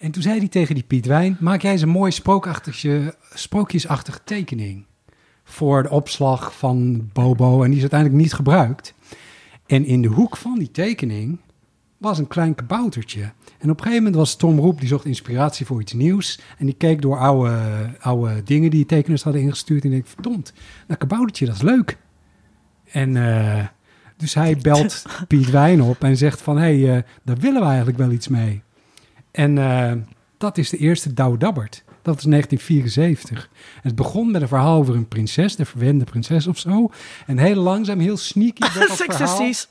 En 0.03 0.11
toen 0.11 0.23
zei 0.23 0.39
hij 0.39 0.49
tegen 0.49 0.75
die 0.75 0.85
Piet 0.85 1.07
Wijn... 1.07 1.37
maak 1.41 1.63
jij 1.63 1.73
eens 1.73 1.83
een 1.83 1.89
mooie 1.89 2.11
sprookachtige, 2.11 3.15
sprookjesachtige 3.35 4.19
tekening... 4.25 4.87
voor 5.45 5.83
de 5.83 5.91
opslag 5.91 6.59
van 6.59 7.11
Bobo. 7.13 7.63
En 7.63 7.67
die 7.67 7.75
is 7.75 7.81
uiteindelijk 7.81 8.23
niet 8.23 8.33
gebruikt. 8.33 8.95
En 9.67 9.85
in 9.85 10.03
de 10.03 10.09
hoek 10.09 10.37
van 10.37 10.59
die 10.59 10.71
tekening 10.71 11.39
was 11.99 12.19
een 12.19 12.27
klein 12.27 12.55
kaboutertje. 12.55 13.33
En 13.59 13.71
op 13.71 13.77
een 13.77 13.85
gegeven 13.85 13.97
moment 13.97 14.15
was 14.15 14.37
Tom 14.37 14.59
Roep... 14.59 14.79
die 14.79 14.89
zocht 14.89 15.05
inspiratie 15.05 15.67
voor 15.67 15.81
iets 15.81 15.93
nieuws. 15.93 16.41
En 16.59 16.67
die 16.67 16.75
keek 16.75 17.03
door 17.03 17.19
oude, 17.19 17.91
oude 18.01 18.43
dingen 18.43 18.71
die 18.71 18.87
tekeners 18.87 19.23
hadden 19.23 19.43
ingestuurd. 19.43 19.85
En 19.85 19.93
ik 19.93 20.07
verdomd, 20.07 20.53
dat 20.87 20.99
kaboutertje, 20.99 21.47
dat 21.47 21.55
is 21.55 21.63
leuk. 21.63 21.99
En... 22.85 23.17
eh, 23.17 23.67
dus 24.17 24.35
hij 24.35 24.57
belt 24.57 25.03
Piet 25.29 25.51
Wijn 25.51 25.83
op 25.83 26.05
en 26.05 26.17
zegt 26.17 26.43
van... 26.43 26.57
hé, 26.57 26.81
hey, 26.81 26.97
eh, 26.97 27.03
daar 27.23 27.37
willen 27.37 27.61
we 27.61 27.67
eigenlijk 27.67 27.99
wel 27.99 28.11
iets 28.11 28.29
mee. 28.29 28.63
En 29.33 29.59
eh, 29.59 29.93
dat 30.39 30.59
is 30.59 30.71
de 30.71 30.77
eerste 30.77 31.15
Douwe 31.15 31.39
Dabbert. 31.39 31.85
Dat 32.03 32.17
is 32.19 32.25
1974. 32.25 33.49
Het 33.83 33.95
begon 33.95 34.31
met 34.31 34.43
een 34.43 34.49
verhaal 34.49 34.79
over 34.79 34.95
een 34.95 35.09
prinses, 35.09 35.57
de 35.57 35.65
verwende 35.65 36.05
prinses 36.05 36.47
of 36.47 36.59
zo. 36.59 36.91
En 37.27 37.39
heel 37.39 37.55
langzaam, 37.55 37.99
heel 37.99 38.17
sneaky 38.17 38.61
werd 38.61 38.89
dat 38.89 38.97
verhaal... 38.97 39.37
Sexistisch. 39.37 39.69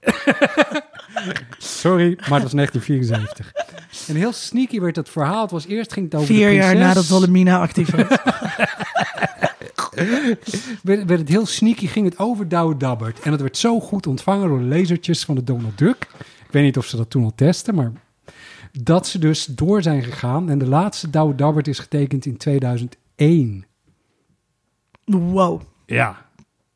Sorry, 1.58 2.18
maar 2.28 2.40
dat 2.40 2.52
was 2.52 2.52
1974. 2.52 3.52
En 4.08 4.16
heel 4.16 4.32
sneaky 4.32 4.80
werd 4.80 4.94
dat 4.94 5.08
verhaal. 5.08 5.42
Het 5.42 5.50
was 5.50 5.66
eerst 5.66 5.92
ging 5.92 6.04
het 6.04 6.14
over 6.14 6.34
Vier 6.34 6.52
jaar 6.52 6.76
nadat 6.76 7.06
Dolomina 7.06 7.60
actief 7.60 7.90
was. 7.90 8.06
werd, 10.82 11.04
werd 11.04 11.20
het 11.20 11.28
heel 11.28 11.46
sneaky, 11.46 11.86
ging 11.86 12.04
het 12.04 12.18
over 12.18 12.48
Douwe 12.48 12.76
Dabbert. 12.76 13.20
En 13.20 13.32
het 13.32 13.40
werd 13.40 13.56
zo 13.56 13.80
goed 13.80 14.06
ontvangen 14.06 14.48
door 14.48 14.58
de 14.58 14.64
lezertjes 14.64 15.24
van 15.24 15.34
de 15.34 15.44
Donald 15.44 15.78
Duck. 15.78 16.08
Ik 16.18 16.54
weet 16.54 16.62
niet 16.62 16.76
of 16.76 16.86
ze 16.86 16.96
dat 16.96 17.10
toen 17.10 17.24
al 17.24 17.32
testen, 17.34 17.74
maar 17.74 17.92
dat 18.72 19.06
ze 19.06 19.18
dus 19.18 19.44
door 19.44 19.82
zijn 19.82 20.02
gegaan. 20.02 20.50
En 20.50 20.58
de 20.58 20.66
laatste 20.68 21.10
Douwe 21.10 21.34
Dabbert 21.34 21.68
is 21.68 21.78
getekend 21.78 22.26
in 22.26 22.36
2001. 22.36 23.64
Wow. 25.04 25.60
Ja. 25.86 26.26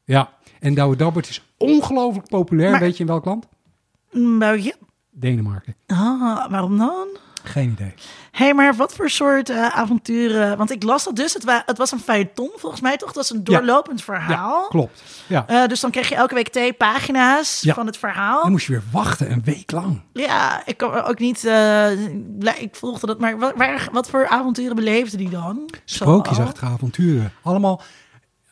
Ja, 0.05 0.33
en 0.61 0.75
Douwe 0.75 0.97
Dabbert 0.97 1.29
is 1.29 1.43
ongelooflijk 1.57 2.29
populair. 2.29 2.71
Maar- 2.71 2.81
Weet 2.81 2.95
je 2.97 3.01
in 3.03 3.09
welk 3.09 3.25
land? 3.25 3.47
België? 4.39 4.73
Denemarken. 5.11 5.75
Ah, 5.87 6.51
waarom 6.51 6.79
dan? 6.79 7.09
Geen 7.43 7.71
idee. 7.71 7.95
Hé, 8.31 8.45
hey, 8.45 8.55
maar 8.55 8.75
wat 8.77 8.95
voor 8.95 9.11
soort 9.11 9.51
eh, 9.51 9.67
avonturen? 9.69 10.57
Want 10.57 10.71
ik 10.71 10.83
las 10.83 11.05
dat 11.05 11.17
dus. 11.17 11.35
Het, 11.35 11.45
wa- 11.45 11.63
het 11.67 11.79
was 11.79 11.93
een 11.93 11.99
feuilleton, 12.01 12.51
volgens 12.57 12.81
mij 12.81 12.97
toch? 12.97 13.07
Dat 13.09 13.17
was 13.17 13.31
een 13.31 13.45
doorlopend 13.45 14.03
verhaal. 14.03 14.61
Ja, 14.63 14.69
klopt. 14.69 15.03
Ja. 15.27 15.45
Eh, 15.47 15.67
dus 15.67 15.81
dan 15.81 15.91
kreeg 15.91 16.09
je 16.09 16.15
elke 16.15 16.35
week 16.35 16.49
twee 16.49 16.73
pagina's 16.73 17.61
Ja. 17.61 17.75
van 17.75 17.87
het 17.87 17.97
verhaal. 17.97 18.43
Dan 18.43 18.51
moest 18.51 18.67
je 18.67 18.73
weer 18.73 18.83
wachten, 18.93 19.31
een 19.33 19.43
week 19.45 19.71
lang. 19.71 20.01
Ja, 20.13 20.63
ik 20.67 20.77
kan 20.77 21.03
ook 21.03 21.19
niet. 21.19 21.45
eh, 21.45 21.91
ik 22.61 22.69
volgde 22.77 23.07
dat, 23.07 23.19
maar 23.21 23.39
wat, 23.39 23.53
waar, 23.57 23.89
wat 23.93 24.09
voor 24.11 24.29
avonturen 24.29 24.77
beleefde 24.77 25.17
die 25.17 25.31
dan? 25.31 25.71
Sprookjesachtige 25.85 26.67
avonturen. 26.67 27.33
Allemaal 27.43 27.81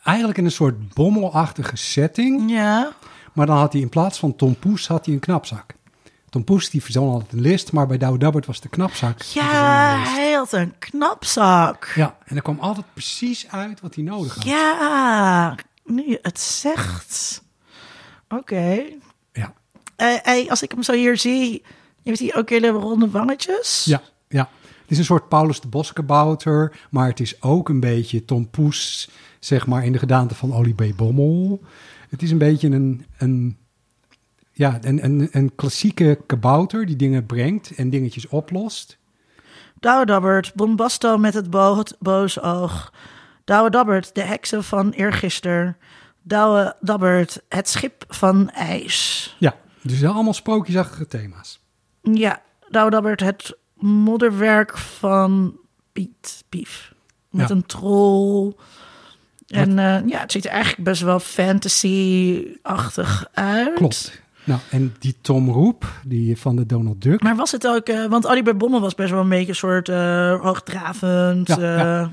eigenlijk 0.03 0.37
in 0.37 0.45
een 0.45 0.51
soort 0.51 0.93
bommelachtige 0.93 1.75
setting. 1.77 2.51
Ja. 2.51 2.91
Maar 3.33 3.45
dan 3.45 3.57
had 3.57 3.73
hij 3.73 3.81
in 3.81 3.89
plaats 3.89 4.19
van 4.19 4.35
Tom 4.35 4.55
Poes 4.55 4.87
had 4.87 5.05
hij 5.05 5.13
een 5.13 5.19
knapzak. 5.19 5.73
Tom 6.31 6.43
Poes 6.43 6.69
die 6.69 6.83
verzon 6.83 7.09
altijd 7.13 7.31
een 7.33 7.41
list, 7.41 7.71
maar 7.71 7.87
bij 7.87 7.97
Douwe 7.97 8.17
Dabbert 8.17 8.45
was 8.45 8.59
de 8.61 8.69
knapzak. 8.69 9.21
Ja, 9.21 9.93
een 9.93 10.01
hij 10.01 10.31
had 10.31 10.51
een 10.51 10.73
knapzak. 10.79 11.91
Ja, 11.95 12.17
en 12.25 12.35
er 12.35 12.41
kwam 12.41 12.59
altijd 12.59 12.85
precies 12.93 13.47
uit 13.49 13.81
wat 13.81 13.95
hij 13.95 14.03
nodig 14.03 14.35
had. 14.35 14.43
Ja, 14.43 15.55
nu 15.85 16.09
je 16.09 16.19
het 16.21 16.39
zegt. 16.39 17.43
Oké. 18.29 18.83
Ja, 19.33 19.53
Eh, 19.95 20.15
hey, 20.21 20.49
als 20.49 20.61
ik 20.61 20.71
hem 20.71 20.83
zo 20.83 20.93
hier 20.93 21.17
zie, 21.17 21.63
heeft 22.03 22.19
hij 22.19 22.35
ook 22.35 22.49
hele 22.49 22.69
ronde 22.69 23.09
wangetjes. 23.09 23.85
ja, 23.85 24.01
ja. 24.27 24.49
Het 24.81 24.91
is 24.91 24.97
een 24.97 25.03
soort 25.05 25.27
Paulus 25.29 25.61
de 25.61 25.67
Boskabouter, 25.67 26.79
maar 26.89 27.07
het 27.07 27.19
is 27.19 27.41
ook 27.41 27.69
een 27.69 27.79
beetje 27.79 28.25
Tom 28.25 28.49
Poes, 28.49 29.09
zeg 29.39 29.67
maar, 29.67 29.85
in 29.85 29.91
de 29.91 29.99
gedaante 29.99 30.35
van 30.35 30.53
Ollie 30.53 30.73
B. 30.73 30.83
Bommel. 30.95 31.61
Het 32.09 32.21
is 32.21 32.31
een 32.31 32.37
beetje 32.37 32.67
een, 32.69 33.05
een, 33.17 33.57
ja, 34.61 34.77
een, 34.81 35.03
een, 35.03 35.29
een 35.31 35.55
klassieke 35.55 36.19
kabouter 36.25 36.85
die 36.85 36.95
dingen 36.95 37.25
brengt 37.25 37.75
en 37.75 37.89
dingetjes 37.89 38.27
oplost. 38.27 38.97
Douwe 39.79 40.05
Dabbert, 40.05 40.53
Bombasto 40.55 41.17
met 41.17 41.33
het 41.33 41.49
bo 41.49 41.83
boos 41.99 42.41
oog. 42.41 42.93
Douwe 43.45 43.69
Dabbert, 43.69 44.15
de 44.15 44.21
heksen 44.21 44.63
van 44.63 44.91
eergisteren. 44.91 45.77
Douwe 46.21 46.75
Dabbert, 46.81 47.41
het 47.49 47.69
schip 47.69 48.03
van 48.07 48.49
ijs. 48.49 49.35
Ja, 49.39 49.55
dus 49.81 50.03
allemaal 50.05 50.33
sprookjesachtige 50.33 51.07
thema's. 51.07 51.59
Ja, 52.01 52.41
Douwe 52.69 52.89
Dabbert, 52.91 53.19
het 53.19 53.57
modderwerk 53.75 54.77
van 54.77 55.57
Piet 55.91 56.43
Pief. 56.49 56.93
met 57.29 57.49
Ja. 57.49 57.55
een 57.55 57.65
troll. 57.65 58.53
En 59.47 59.79
eh, 59.79 60.07
ja, 60.07 60.19
het 60.19 60.31
ziet 60.31 60.45
er 60.45 60.51
eigenlijk 60.51 60.83
best 60.83 61.01
wel 61.01 61.19
fantasy-achtig 61.19 63.27
uit. 63.33 63.73
Klopt. 63.73 64.20
Nou, 64.43 64.59
en 64.69 64.95
die 64.99 65.15
Tom 65.21 65.49
Roep, 65.49 66.01
die 66.05 66.37
van 66.37 66.55
de 66.55 66.65
Donald 66.65 67.01
Duck. 67.01 67.21
Maar 67.23 67.35
was 67.35 67.51
het 67.51 67.67
ook, 67.67 67.87
eh, 67.87 68.05
want 68.05 68.43
bij 68.43 68.57
Bommel 68.57 68.81
was 68.81 68.95
best 68.95 69.11
wel 69.11 69.21
een 69.21 69.29
beetje 69.29 69.47
een 69.49 69.55
soort 69.55 69.89
eh, 69.89 70.41
hoogdravend. 70.41 71.47
Ja, 71.47 71.55
eh, 71.57 71.61
ja. 71.61 72.11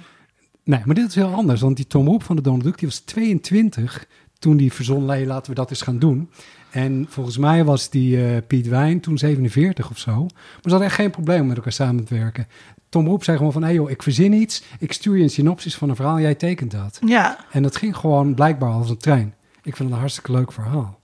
Nee, 0.64 0.80
maar 0.84 0.94
dit 0.94 1.08
is 1.08 1.14
heel 1.14 1.34
anders. 1.34 1.60
Want 1.60 1.76
die 1.76 1.86
Tom 1.86 2.06
Roep 2.06 2.22
van 2.22 2.36
de 2.36 2.42
Donald 2.42 2.62
Duck, 2.64 2.78
die 2.78 2.88
was 2.88 2.98
22 2.98 4.06
toen 4.38 4.56
die 4.56 4.72
verzon, 4.72 5.08
"Hey, 5.08 5.26
laten 5.26 5.50
we 5.50 5.56
dat 5.56 5.70
eens 5.70 5.82
gaan 5.82 5.98
doen. 5.98 6.30
En 6.70 7.06
volgens 7.08 7.38
mij 7.38 7.64
was 7.64 7.90
die 7.90 8.42
Piet 8.42 8.68
Wijn 8.68 9.00
toen 9.00 9.18
47 9.18 9.90
of 9.90 9.98
zo. 9.98 10.20
Maar 10.20 10.60
ze 10.62 10.68
hadden 10.70 10.86
echt 10.86 10.96
geen 10.96 11.10
probleem 11.10 11.40
om 11.40 11.46
met 11.46 11.56
elkaar 11.56 11.72
samen 11.72 12.04
te 12.04 12.14
werken. 12.14 12.46
Tom 12.88 13.06
Roep 13.06 13.24
zei 13.24 13.36
gewoon 13.36 13.52
van, 13.52 13.62
hé 13.62 13.68
hey 13.68 13.76
joh, 13.76 13.90
ik 13.90 14.02
verzin 14.02 14.32
iets. 14.32 14.62
Ik 14.78 14.92
stuur 14.92 15.16
je 15.16 15.22
een 15.22 15.30
synopsis 15.30 15.76
van 15.76 15.88
een 15.88 15.96
verhaal 15.96 16.20
jij 16.20 16.34
tekent 16.34 16.70
dat. 16.70 16.98
ja, 17.06 17.38
En 17.50 17.62
dat 17.62 17.76
ging 17.76 17.96
gewoon 17.96 18.34
blijkbaar 18.34 18.72
als 18.72 18.90
een 18.90 18.96
trein. 18.96 19.34
Ik 19.62 19.76
vind 19.76 19.78
het 19.78 19.88
een 19.90 19.98
hartstikke 19.98 20.32
leuk 20.32 20.52
verhaal. 20.52 20.97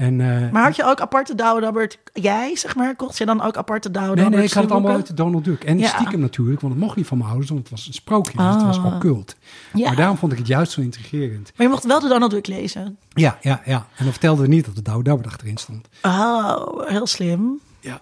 En, 0.00 0.20
eh, 0.20 0.50
maar 0.50 0.62
had 0.62 0.76
je 0.76 0.84
ook 0.84 1.00
aparte 1.00 1.34
Douwe 1.34 1.60
Dabbert, 1.60 1.98
jij 2.12 2.56
zeg 2.56 2.76
maar, 2.76 2.96
kocht 2.96 3.18
je 3.18 3.26
dan 3.26 3.42
ook 3.42 3.56
aparte 3.56 3.90
Douwe 3.90 4.14
Nee, 4.14 4.28
nee, 4.28 4.44
ik 4.44 4.52
had 4.52 4.62
het 4.62 4.72
allemaal 4.72 4.92
uit 4.94 5.06
de 5.06 5.14
Donald 5.14 5.44
Duck. 5.44 5.64
En 5.64 5.78
Ja. 5.78 5.86
stiekem 5.88 6.20
natuurlijk, 6.20 6.60
want 6.60 6.72
het 6.74 6.82
mocht 6.82 6.96
niet 6.96 7.06
van 7.06 7.16
mijn 7.18 7.28
ouders, 7.30 7.50
want 7.50 7.62
het 7.62 7.70
was 7.70 7.86
een 7.86 7.92
sprookje. 7.92 8.36
Dus 8.36 8.46
het 8.54 8.62
was 8.62 8.78
Ah. 8.78 8.86
occult. 8.94 9.36
Ja. 9.72 9.86
Maar 9.86 9.96
daarom 9.96 10.16
vond 10.16 10.32
ik 10.32 10.38
het 10.38 10.46
juist 10.46 10.72
zo 10.72 10.80
intrigerend. 10.80 11.52
Maar 11.56 11.66
je 11.66 11.72
mocht 11.72 11.84
wel 11.84 12.00
de 12.00 12.08
Donald 12.08 12.30
Duck 12.30 12.46
lezen. 12.46 12.98
Ja, 13.14 13.38
ja, 13.40 13.60
ja. 13.64 13.76
En 13.96 14.04
dan 14.04 14.10
vertelden 14.12 14.42
we 14.44 14.48
niet 14.50 14.64
dat 14.64 14.74
de 14.74 14.82
Douwe 14.82 15.02
Dabbert 15.02 15.28
achterin 15.28 15.56
stond. 15.56 15.88
Oh, 16.02 16.88
heel 16.88 17.06
slim. 17.06 17.60
Ja. 17.80 18.00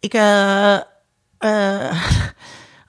Ik, 0.00 0.14
eh, 0.14 0.74
eh, 1.38 2.02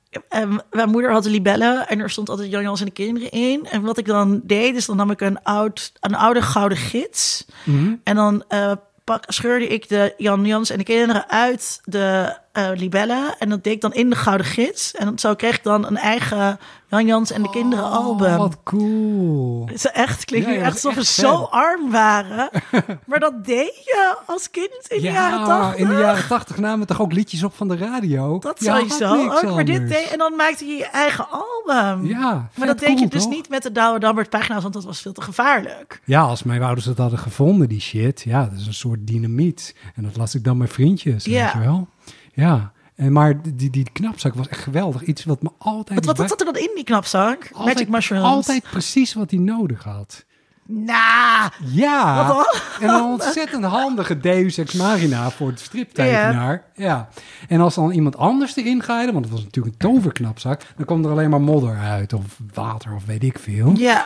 eh, 0.10 0.58
mijn 0.72 0.90
moeder 0.90 1.12
had 1.12 1.24
de 1.24 1.30
libellen 1.30 1.88
en 1.88 2.00
er 2.00 2.10
stond 2.10 2.30
altijd 2.30 2.52
Jan 2.52 2.62
Jans 2.62 2.80
en 2.80 2.86
de 2.86 2.92
kinderen 2.92 3.32
in. 3.32 3.66
En 3.66 3.82
wat 3.82 3.98
ik 3.98 4.06
dan 4.06 4.42
deed, 4.44 4.76
is 4.76 4.86
dan 4.86 4.96
nam 4.96 5.12
ik 5.12 5.22
een, 5.22 5.44
oud, 5.44 5.92
een 6.00 6.16
oude 6.16 6.42
gouden 6.42 6.78
gids. 6.78 7.46
Mhm. 7.64 7.96
En 8.04 8.16
dan 8.16 8.44
eh, 8.48 8.72
pak, 9.04 9.24
scheurde 9.28 9.68
ik 9.68 9.90
de 9.90 10.14
Jan 10.18 10.46
Jans 10.46 10.70
en 10.70 10.78
de 10.78 10.84
kinderen 10.84 11.30
uit 11.30 11.82
de 11.84 12.38
eh, 12.52 12.70
libellen. 12.76 13.36
En 13.40 13.50
dat 13.50 13.64
deed 13.64 13.74
ik 13.74 13.82
dan 13.82 13.94
in 13.94 14.10
de 14.10 14.16
gouden 14.16 14.46
gids. 14.46 14.94
En 14.96 15.20
zo 15.20 15.36
kreeg 15.36 15.56
ik 15.58 15.64
dan 15.64 15.86
een 15.86 15.98
eigen 15.98 16.60
Jan 16.88 17.06
Jans 17.06 17.32
en 17.32 17.42
de 17.44 17.50
kinderen 17.50 17.86
album. 17.90 18.32
Oh, 18.32 18.38
wat 18.38 18.58
cool. 18.64 19.66
Het 19.66 19.76
is 19.76 19.86
echt, 19.86 20.26
klinkt 20.26 20.48
Ja, 20.48 20.54
nu 20.54 20.60
echt 20.60 20.66
dat 20.84 20.86
alsof 20.86 20.96
we 20.96 21.22
zo 21.22 21.36
arm 21.44 21.92
waren. 21.92 22.50
maar 23.08 23.20
dat 23.20 23.46
deed 23.46 23.76
je 23.86 24.16
als 24.26 24.50
kind 24.52 24.86
in 24.88 25.02
de 25.02 25.12
jaren 25.12 25.46
tachtig. 25.46 25.80
in 25.80 25.88
de 25.88 25.96
jaren 25.96 26.28
tachtig 26.28 26.58
namen 26.58 26.80
we 26.80 26.86
toch 26.86 27.02
ook 27.02 27.14
liedjes 27.14 27.44
op 27.44 27.56
van 27.56 27.68
de 27.68 27.78
radio? 27.78 28.40
Dat 28.40 28.60
Je 28.60 28.70
had 28.70 28.80
sowieso. 28.92 29.48
Ook, 29.48 29.56
maar 29.56 29.66
dit 29.66 29.88
deed, 29.88 30.10
en 30.12 30.18
dan 30.18 30.36
maakte 30.36 30.66
je 30.66 30.76
je 30.76 30.86
eigen 30.86 31.28
album. 31.30 32.06
Ja, 32.08 32.50
maar 32.56 32.68
dat 32.68 32.80
deed 32.80 32.88
cool, 32.88 33.00
je 33.00 33.08
dus 33.08 33.24
toch? 33.24 33.32
niet 33.32 33.50
met 33.50 33.64
de 33.64 33.72
Douwe 33.72 34.00
Dabbert 34.00 34.30
pagina's, 34.30 34.62
want 34.62 34.74
dat 34.74 34.84
was 34.84 35.02
veel 35.02 35.14
te 35.14 35.22
gevaarlijk. 35.22 36.02
Ja, 36.06 36.22
als 36.22 36.44
mijn 36.44 36.62
ouders 36.64 36.86
het 36.86 36.98
hadden 36.98 37.20
gevonden, 37.20 37.68
die 37.70 37.82
shit. 37.82 38.22
Ja, 38.22 38.44
dat 38.46 38.60
is 38.60 38.68
een 38.68 38.74
soort 38.74 39.08
dynamiet. 39.08 39.76
En 39.96 40.04
dat 40.04 40.18
las 40.18 40.36
ik 40.36 40.44
dan 40.44 40.58
met 40.58 40.70
vriendjes, 40.74 41.26
Ja. 41.26 41.44
weet 41.44 41.54
je 41.54 41.60
wel. 41.60 41.88
Ja, 42.40 42.72
en, 42.96 43.12
maar 43.12 43.42
die, 43.56 43.70
die, 43.70 43.88
knapzak 43.94 44.34
was 44.34 44.48
echt 44.48 44.62
geweldig. 44.62 45.04
Iets 45.04 45.24
wat 45.24 45.42
me 45.42 45.50
altijd... 45.58 46.06
Wat, 46.06 46.18
zat 46.18 46.40
er 46.40 46.46
dan 46.46 46.56
in 46.56 46.72
die 46.76 46.84
knapzak? 46.84 47.50
altijd, 47.54 47.76
Magic 47.76 47.90
mushrooms. 47.90 48.24
Altijd 48.24 48.64
precies 48.72 49.14
wat 49.14 49.32
hij 49.32 49.40
nodig 49.40 49.84
had. 49.84 50.26
Nou, 50.72 51.50
Ja, 51.64 52.28
Wat 52.28 52.64
en 52.80 52.90
een 52.90 53.04
ontzettend 53.04 53.64
handige 53.64 54.18
Deus 54.18 54.58
Ex 54.58 54.74
Machina 54.74 55.30
voor 55.30 55.52
de 55.52 55.60
striptekenaar. 55.60 56.64
Ja. 56.76 57.10
En 57.48 57.62
als 57.62 57.76
dan 57.76 57.92
iemand 57.92 58.18
anders 58.18 58.56
erin 58.56 58.84
gaaide, 58.84 59.12
want 59.12 59.26
het 59.26 59.34
was 59.34 59.44
natuurlijk 59.44 59.76
een 59.76 59.90
toverknapzak, 59.90 60.62
dan 60.76 60.86
kwam 60.86 61.06
er 61.06 61.12
alleen 61.12 61.30
maar 61.30 61.42
modder 61.42 61.78
uit 61.78 62.14
of 62.14 62.40
water 62.54 62.94
of 62.96 63.06
weet 63.06 63.24
ik 63.24 63.40
veel. 63.40 63.74
ja. 63.76 64.06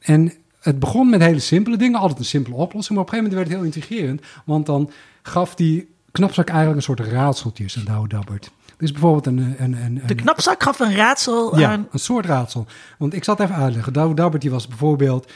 En 0.00 0.32
het 0.60 0.78
begon 0.78 1.10
met 1.10 1.20
hele 1.20 1.38
simpele 1.38 1.76
dingen, 1.76 2.00
altijd 2.00 2.18
een 2.18 2.24
simpele 2.24 2.56
oplossing, 2.56 2.98
maar 2.98 3.06
op 3.06 3.12
een 3.12 3.18
gegeven 3.18 3.38
moment 3.38 3.50
werd 3.50 3.72
het 3.72 3.76
heel 3.76 3.86
intrigerend, 3.86 4.22
want 4.44 4.66
dan 4.66 4.90
gaf 5.22 5.54
die 5.54 5.91
knapzak 6.12 6.48
eigenlijk 6.48 6.76
een 6.76 6.96
soort 6.96 7.00
raadseltjes 7.00 7.78
aan 7.78 7.84
Douwe 7.84 8.08
Dabbert. 8.08 8.50
Dus 8.76 8.92
bijvoorbeeld 8.92 9.26
een... 9.26 9.38
een, 9.38 9.56
een, 9.58 9.82
een 9.82 10.02
De 10.06 10.14
knapzak 10.14 10.62
gaf 10.62 10.80
een 10.80 10.94
raadsel 10.94 11.58
ja, 11.58 11.70
aan. 11.70 11.88
een 11.90 11.98
soort 11.98 12.26
raadsel. 12.26 12.66
Want 12.98 13.14
ik 13.14 13.24
zal 13.24 13.34
het 13.34 13.42
even 13.44 13.62
uitleggen. 13.62 13.92
Douwe 13.92 14.14
Dabbert 14.14 14.42
die 14.42 14.50
was 14.50 14.68
bijvoorbeeld 14.68 15.32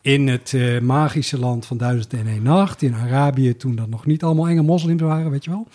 in 0.00 0.28
het 0.28 0.54
eh, 0.54 0.80
magische 0.80 1.38
land 1.38 1.66
van 1.66 1.76
Duizend 1.76 2.12
en 2.12 2.42
Nacht. 2.42 2.82
In 2.82 2.94
Arabië, 2.94 3.56
toen 3.56 3.76
dat 3.76 3.88
nog 3.88 4.06
niet 4.06 4.22
allemaal 4.22 4.48
enge 4.48 4.62
moslims 4.62 5.02
waren, 5.02 5.30
weet 5.30 5.44
je 5.44 5.50
wel. 5.50 5.66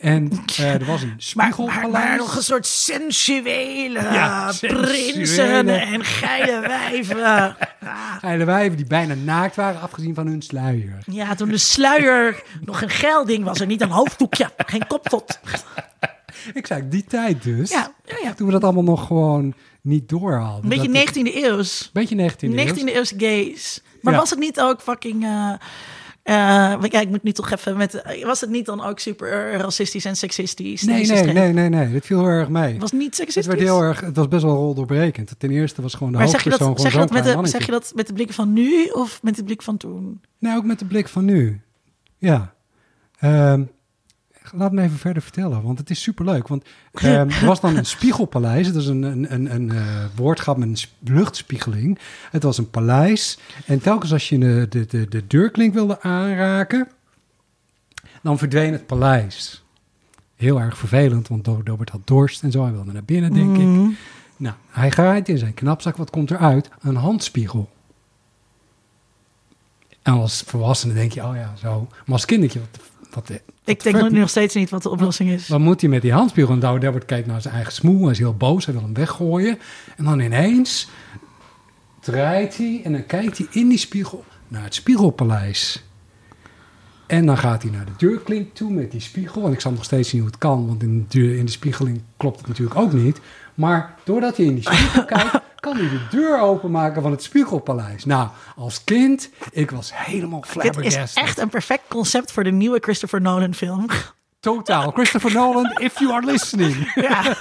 En 0.00 0.30
eh, 0.56 0.74
er 0.74 0.84
was 0.84 1.02
een 1.02 1.14
spiegelpaleis. 1.16 1.92
maar, 1.92 2.06
maar 2.08 2.16
nog 2.16 2.36
een 2.36 2.42
soort 2.42 2.66
sensuele 2.66 4.00
Ja, 4.02 4.52
prinsen 4.60 5.26
sensuele. 5.26 5.72
en 5.72 6.04
geile 6.04 6.60
wijven. 6.60 7.16
Ja. 7.18 7.56
Geile 8.20 8.44
wijven 8.44 8.76
die 8.76 8.86
bijna 8.86 9.14
naakt 9.14 9.56
waren, 9.56 9.80
afgezien 9.80 10.14
van 10.14 10.26
hun 10.26 10.42
sluier. 10.42 10.98
Ja, 11.06 11.34
toen 11.34 11.48
de 11.48 11.58
sluier 11.58 12.42
nog 12.64 12.82
een 12.82 12.90
geil 12.90 13.24
ding 13.26 13.44
was 13.44 13.60
en 13.60 13.68
niet 13.68 13.80
een 13.80 13.90
hoofddoekje, 13.90 14.50
geen 14.56 14.86
koptot. 14.86 15.38
Ik 16.54 16.66
zei, 16.66 16.88
die 16.88 17.04
tijd 17.04 17.42
dus. 17.42 17.70
Ja, 17.70 17.92
ja, 18.04 18.16
ja. 18.22 18.32
Toen 18.34 18.46
we 18.46 18.52
dat 18.52 18.64
allemaal 18.64 18.82
nog 18.82 19.06
gewoon 19.06 19.54
niet 19.80 20.08
doorhaalden. 20.08 20.62
Een 20.62 20.68
beetje 20.68 20.92
Dat 20.92 21.14
het- 21.14 21.16
19e 21.16 21.34
eeuws. 21.44 21.90
Beetje 21.92 22.30
19e 22.30 22.54
19e 22.54 22.78
eeuw. 22.78 22.86
eeuwse 22.94 23.14
gays. 23.18 23.82
Maar 24.02 24.12
Ja. 24.12 24.18
was 24.18 24.30
het 24.30 24.38
niet 24.38 24.60
ook 24.60 24.80
fucking... 24.82 25.24
eh 25.24 25.52
eh, 26.22 26.70
want 26.80 26.92
ja, 26.92 27.00
ik 27.00 27.08
moet 27.08 27.22
nu 27.22 27.32
toch 27.32 27.50
even 27.50 27.76
met... 27.76 28.02
Was 28.22 28.40
het 28.40 28.50
niet 28.50 28.66
dan 28.66 28.84
ook 28.84 28.98
super 28.98 29.52
racistisch 29.52 30.04
en 30.04 30.16
seksistisch? 30.16 30.82
Nee, 30.82 31.06
nee, 31.06 31.32
nee, 31.32 31.52
nee, 31.52 31.68
nee. 31.68 31.92
Dit 31.92 32.06
viel 32.06 32.18
heel 32.18 32.28
erg 32.28 32.48
mee. 32.48 32.72
Het 32.72 32.80
was 32.80 32.92
niet 32.92 33.04
Het 33.04 33.14
seksistisch? 33.14 33.46
werd 33.46 33.60
heel 33.60 33.82
erg, 33.82 34.00
het 34.00 34.16
was 34.16 34.28
best 34.28 34.42
wel 34.42 34.54
roldoorbrekend. 34.54 35.34
Ten 35.38 35.50
eerste 35.50 35.82
was 35.82 35.94
gewoon 35.94 36.12
de 36.12 36.18
maar 36.18 36.28
zeg 36.28 36.42
je, 36.44 36.50
hoofdpersoon 36.50 36.74
dat, 36.74 36.82
zeg, 36.82 36.92
je 36.92 36.98
dat 36.98 37.10
met 37.10 37.44
de, 37.44 37.50
zeg 37.50 37.66
je 37.66 37.72
dat 37.72 37.92
met 37.94 38.06
de 38.06 38.12
blik 38.12 38.32
van 38.32 38.52
nu 38.52 38.86
of 38.86 39.22
met 39.22 39.36
de 39.36 39.44
blik 39.44 39.62
van 39.62 39.76
toen? 39.76 40.20
Nou, 40.38 40.56
ook 40.56 40.64
met 40.64 40.78
de 40.78 40.84
blik 40.84 41.08
van 41.08 41.24
nu. 41.24 41.60
Ja. 42.18 42.54
Ehm, 43.18 43.64
laat 44.52 44.72
me 44.72 44.82
even 44.82 44.98
verder 44.98 45.22
vertellen, 45.22 45.62
want 45.62 45.78
het 45.78 45.90
is 45.90 46.02
superleuk. 46.02 46.48
Want 46.48 46.64
ehm, 46.92 47.28
er 47.30 47.46
was 47.46 47.60
dan 47.60 47.76
een 47.76 47.86
spiegelpaleis. 47.86 48.66
Het 48.66 48.76
is 48.76 48.86
een, 48.86 49.02
een, 49.02 49.34
een, 49.34 49.54
een 49.54 49.70
eh, 49.70 50.04
woordgrap 50.14 50.56
met 50.56 50.68
een 50.68 50.76
sp- 50.76 50.92
luchtspiegeling. 51.04 51.98
Het 52.30 52.42
was 52.42 52.58
een 52.58 52.70
paleis. 52.70 53.38
En 53.66 53.80
telkens 53.80 54.12
als 54.12 54.28
je 54.28 54.38
de, 54.38 54.66
de, 54.70 54.86
de, 54.86 55.08
de 55.08 55.26
deurklink 55.26 55.74
wilde 55.74 56.02
aanraken, 56.02 56.88
dan 58.22 58.38
verdween 58.38 58.72
het 58.72 58.86
paleis. 58.86 59.62
Heel 60.36 60.60
erg 60.60 60.78
vervelend, 60.78 61.28
want 61.28 61.44
Dobert 61.44 61.90
had 61.90 62.00
dorst 62.06 62.42
en 62.42 62.50
zo. 62.50 62.62
Hij 62.62 62.72
wilde 62.72 62.92
naar 62.92 63.04
binnen, 63.04 63.32
denk 63.32 63.48
Mhm. 63.56 63.84
ik. 63.90 63.96
Nou, 64.36 64.54
hij 64.70 64.90
gaat 64.90 65.28
in 65.28 65.38
zijn 65.38 65.54
knapzak. 65.54 65.96
Wat 65.96 66.10
komt 66.10 66.30
eruit? 66.30 66.68
Een 66.80 66.96
handspiegel. 66.96 67.70
En 70.02 70.12
als 70.12 70.42
volwassene 70.46 70.94
denk 70.94 71.12
je, 71.12 71.24
oh 71.24 71.36
ja, 71.36 71.52
zo. 71.56 71.86
Maar 71.90 72.12
als 72.14 72.24
kindertje, 72.24 72.60
wat, 72.60 72.80
wat 73.14 73.30
Ik 73.64 73.82
denk 73.82 73.96
fuck- 73.96 74.10
nog 74.10 74.28
steeds 74.28 74.54
niet 74.54 74.70
wat 74.70 74.82
de 74.82 74.88
oplossing 74.90 75.30
is. 75.30 75.48
wat 75.48 75.60
moet 75.60 75.80
hij 75.80 75.90
met 75.90 76.02
die 76.02 76.12
handspiegel? 76.12 76.54
En 76.54 76.60
Douwe 76.60 76.80
Dabbert 76.80 77.04
kijkt 77.04 77.26
naar 77.26 77.42
zijn 77.42 77.54
eigen 77.54 77.72
smoel. 77.72 78.02
Hij 78.02 78.10
is 78.10 78.18
heel 78.18 78.34
boos, 78.36 78.64
hij 78.64 78.74
wil 78.74 78.82
hem 78.82 78.94
weggooien. 78.94 79.58
En 79.96 80.04
dan 80.04 80.20
ineens 80.20 80.88
draait 82.00 82.56
hij 82.56 82.80
en 82.84 82.92
dan 82.92 83.06
kijkt 83.06 83.38
hij 83.38 83.46
in 83.50 83.68
die 83.68 83.78
spiegel 83.78 84.24
naar 84.48 84.62
het 84.64 84.74
spiegelpaleis. 84.74 85.82
En 87.06 87.26
dan 87.26 87.38
gaat 87.38 87.62
hij 87.62 87.70
naar 87.70 87.84
de 87.84 87.92
deurklink 87.96 88.54
toe 88.54 88.70
met 88.72 88.90
die 88.90 89.00
spiegel. 89.00 89.46
En 89.46 89.52
ik 89.52 89.60
zal 89.60 89.72
nog 89.72 89.84
steeds 89.84 90.08
zien 90.08 90.20
hoe 90.20 90.28
het 90.30 90.38
kan, 90.38 90.66
want 90.66 90.82
in 90.82 91.06
de, 91.08 91.36
in 91.38 91.44
de 91.44 91.50
spiegeling 91.50 92.00
klopt 92.16 92.38
het 92.38 92.48
natuurlijk 92.48 92.78
ook 92.80 92.92
niet. 92.92 93.20
Maar 93.60 93.94
doordat 94.04 94.36
hij 94.36 94.46
in 94.46 94.54
die 94.54 94.62
spiegel 94.62 95.04
kijkt, 95.14 95.30
kan 95.60 95.76
hij 95.76 95.88
de 95.88 96.00
deur 96.10 96.38
openmaken 96.40 97.02
van 97.02 97.10
het 97.10 97.22
spiegelpaleis. 97.22 98.04
Nou, 98.04 98.28
als 98.56 98.84
kind, 98.84 99.30
ik 99.52 99.70
was 99.70 99.90
helemaal 99.94 100.40
Dit 100.40 100.50
flabbergasted. 100.50 101.02
is 101.04 101.14
echt 101.14 101.38
een 101.38 101.48
perfect 101.48 101.82
concept 101.88 102.32
voor 102.32 102.44
de 102.44 102.50
nieuwe 102.50 102.78
Christopher 102.80 103.20
Nolan 103.20 103.54
film. 103.54 103.86
Totaal. 104.40 104.90
Christopher 104.90 105.32
Nolan, 105.32 105.70
if 105.76 105.98
you 105.98 106.12
are 106.12 106.26
listening. 106.26 106.92
Ja. 106.94 107.22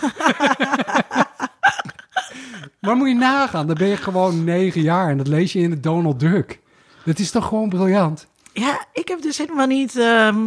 Maar 2.79 2.95
moet 2.95 3.07
je 3.07 3.15
nagaan, 3.15 3.67
dan 3.67 3.75
ben 3.75 3.87
je 3.87 3.97
gewoon 3.97 4.43
negen 4.43 4.81
jaar 4.81 5.09
en 5.09 5.17
dat 5.17 5.27
lees 5.27 5.53
je 5.53 5.59
in 5.59 5.69
de 5.69 5.79
Donald 5.79 6.19
Duck. 6.19 6.59
Dat 7.05 7.19
is 7.19 7.31
toch 7.31 7.47
gewoon 7.47 7.69
briljant? 7.69 8.27
Ja, 8.53 8.85
ik 8.93 9.07
heb 9.07 9.21
dus 9.21 9.37
helemaal 9.37 9.67
niet. 9.67 9.95
ehm, 9.97 10.37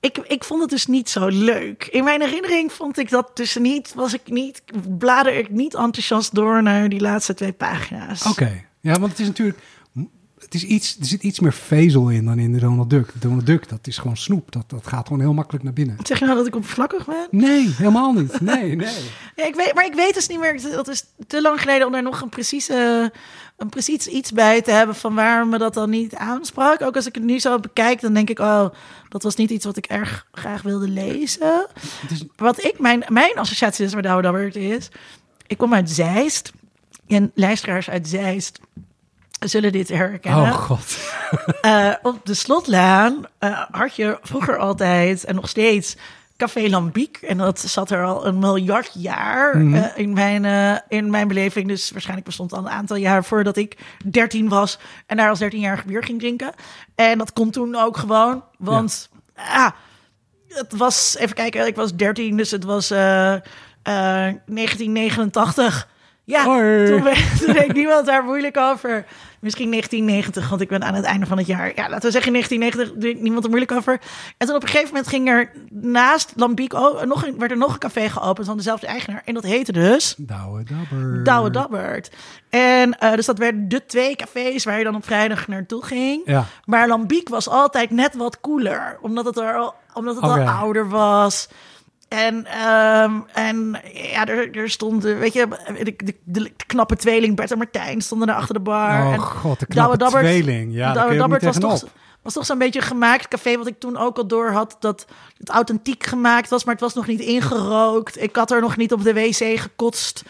ik, 0.00 0.18
ik 0.18 0.44
vond 0.44 0.60
het 0.60 0.70
dus 0.70 0.86
niet 0.86 1.08
zo 1.08 1.26
leuk. 1.26 1.88
In 1.90 2.04
mijn 2.04 2.20
herinnering 2.20 2.72
vond 2.72 2.98
ik 2.98 3.10
dat 3.10 3.36
dus 3.36 3.56
niet. 3.56 3.94
Was 3.94 4.14
ik 4.14 4.20
niet. 4.24 4.62
Blader 4.98 5.34
ik 5.34 5.50
niet 5.50 5.74
enthousiast 5.74 6.34
door 6.34 6.62
naar 6.62 6.88
die 6.88 7.00
laatste 7.00 7.34
twee 7.34 7.52
pagina's. 7.52 8.26
Oké. 8.26 8.64
Ja, 8.80 8.98
want 8.98 9.10
het 9.10 9.20
is 9.20 9.26
natuurlijk... 9.26 9.58
Het 10.38 10.54
is 10.54 10.64
iets, 10.64 10.96
er 11.00 11.06
zit 11.06 11.22
iets 11.22 11.40
meer 11.40 11.52
vezel 11.52 12.08
in 12.08 12.24
dan 12.24 12.38
in 12.38 12.52
de 12.52 12.58
Donald 12.58 12.90
Duck. 12.90 13.12
De 13.12 13.18
Donald 13.18 13.46
Duck, 13.46 13.68
dat 13.68 13.86
is 13.86 13.98
gewoon 13.98 14.16
snoep. 14.16 14.52
Dat, 14.52 14.70
dat 14.70 14.86
gaat 14.86 15.06
gewoon 15.06 15.22
heel 15.22 15.32
makkelijk 15.32 15.64
naar 15.64 15.72
binnen. 15.72 15.96
Zeg 16.02 16.18
je 16.18 16.24
nou 16.24 16.36
dat 16.36 16.46
ik 16.46 16.54
oppervlakkig 16.54 17.06
ben? 17.06 17.26
Nee, 17.30 17.68
helemaal 17.76 18.12
niet. 18.12 18.40
Nee, 18.40 18.76
nee. 18.76 18.94
Ja, 19.36 19.44
ik 19.44 19.54
weet, 19.54 19.74
maar 19.74 19.86
ik 19.86 19.94
weet 19.94 20.14
dus 20.14 20.28
niet 20.28 20.40
meer. 20.40 20.60
Dat 20.62 20.88
is 20.88 21.04
te 21.26 21.40
lang 21.40 21.60
geleden 21.60 21.86
om 21.86 21.92
daar 21.92 22.02
nog 22.02 22.20
een 22.20 22.28
precieze. 22.28 23.12
Een 23.56 23.68
precies 23.68 24.06
iets 24.06 24.32
bij 24.32 24.62
te 24.62 24.70
hebben 24.70 24.96
van 24.96 25.14
waar 25.14 25.46
me 25.46 25.58
dat 25.58 25.74
dan 25.74 25.90
niet 25.90 26.14
aansprak. 26.14 26.82
Ook 26.82 26.96
als 26.96 27.06
ik 27.06 27.14
het 27.14 27.24
nu 27.24 27.38
zo 27.38 27.58
bekijk, 27.58 28.00
dan 28.00 28.14
denk 28.14 28.30
ik, 28.30 28.38
oh, 28.38 28.66
dat 29.08 29.22
was 29.22 29.34
niet 29.36 29.50
iets 29.50 29.64
wat 29.64 29.76
ik 29.76 29.86
erg 29.86 30.26
graag 30.32 30.62
wilde 30.62 30.88
lezen. 30.88 31.66
Is, 32.08 32.24
Wat 32.36 32.64
ik, 32.64 32.78
mijn, 32.78 33.04
mijn 33.08 33.34
associatie 33.34 33.84
is 33.84 33.94
met 33.94 34.04
Douwe 34.04 34.22
Dabbert 34.22 34.56
is, 34.56 34.88
ik 35.46 35.58
kom 35.58 35.74
uit 35.74 35.90
Zeist. 35.90 36.52
En 37.06 37.32
luisteraars 37.34 37.90
uit 37.90 38.08
Zeist 38.08 38.60
zullen 39.38 39.72
dit 39.72 39.88
herkennen. 39.88 40.42
Oh 40.42 40.54
god. 40.54 40.98
Eh, 41.60 41.92
op 42.02 42.20
de 42.24 42.34
Slotlaan 42.34 43.24
eh, 43.38 43.62
had 43.70 43.96
je 43.96 44.18
vroeger 44.22 44.58
altijd 44.58 45.24
en 45.24 45.34
nog 45.34 45.48
steeds 45.48 45.96
Café 46.36 46.68
Lambiek. 46.68 47.16
En 47.16 47.36
dat 47.38 47.58
zat 47.60 47.90
er 47.90 48.04
al 48.04 48.26
een 48.26 48.38
miljard 48.38 48.90
jaar 48.94 49.56
Mhm. 49.58 49.74
eh, 49.74 49.98
in, 49.98 50.12
mijn, 50.12 50.44
eh, 50.44 50.76
in 50.98 51.10
mijn 51.10 51.28
beleving. 51.28 51.68
Dus 51.68 51.90
waarschijnlijk 51.90 52.26
bestond 52.26 52.52
al 52.52 52.58
een 52.58 52.68
aantal 52.68 52.96
jaar 52.96 53.24
voordat 53.24 53.56
ik 53.56 53.76
13 54.04 54.48
was. 54.48 54.78
En 55.06 55.16
daar 55.16 55.28
als 55.28 55.38
13-jarige 55.38 55.86
bier 55.86 56.04
ging 56.04 56.18
drinken. 56.18 56.52
En 56.94 57.18
dat 57.18 57.32
kon 57.32 57.50
toen 57.50 57.74
ook 57.76 57.96
gewoon. 57.96 58.44
Want 58.58 59.08
ah, 59.34 59.70
het 60.48 60.76
was, 60.76 61.16
even 61.18 61.34
kijken, 61.36 61.66
ik 61.66 61.76
was 61.76 61.94
13, 61.96 62.36
dus 62.36 62.50
het 62.50 62.64
was 62.64 62.90
eh, 62.90 63.32
eh, 63.34 63.40
1989. 64.46 65.88
Ja, 66.26 66.44
Hoi. 66.44 66.86
toen, 66.86 67.02
toen 67.40 67.52
deed 67.52 67.72
niemand 67.72 68.06
daar 68.06 68.24
moeilijk 68.24 68.56
over. 68.56 69.04
Misschien 69.40 69.70
1990, 69.70 70.48
want 70.48 70.60
ik 70.60 70.68
ben 70.68 70.84
aan 70.84 70.94
het 70.94 71.04
einde 71.04 71.26
van 71.26 71.38
het 71.38 71.46
jaar. 71.46 71.72
Ja, 71.74 71.88
laten 71.88 72.06
we 72.06 72.10
zeggen 72.10 72.32
1990, 72.32 73.00
deed 73.00 73.20
niemand 73.20 73.44
er 73.44 73.50
moeilijk 73.50 73.72
over. 73.72 74.00
En 74.36 74.46
toen 74.46 74.56
op 74.56 74.62
een 74.62 74.68
gegeven 74.68 74.88
moment 74.88 75.08
ging 75.08 75.28
er 75.28 75.50
naast 75.70 76.32
Lambiek 76.36 76.72
oh, 76.72 77.02
nog 77.02 77.26
een, 77.26 77.38
werd 77.38 77.50
er 77.50 77.56
nog 77.56 77.72
een 77.72 77.78
café 77.78 78.08
geopend 78.08 78.46
van 78.46 78.56
dezelfde 78.56 78.86
eigenaar. 78.86 79.22
En 79.24 79.34
dat 79.34 79.42
heette 79.42 79.72
dus 79.72 80.14
Douwe 80.18 80.64
dabber. 80.64 81.24
Douwe 81.24 81.50
Dabbert. 81.50 82.10
En 82.50 82.98
eh, 82.98 83.14
dus 83.14 83.26
dat 83.26 83.38
werden 83.38 83.68
de 83.68 83.86
twee 83.86 84.16
cafés 84.16 84.64
waar 84.64 84.78
je 84.78 84.84
dan 84.84 84.94
op 84.94 85.04
vrijdag 85.04 85.48
naartoe 85.48 85.84
ging. 85.84 86.22
Ja. 86.24 86.44
Maar 86.64 86.88
Lambiek 86.88 87.28
was 87.28 87.48
altijd 87.48 87.90
net 87.90 88.14
wat 88.14 88.40
cooler, 88.40 88.98
omdat 89.00 89.24
het, 89.24 89.38
er 89.38 89.56
al, 89.56 89.74
omdat 89.92 90.14
het 90.14 90.24
al 90.24 90.40
ouder 90.40 90.88
was. 90.88 91.48
En, 92.08 92.46
ehm, 92.46 93.12
en 93.32 93.76
ja, 93.92 94.26
er, 94.26 94.56
er 94.56 94.70
stonden, 94.70 95.18
weet 95.18 95.32
je, 95.32 95.46
de, 95.84 95.94
de, 95.96 96.14
de 96.24 96.50
knappe 96.66 96.96
tweeling 96.96 97.36
Bert 97.36 97.50
en 97.50 97.58
Martijn 97.58 98.00
stonden 98.00 98.26
daar 98.26 98.36
achter 98.36 98.54
de 98.54 98.60
bar. 98.60 99.06
Oh 99.06 99.12
en 99.12 99.18
god, 99.20 99.58
de 99.60 99.66
knappe 99.66 99.96
Dabbert- 99.96 100.24
tweeling. 100.24 100.74
Ja, 100.74 100.92
Douwe 100.92 101.16
Dabbert 101.16 101.42
was 101.44 101.58
toch, 101.58 101.84
was 102.22 102.32
toch 102.32 102.46
zo'n 102.46 102.58
beetje 102.58 102.80
een 102.80 102.86
gemaakt 102.86 103.28
café, 103.28 103.56
wat 103.56 103.66
ik 103.66 103.78
toen 103.78 103.96
ook 103.96 104.16
al 104.16 104.26
door 104.26 104.50
had, 104.50 104.76
dat 104.80 105.06
het 105.38 105.48
authentiek 105.48 106.04
gemaakt 106.04 106.48
was, 106.50 106.64
maar 106.64 106.74
het 106.74 106.82
was 106.82 106.94
nog 106.94 107.06
niet 107.06 107.20
ingerookt. 107.20 108.22
Ik 108.22 108.36
had 108.36 108.50
er 108.50 108.60
nog 108.60 108.76
niet 108.76 108.92
op 108.92 109.02
de 109.04 109.12
wc 109.14 109.58
gekotst. 109.60 110.22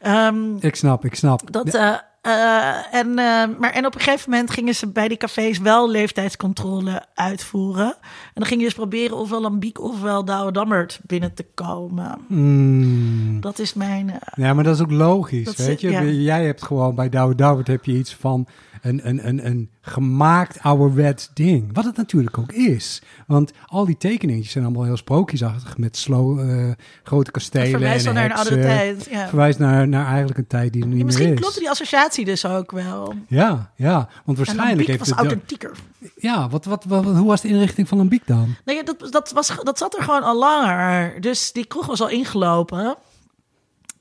Ehm, 0.00 0.56
Ik 0.60 0.76
snap, 0.76 1.04
ik 1.04 1.14
snap. 1.14 1.52
dat, 1.52 1.74
eh, 1.74 1.94
eh, 2.26 2.94
en, 3.00 3.08
eh, 3.08 3.58
maar, 3.58 3.70
en 3.72 3.86
op 3.86 3.94
een 3.94 4.00
gegeven 4.00 4.30
moment 4.30 4.50
gingen 4.50 4.74
ze 4.74 4.86
bij 4.88 5.08
die 5.08 5.16
cafés 5.16 5.58
wel 5.58 5.90
leeftijdscontrole 5.90 7.02
uitvoeren. 7.14 7.94
En 8.02 8.32
dan 8.34 8.46
ging 8.46 8.60
je 8.60 8.66
dus 8.66 8.74
proberen 8.74 9.16
ofwel 9.16 9.40
Lambiek 9.40 9.80
ofwel 9.80 10.24
Douwe 10.24 10.52
Dammert 10.52 11.00
binnen 11.06 11.34
te 11.34 11.46
komen. 11.54 12.18
Mm. 12.28 13.40
Dat 13.40 13.58
is 13.58 13.74
mijn... 13.74 14.10
eh, 14.10 14.16
Ja, 14.34 14.54
maar 14.54 14.64
dat 14.64 14.74
is 14.74 14.80
ook 14.82 14.90
logisch, 14.90 15.56
weet 15.56 15.80
je. 15.80 15.90
ja. 15.90 16.02
Jij 16.02 16.44
hebt 16.44 16.62
gewoon 16.62 16.94
bij 16.94 17.08
Douwe 17.08 17.34
Dabbert 17.34 17.66
heb 17.66 17.84
je 17.84 17.92
iets 17.92 18.14
van 18.14 18.46
een, 18.82 19.08
een, 19.08 19.28
een, 19.28 19.46
een 19.46 19.70
gemaakt 19.80 20.58
ouderwets 20.62 21.30
ding. 21.34 21.70
Wat 21.72 21.84
het 21.84 21.96
natuurlijk 21.96 22.38
ook 22.38 22.52
is. 22.52 23.02
Want 23.26 23.52
al 23.66 23.84
die 23.84 23.96
tekeningetjes 23.96 24.52
zijn 24.52 24.64
allemaal 24.64 24.84
heel 24.84 24.96
sprookjesachtig 24.96 25.78
met 25.78 25.96
slow, 25.96 26.40
eh, 26.40 26.72
grote 27.02 27.30
kastelen 27.30 27.70
verwijst 27.70 28.04
wel 28.04 28.14
en 28.14 28.20
naar 28.20 28.30
een 28.30 28.36
oudere 28.36 28.60
tijd. 28.60 29.06
Ja. 29.10 29.28
Verwijst 29.28 29.58
naar, 29.58 29.88
naar 29.88 30.06
eigenlijk 30.06 30.38
een 30.38 30.46
tijd 30.46 30.72
die 30.72 30.82
er 30.82 30.88
niet 30.88 30.98
Ja, 30.98 31.04
meer 31.04 31.14
misschien 31.14 31.32
is. 31.32 31.40
klopt 31.40 31.58
die 31.58 31.70
associatie 31.70 32.24
dus 32.24 32.46
ook 32.46 32.70
wel. 32.70 33.14
Ja, 33.28 33.72
ja. 33.76 34.08
Want 34.24 34.38
waarschijnlijk 34.38 34.88
heeft 34.88 34.98
was 34.98 35.08
het... 35.08 35.18
authentieker. 35.18 35.70
Ja, 36.16 36.48
wat, 36.48 36.64
wat, 36.64 36.84
wat, 36.84 37.04
hoe 37.04 37.26
was 37.26 37.40
de 37.40 37.48
inrichting 37.48 37.88
van 37.88 37.98
een 37.98 38.08
biek 38.08 38.26
dan? 38.26 38.54
Nee, 38.64 38.84
dat, 38.84 39.08
dat, 39.10 39.32
was, 39.32 39.52
dat 39.62 39.78
zat 39.78 39.96
er 39.96 40.02
gewoon 40.02 40.22
al 40.22 40.38
langer. 40.38 41.20
Dus 41.20 41.52
die 41.52 41.66
kroeg 41.66 41.86
was 41.86 42.00
al 42.00 42.08
ingelopen. 42.08 42.96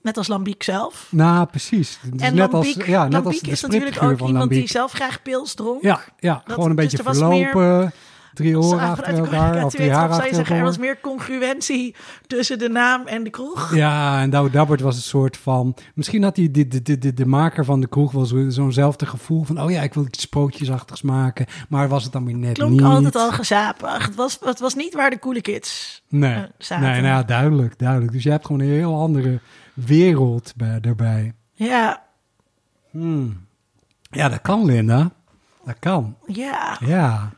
Net 0.05 0.17
als 0.17 0.27
Lambiek 0.27 0.63
zelf. 0.63 1.07
Nou, 1.09 1.45
precies. 1.45 1.99
Dus 2.03 2.21
en 2.21 2.35
net 2.35 2.51
Lambiek, 2.51 2.75
als, 2.77 2.85
ja, 2.85 3.03
net 3.03 3.11
Lambiek 3.13 3.31
als 3.33 3.41
de 3.41 3.49
is 3.51 3.61
natuurlijk 3.61 4.03
ook 4.03 4.27
iemand 4.27 4.49
die 4.49 4.67
zelf 4.67 4.91
graag 4.91 5.21
pils 5.21 5.53
dronk. 5.53 5.81
Ja, 5.81 5.99
ja 6.19 6.33
Dat- 6.45 6.53
gewoon 6.53 6.69
een 6.69 6.75
dus 6.75 6.85
beetje 6.91 7.09
er 7.09 7.27
meer- 7.29 7.49
verlopen. 7.49 7.93
Drie 8.33 8.59
oren 8.59 8.79
achter 8.79 9.13
elkaar. 9.23 9.63
Of 9.65 9.73
drie 9.73 9.95
achter 9.95 10.35
zeggen, 10.35 10.55
er 10.55 10.63
was 10.63 10.77
meer 10.77 10.99
congruentie 11.01 11.95
tussen 12.27 12.59
de 12.59 12.69
naam 12.69 13.07
en 13.07 13.23
de 13.23 13.29
kroeg. 13.29 13.75
Ja, 13.75 14.21
en 14.21 14.29
Douwe 14.29 14.49
Dabbert 14.49 14.81
was 14.81 14.95
een 14.95 15.01
soort 15.01 15.37
van... 15.37 15.75
Misschien 15.93 16.23
had 16.23 16.35
hij 16.37 16.51
de, 16.51 16.67
de, 16.67 16.81
de, 16.81 16.97
de, 16.97 17.13
de 17.13 17.25
maker 17.25 17.65
van 17.65 17.79
de 17.81 17.87
kroeg 17.87 18.11
wel 18.11 18.25
zo- 18.25 18.49
zo'nzelfde 18.49 19.05
gevoel 19.05 19.43
van... 19.43 19.61
Oh 19.61 19.71
ja, 19.71 19.81
ik 19.81 19.93
wil 19.93 20.05
iets 20.05 20.21
sprookjesachtigs 20.21 21.01
maken. 21.01 21.45
Maar 21.69 21.87
was 21.87 22.03
het 22.03 22.11
dan 22.11 22.25
weer 22.25 22.35
net 22.35 22.53
Klonk 22.53 22.71
niet. 22.71 22.81
altijd 22.81 23.15
al 23.15 23.31
gezapig. 23.31 24.05
Het 24.05 24.15
was, 24.15 24.37
het 24.43 24.59
was 24.59 24.75
niet 24.75 24.93
waar 24.93 25.09
de 25.09 25.19
coole 25.19 25.41
kids 25.41 26.01
Nee, 26.09 26.33
eh, 26.33 26.43
zaten. 26.57 26.85
nee 26.91 27.01
nou 27.01 27.25
duidelijk, 27.25 27.79
duidelijk. 27.79 28.11
Dus 28.11 28.23
je 28.23 28.29
hebt 28.29 28.45
gewoon 28.45 28.61
een 28.61 28.67
heel 28.71 28.99
andere 28.99 29.39
wereld 29.75 30.53
bij, 30.55 30.79
erbij. 30.81 31.33
Ja, 31.53 32.03
Hmm. 32.91 33.45
Ja, 34.01 34.29
dat 34.29 34.41
kan, 34.41 34.65
Linda. 34.65 35.11
Dat 35.65 35.75
kan. 35.79 36.15
ja. 36.27 36.77
Ja. 36.85 37.31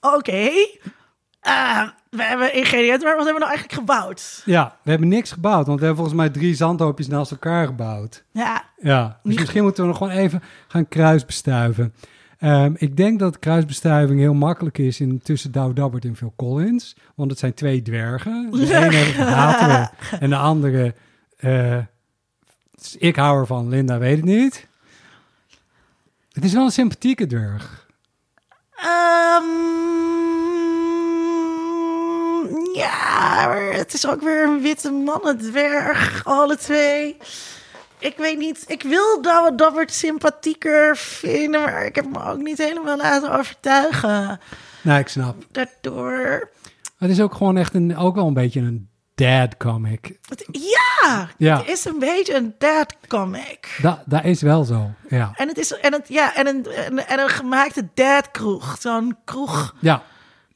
Oké. 0.00 0.48
Ah, 1.40 1.88
we 2.10 2.22
hebben 2.22 2.54
ingrediënten, 2.54 3.06
maar 3.08 3.16
wat 3.16 3.24
hebben 3.24 3.42
we 3.42 3.48
nou 3.48 3.50
eigenlijk 3.50 3.72
gebouwd? 3.72 4.42
Ja, 4.44 4.76
we 4.82 4.90
hebben 4.90 5.08
niks 5.08 5.32
gebouwd, 5.32 5.66
want 5.66 5.78
we 5.80 5.86
hebben 5.86 6.04
volgens 6.04 6.16
mij 6.24 6.30
drie 6.30 6.54
zandhoopjes 6.54 7.08
naast 7.08 7.30
elkaar 7.30 7.66
gebouwd. 7.66 8.24
Ja, 8.30 8.64
Ja, 8.80 9.20
dus 9.22 9.38
misschien 9.38 9.62
moeten 9.62 9.82
we 9.82 9.88
nog 9.88 9.98
gewoon 9.98 10.12
even 10.12 10.42
gaan 10.68 10.88
kruisbestuiven. 10.88 11.94
Ehm, 12.38 12.72
ik 12.76 12.96
denk 12.96 13.18
dat 13.18 13.38
kruisbestuiving 13.38 14.20
heel 14.20 14.34
makkelijk 14.34 14.78
is 14.78 15.00
in, 15.00 15.20
tussen 15.22 15.52
Douwe 15.52 15.74
Dabbert 15.74 16.04
en 16.04 16.16
Phil 16.16 16.32
Collins. 16.36 16.96
Want 17.14 17.30
het 17.30 17.38
zijn 17.38 17.54
twee 17.54 17.82
dwergen. 17.82 18.50
De 18.50 18.76
ene 18.78 19.22
haten 19.24 19.68
we 19.68 20.16
en 20.16 20.30
de 20.30 20.36
andere... 20.36 20.94
eh, 21.42 21.78
ik 22.98 23.16
hou 23.16 23.40
ervan, 23.40 23.68
Linda 23.68 23.98
weet 23.98 24.16
het 24.16 24.24
niet. 24.24 24.66
Het 26.32 26.44
is 26.44 26.52
wel 26.52 26.64
een 26.64 26.70
sympathieke 26.70 27.26
dwerg. 27.26 27.86
Ehm, 28.76 29.44
ja, 32.74 33.46
maar 33.46 33.72
het 33.72 33.94
is 33.94 34.06
ook 34.06 34.20
weer 34.20 34.44
een 34.44 34.60
witte 34.60 34.90
mannendwerg, 34.90 36.24
alle 36.24 36.56
twee. 36.56 37.16
Ik 37.98 38.16
weet 38.16 38.38
niet, 38.38 38.64
ik 38.66 38.82
wil 38.82 39.22
Douwe 39.22 39.54
Dabbert 39.54 39.92
sympathieker 39.92 40.96
vinden, 40.96 41.62
maar 41.62 41.84
ik 41.84 41.94
heb 41.94 42.08
me 42.12 42.24
ook 42.24 42.38
niet 42.38 42.58
helemaal 42.58 42.96
laten 42.96 43.32
overtuigen. 43.38 44.40
Nou, 44.82 45.00
ik 45.00 45.08
snap. 45.08 45.36
Daardoor, 45.50 46.50
Het 46.98 47.10
is 47.10 47.20
ook 47.20 47.34
gewoon 47.34 47.56
echt 47.56 47.74
een, 47.74 47.96
ook 47.96 48.14
wel 48.14 48.26
een 48.26 48.34
beetje 48.34 48.60
een 48.60 48.90
dad 49.14 49.56
comic. 49.56 50.18
ja, 50.52 51.28
Ja. 51.36 51.56
het 51.58 51.68
is 51.68 51.84
een 51.84 51.98
beetje 51.98 52.34
een 52.34 52.54
dad 52.58 52.94
comic. 53.08 53.78
Dat, 53.82 53.98
dat 54.06 54.24
is 54.24 54.42
wel 54.42 54.64
zo, 54.64 54.90
ja. 55.08 55.32
En 55.34 55.48
het 55.48 55.58
is 55.58 55.72
en 55.78 55.92
het, 55.92 56.08
ja, 56.08 56.34
en 56.34 56.46
een, 56.46 56.66
en, 56.66 57.06
en 57.08 57.18
een 57.18 57.28
gemaakte 57.28 57.88
dad 57.94 58.30
kroeg. 58.30 58.76
Zo'n 58.80 59.16
kroeg. 59.24 59.74
Ja, 59.80 60.02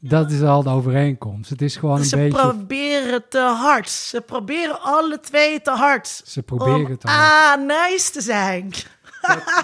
dat 0.00 0.30
is 0.30 0.42
al 0.42 0.62
de 0.62 0.70
overeenkomst. 0.70 1.50
Het 1.50 1.62
is 1.62 1.76
gewoon 1.76 1.98
een 1.98 2.04
Ze 2.04 2.16
beetje... 2.16 2.38
proberen 2.38 3.28
te 3.28 3.38
hard. 3.40 3.88
Ze 3.90 4.20
proberen 4.20 4.80
alle 4.82 5.20
twee 5.20 5.62
te 5.62 5.70
hard. 5.70 6.20
Ze 6.24 6.42
proberen 6.42 6.90
het 6.90 7.02
hard. 7.02 7.60
ah, 7.60 7.66
nice 7.66 8.10
te 8.10 8.20
zijn. 8.20 8.72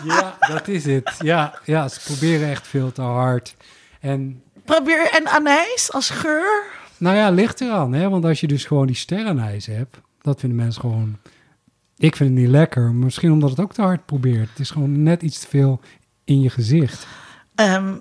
Ja, 0.04 0.36
dat 0.40 0.68
is 0.68 0.84
het. 0.84 1.14
Ja, 1.18 1.58
ja, 1.64 1.88
ze 1.88 2.00
proberen 2.04 2.48
echt 2.50 2.66
veel 2.66 2.92
te 2.92 3.02
hard. 3.02 3.56
En 4.00 4.42
Probeer 4.64 5.10
en 5.10 5.28
anijs 5.28 5.92
als 5.92 6.10
geur. 6.10 6.64
Nou 7.02 7.16
ja, 7.16 7.30
ligt 7.30 7.60
eraan, 7.60 7.92
hè? 7.92 8.08
Want 8.08 8.24
als 8.24 8.40
je 8.40 8.46
dus 8.46 8.64
gewoon 8.64 8.86
die 8.86 8.96
sterrenijs 8.96 9.66
hebt, 9.66 10.00
dat 10.20 10.40
vinden 10.40 10.58
mensen 10.58 10.80
gewoon. 10.80 11.16
Ik 11.96 12.16
vind 12.16 12.30
het 12.30 12.38
niet 12.38 12.48
lekker. 12.48 12.94
Misschien 12.94 13.32
omdat 13.32 13.50
het 13.50 13.60
ook 13.60 13.72
te 13.72 13.82
hard 13.82 14.06
probeert. 14.06 14.48
Het 14.48 14.58
is 14.58 14.70
gewoon 14.70 15.02
net 15.02 15.22
iets 15.22 15.38
te 15.40 15.48
veel 15.48 15.80
in 16.24 16.40
je 16.40 16.50
gezicht. 16.50 17.06
Ehm 17.54 17.94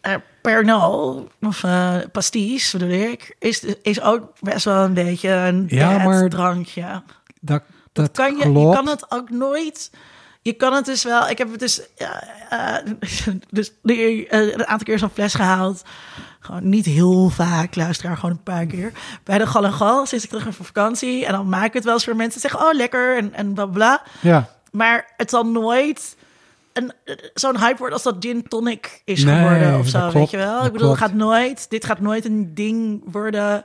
eh, 0.00 0.14
Pernod, 0.42 1.28
of 1.40 1.64
eh 1.64 1.96
pastis 2.12 2.72
bedoel 2.72 2.88
ik, 2.90 3.36
is, 3.38 3.64
is 3.82 4.00
ook 4.00 4.32
best 4.40 4.64
wel 4.64 4.84
een 4.84 4.94
beetje 4.94 5.30
een 5.30 5.64
Ja, 5.68 6.04
maar- 6.04 6.28
drankje. 6.28 7.02
Dat, 7.40 7.62
dat, 7.92 8.10
kan 8.10 8.36
je, 8.36 8.42
klopt. 8.42 8.58
je 8.70 8.74
kan 8.84 8.88
het 8.88 9.10
ook 9.10 9.30
nooit. 9.30 9.90
Je 10.44 10.52
kan 10.52 10.72
het 10.72 10.84
dus 10.84 11.04
wel. 11.04 11.28
Ik 11.28 11.38
heb 11.38 11.50
het 11.50 11.60
dus, 11.60 11.80
eh, 11.96 12.76
dus 13.50 13.72
eh, 13.82 14.28
een 14.28 14.66
aantal 14.66 14.86
keer 14.86 14.98
zo'n 14.98 15.10
fles 15.10 15.34
gehaald. 15.34 15.82
Gewoon 16.40 16.68
niet 16.68 16.84
heel 16.84 17.28
vaak, 17.28 17.74
luisteraar, 17.74 18.16
gewoon 18.16 18.30
een 18.30 18.42
paar 18.42 18.66
keer. 18.66 18.92
Bij 19.22 19.38
de 19.38 19.46
Gal 19.46 19.64
en 19.64 19.72
Gal, 19.72 20.06
sinds 20.06 20.24
ik 20.24 20.30
terug 20.30 20.44
ben 20.44 20.54
van 20.54 20.64
vakantie. 20.64 21.26
En 21.26 21.32
dan 21.32 21.48
maak 21.48 21.64
ik 21.64 21.72
het 21.72 21.84
wel 21.84 21.92
eens 21.92 22.04
voor 22.04 22.16
mensen 22.16 22.40
zeggen, 22.40 22.60
oh 22.60 22.72
lekker 22.72 23.16
en, 23.16 23.34
en 23.34 23.54
bla 23.54 23.66
bla. 23.66 24.02
Ja, 24.20 24.48
Maar 24.70 25.12
het 25.16 25.30
zal 25.30 25.46
nooit 25.46 26.16
een, 26.72 26.92
zo'n 27.34 27.58
hype 27.58 27.78
worden 27.78 27.94
als 27.94 28.02
dat 28.02 28.16
gin 28.20 28.48
tonic 28.48 29.02
is 29.04 29.24
Nee, 29.24 29.36
geworden 29.36 29.78
of 29.78 29.88
zo, 29.88 30.10
weet 30.10 30.30
je 30.30 30.36
wel. 30.36 30.64
Ik 30.64 30.72
bedoel, 30.72 30.90
het 30.90 30.98
gaat 30.98 31.14
nooit, 31.14 31.70
dit 31.70 31.84
gaat 31.84 32.00
nooit 32.00 32.24
een 32.24 32.54
ding 32.54 33.02
worden. 33.06 33.64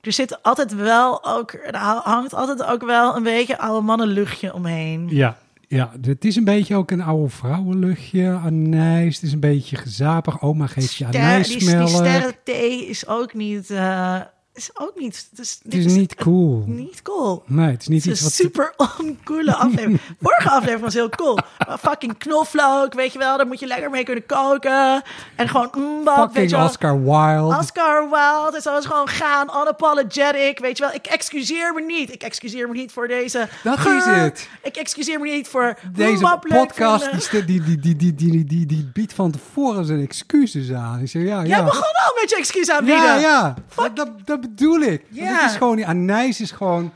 Er 0.00 0.12
zit 0.12 0.42
altijd 0.42 0.74
wel 0.74 1.24
ook, 1.24 1.52
er 1.52 1.76
hangt 2.04 2.34
altijd 2.34 2.64
ook 2.64 2.84
wel 2.84 3.16
een 3.16 3.22
beetje 3.22 3.58
oude 3.58 3.86
mannenluchtje 3.86 4.54
omheen. 4.54 5.06
ja, 5.10 5.36
ja. 5.76 5.92
Het 6.00 6.24
is 6.24 6.36
een 6.36 6.44
beetje 6.44 6.76
ook 6.76 6.90
een 6.90 7.00
oude 7.02 7.28
vrouwenluchtje. 7.28 8.30
Anijs. 8.44 9.14
Het 9.14 9.24
is 9.24 9.32
een 9.32 9.40
beetje 9.40 9.76
gezapig. 9.76 10.40
Oma 10.42 10.66
geeft 10.66 10.94
je 10.94 11.06
Ster- 11.08 11.10
die, 11.10 11.20
die 11.20 11.28
anijsmelk. 11.30 11.88
sterrenthee 11.88 12.86
is 12.86 13.06
ook 13.06 13.34
niet, 13.34 13.70
eh, 13.70 14.20
is 14.54 14.70
ook 14.74 14.92
niet... 14.98 15.28
Het 15.30 15.74
is, 15.74 15.94
niet 15.94 16.14
cool. 16.14 16.64
Niet 16.66 17.02
cool. 17.02 17.42
Nee, 17.46 17.70
het 17.70 17.80
is 17.80 17.88
niet 17.88 18.04
Het 18.04 18.12
iets 18.12 18.20
is 18.20 18.26
wat... 18.26 18.38
een 18.38 18.44
super 18.44 18.74
oncoole 19.06 19.54
aflevering. 19.54 20.00
Vorige 20.20 20.48
aflevering 20.48 20.80
was 20.80 20.94
heel 20.94 21.08
cool. 21.08 21.38
Maar 21.66 21.78
fucking 21.78 22.18
knoflook, 22.18 22.94
weet 22.94 23.12
je 23.12 23.18
wel. 23.18 23.36
Daar 23.36 23.46
moet 23.46 23.60
je 23.60 23.66
lekker 23.66 23.90
mee 23.90 24.04
kunnen 24.04 24.26
koken. 24.26 25.02
En 25.36 25.48
gewoon 25.48 25.70
mbap, 26.00 26.16
weet 26.16 26.26
Fucking 26.26 26.50
je 26.50 26.56
wel. 26.56 26.66
Oscar 26.66 27.02
Wilde. 27.02 27.56
Oscar 27.56 28.10
Wilde. 28.10 28.56
Is 28.56 28.86
gewoon 28.86 29.08
gaan, 29.08 29.48
unapologetic. 29.60 30.58
Weet 30.58 30.78
je 30.78 30.84
wel, 30.84 30.94
ik 30.94 31.06
excuseer 31.06 31.74
me 31.74 31.80
niet. 31.80 32.12
Ik 32.12 32.22
excuseer 32.22 32.68
me 32.68 32.74
niet 32.74 32.92
voor 32.92 33.08
deze 33.08 33.48
Dat 33.62 33.78
geur. 33.78 33.96
is 33.96 34.04
het. 34.04 34.48
Ik 34.62 34.76
excuseer 34.76 35.20
me 35.20 35.30
niet 35.30 35.48
voor 35.48 35.78
Deze 35.92 36.38
podcast 36.48 37.30
die, 37.30 37.46
die, 37.46 37.62
die, 37.62 37.78
die, 37.80 37.96
die, 37.96 38.14
die, 38.14 38.44
die, 38.44 38.66
die 38.66 38.90
biedt 38.92 39.12
van 39.12 39.30
tevoren 39.30 39.84
zijn 39.84 40.00
excuses 40.00 40.72
aan. 40.72 41.00
Ik 41.00 41.08
zeg, 41.08 41.22
ja, 41.22 41.40
ja. 41.40 41.46
Jij 41.46 41.64
begon 41.64 41.82
al 41.82 42.20
met 42.20 42.30
je 42.30 42.36
excuus 42.36 42.70
aanbieden. 42.70 43.02
Ja, 43.02 43.16
ja. 43.16 43.54
Dat, 43.94 44.10
dat 44.24 44.40
bedoel 44.42 44.80
ik. 44.80 45.02
Ja. 45.08 45.44
Is 45.46 45.56
gewoon, 45.56 45.84
Anijs 45.84 46.40
is 46.40 46.50
gewoon, 46.50 46.92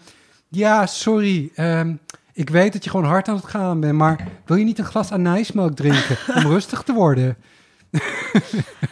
ja, 0.48 0.86
sorry. 0.86 1.50
ehm, 1.54 1.94
ik 2.32 2.50
weet 2.50 2.72
dat 2.72 2.84
je 2.84 2.90
gewoon 2.90 3.06
hard 3.06 3.28
aan 3.28 3.36
het 3.36 3.44
gaan 3.44 3.80
bent, 3.80 3.92
maar 3.94 4.26
wil 4.46 4.56
je 4.56 4.64
niet 4.64 4.78
een 4.78 4.84
glas 4.84 5.12
anijsmelk 5.12 5.76
drinken 5.76 6.16
om 6.34 6.46
rustig 6.52 6.82
te 6.82 6.92
worden? 6.92 7.36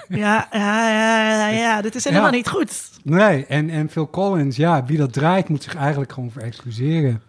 Ja, 0.08 0.48
ja, 0.52 0.88
ja, 0.88 1.48
ja. 1.48 1.80
Dit 1.82 1.94
is 1.94 2.04
helemaal 2.04 2.26
Ja. 2.30 2.34
niet 2.36 2.48
goed. 2.48 2.90
Nee, 3.02 3.46
en, 3.46 3.70
en 3.70 3.90
Phil 3.90 4.10
Collins, 4.10 4.56
ja, 4.56 4.84
wie 4.84 4.98
dat 4.98 5.12
draait 5.12 5.48
moet 5.48 5.62
zich 5.62 5.74
eigenlijk 5.74 6.12
gewoon 6.12 6.30
voor 6.30 6.42
excuseren. 6.42 7.22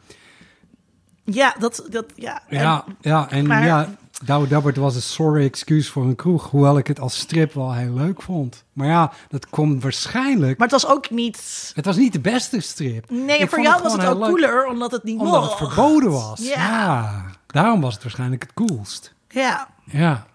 Ja, 1.24 1.56
dat, 1.60 1.86
dat 1.90 2.06
ja. 2.16 2.42
Ja, 2.50 2.86
ja, 3.02 3.30
en 3.30 3.48
maar- 3.48 3.66
ja, 3.66 3.90
Douwe 4.24 4.48
Dabbert 4.48 4.78
was 4.78 4.96
een 4.96 5.02
sorry 5.02 5.46
excuus 5.46 5.90
voor 5.90 6.04
een 6.04 6.16
kroeg, 6.16 6.50
hoewel 6.50 6.78
ik 6.78 6.88
het 6.88 7.00
als 7.00 7.18
strip 7.18 7.54
wel 7.54 7.74
heel 7.74 7.94
leuk 7.94 8.22
vond. 8.22 8.64
Maar 8.74 8.88
ja, 8.88 9.12
dat 9.30 9.50
komt 9.50 9.84
waarschijnlijk... 9.84 10.58
Maar 10.58 10.68
het 10.68 10.82
was 10.82 10.92
ook 10.92 11.10
niet... 11.10 11.72
Het 11.76 11.86
was 11.86 11.96
niet 11.98 12.14
de 12.14 12.20
beste 12.20 12.60
strip. 12.60 13.10
Nee, 13.10 13.38
Ik 13.40 13.50
voor 13.50 13.62
jou 13.62 13.82
was 13.84 13.94
het 13.94 14.06
ook 14.06 14.20
leuk. 14.20 14.30
cooler, 14.30 14.68
omdat 14.68 14.92
het 14.92 15.04
niet 15.04 15.20
Omdat 15.20 15.42
mocht. 15.42 15.60
het 15.60 15.68
verboden 15.74 16.12
was. 16.12 16.40
Ja. 16.40 16.54
Ja. 16.54 17.26
Daarom 17.48 17.82
was 17.82 17.94
het 17.94 18.04
waarschijnlijk 18.04 18.42
het 18.42 18.54
coolst. 18.54 19.14
Ja. 19.30 19.68
Ja. 19.84 20.26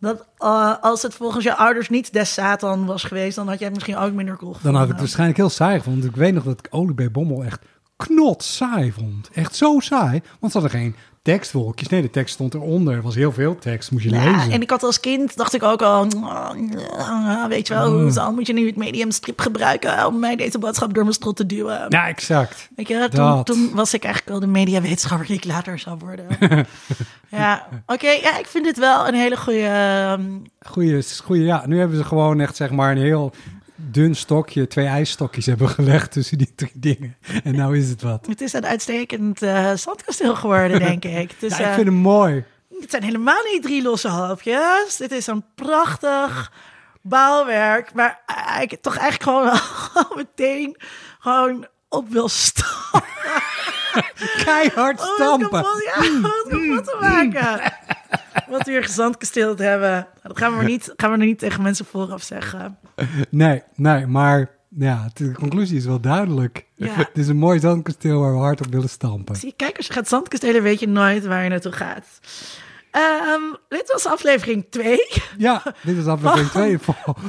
Dat, 0.00 0.24
eh, 0.38 0.74
als 0.80 1.02
het 1.02 1.14
volgens 1.14 1.44
je 1.44 1.56
ouders 1.56 1.88
niet 1.88 2.12
des 2.12 2.32
Satan 2.32 2.86
was 2.86 3.02
geweest, 3.04 3.36
dan 3.36 3.48
had 3.48 3.58
jij 3.58 3.66
het 3.66 3.74
misschien 3.76 3.96
ook 3.96 4.12
minder 4.12 4.36
cool 4.36 4.56
Dan 4.62 4.74
had 4.74 4.84
ik 4.84 4.90
het 4.90 4.98
waarschijnlijk 4.98 5.38
heel 5.38 5.48
saai 5.50 5.78
gevonden. 5.78 6.02
Want 6.02 6.14
ik 6.14 6.20
weet 6.20 6.34
nog 6.34 6.44
dat 6.44 6.58
ik 6.58 6.66
Olie 6.70 6.94
bij 6.94 7.10
Bommel 7.10 7.44
echt 7.44 7.62
knot 7.96 8.42
saai 8.42 8.92
vond. 8.92 9.30
Echt 9.34 9.54
zo 9.56 9.80
saai. 9.80 10.22
Want 10.40 10.52
ze 10.52 10.58
hadden 10.60 10.78
geen 10.80 10.96
tekstwolkjes. 11.26 11.88
Nee, 11.88 12.02
de 12.02 12.10
tekst 12.10 12.34
stond 12.34 12.54
eronder. 12.54 12.94
Er 12.94 13.02
was 13.02 13.14
heel 13.14 13.32
veel 13.32 13.58
tekst. 13.58 13.90
Moest 13.90 14.04
je 14.04 14.10
Ja, 14.10 14.32
lezen. 14.32 14.52
en 14.52 14.62
ik 14.62 14.70
had 14.70 14.82
als 14.82 15.00
kind, 15.00 15.36
dacht 15.36 15.54
ik 15.54 15.62
ook 15.62 15.82
al, 15.82 16.06
"Ah, 16.98 17.46
weet 17.48 17.66
je 17.66 17.74
wel, 17.74 17.90
hoe 18.00 18.12
dan 18.12 18.34
moet 18.34 18.46
je 18.46 18.52
nu 18.52 18.66
het 18.66 18.76
medium 18.76 19.10
strip 19.10 19.40
gebruiken 19.40 20.06
om 20.06 20.18
mij 20.18 20.36
deze 20.36 20.58
boodschap 20.58 20.94
door 20.94 21.02
mijn 21.02 21.14
strot 21.14 21.36
te 21.36 21.46
duwen. 21.46 21.86
Ja, 21.88 22.06
exact. 22.08 22.68
Weet 22.76 22.88
je, 22.88 23.08
toen, 23.12 23.42
toen 23.44 23.70
was 23.74 23.94
ik 23.94 24.04
eigenlijk 24.04 24.34
al 24.34 24.40
de 24.40 24.46
mediawetenschapper 24.46 25.26
die 25.26 25.36
ik 25.36 25.44
later 25.44 25.78
zou 25.78 25.98
worden. 25.98 26.26
ja, 27.28 27.66
oké, 27.86 28.08
ja, 28.10 28.38
ik 28.38 28.46
vind 28.46 28.64
dit 28.64 28.78
wel 28.78 29.08
een 29.08 29.14
hele 29.14 29.36
goede... 29.36 29.60
ehm, 29.66 30.22
Goeie, 30.66 31.02
goeie, 31.24 31.42
ja. 31.44 31.62
Nu 31.66 31.78
hebben 31.78 31.96
ze 31.96 32.04
gewoon 32.04 32.40
echt 32.40 32.56
zeg 32.56 32.70
maar 32.70 32.90
een 32.90 33.02
heel 33.02 33.32
dun 33.76 34.14
stokje, 34.14 34.66
twee 34.66 34.86
ijsstokjes 34.86 35.46
hebben 35.46 35.68
gelegd 35.68 36.12
tussen 36.12 36.38
die 36.38 36.52
drie 36.54 36.72
dingen. 36.74 37.16
En 37.44 37.54
nou 37.56 37.78
is 37.78 37.88
het 37.88 38.02
wat. 38.02 38.26
het 38.26 38.40
is 38.40 38.52
een 38.52 38.66
uitstekend 38.66 39.42
eh, 39.42 39.72
zandkasteel 39.74 40.34
geworden, 40.34 40.78
denk 40.78 41.04
ik. 41.22 41.30
Het, 41.30 41.42
is, 41.42 41.56
Ja, 41.56 41.64
ik 41.64 41.66
eh, 41.68 41.74
vind 41.74 41.86
hem 41.86 41.94
mooi. 41.96 42.44
het 42.80 42.90
zijn 42.90 43.02
helemaal 43.02 43.42
niet 43.52 43.62
drie 43.62 43.82
losse 43.82 44.08
hoopjes. 44.08 44.96
Dit 44.98 45.12
is 45.12 45.26
een 45.26 45.44
prachtig 45.54 46.52
bouwwerk, 47.02 47.90
waar 47.94 48.20
ik 48.60 48.78
toch 48.80 48.96
eigenlijk 48.96 49.22
gewoon 49.22 50.16
meteen 50.24 50.76
gewoon 51.18 51.66
op 51.88 52.08
wil 52.08 52.28
stampen. 52.28 53.02
Keihard 54.44 55.00
Om 55.00 55.06
het 55.06 55.14
stampen. 55.14 55.48
kapot, 55.50 55.82
ja, 55.84 55.98
om 56.08 56.24
het 56.24 56.42
kapot 56.48 56.84
te 56.84 56.96
maken. 57.00 57.72
Wat 58.48 58.64
we 58.64 58.70
hier 58.70 58.84
gezandkasteeld 58.84 59.58
hebben. 59.58 59.90
Nou, 59.90 60.06
Dat 60.22 60.38
gaan 60.38 60.58
we, 60.58 60.64
niet, 60.64 60.92
gaan 60.96 61.12
we 61.12 61.18
er 61.18 61.24
niet 61.26 61.38
tegen 61.38 61.62
mensen 61.62 61.84
vooraf 61.86 62.22
zeggen. 62.22 62.78
Nee, 63.30 63.62
nee, 63.74 64.06
maar 64.06 64.50
ja, 64.68 65.08
de 65.14 65.32
conclusie 65.32 65.76
is 65.76 65.84
wel 65.84 66.00
duidelijk. 66.00 66.66
Ja. 66.76 66.94
Het 67.12 67.18
is 67.18 67.28
een 67.28 67.36
mooi 67.36 67.58
zandkasteel 67.60 68.20
waar 68.20 68.32
we 68.32 68.38
hard 68.38 68.60
op 68.66 68.72
willen 68.72 68.88
stampen. 68.88 69.36
Zie 69.36 69.52
kijk, 69.56 69.76
als 69.76 69.86
je 69.86 69.92
gaat 69.92 70.08
zandkastelen, 70.08 70.62
weet 70.62 70.80
je 70.80 70.88
nooit 70.88 71.26
waar 71.26 71.42
je 71.42 71.48
naartoe 71.48 71.72
gaat. 71.72 72.06
Ehm, 72.90 73.40
dit 73.68 73.92
was 73.92 74.06
aflevering 74.06 74.66
2 74.70 74.98
Ja, 75.38 75.62
dit 75.82 75.96
is 75.96 76.06
aflevering 76.06 76.48
2. 76.48 76.78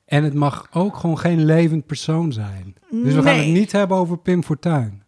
En 0.06 0.24
het 0.24 0.34
mag 0.34 0.68
ook 0.72 0.98
gewoon 0.98 1.20
geen 1.20 1.46
levend 1.46 1.86
persoon 1.86 2.32
zijn. 2.32 2.76
Dus 2.90 3.14
we 3.14 3.22
gaan 3.22 3.36
het 3.38 3.46
niet 3.48 3.72
hebben 3.72 3.98
over 3.98 4.18
Pim 4.18 4.44
Fortuyn. 4.44 5.04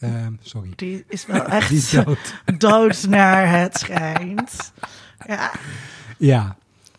Ehm, 0.00 0.32
sorry. 0.42 0.72
Die 0.76 1.04
is 1.08 1.26
wel 1.26 1.44
echt 1.58 1.70
is 1.70 1.90
dood. 1.90 2.34
dood 2.58 3.06
naar 3.08 3.50
het 3.60 3.78
schijnt. 3.78 4.72
Ja, 5.26 5.50
Ja. 6.18 6.56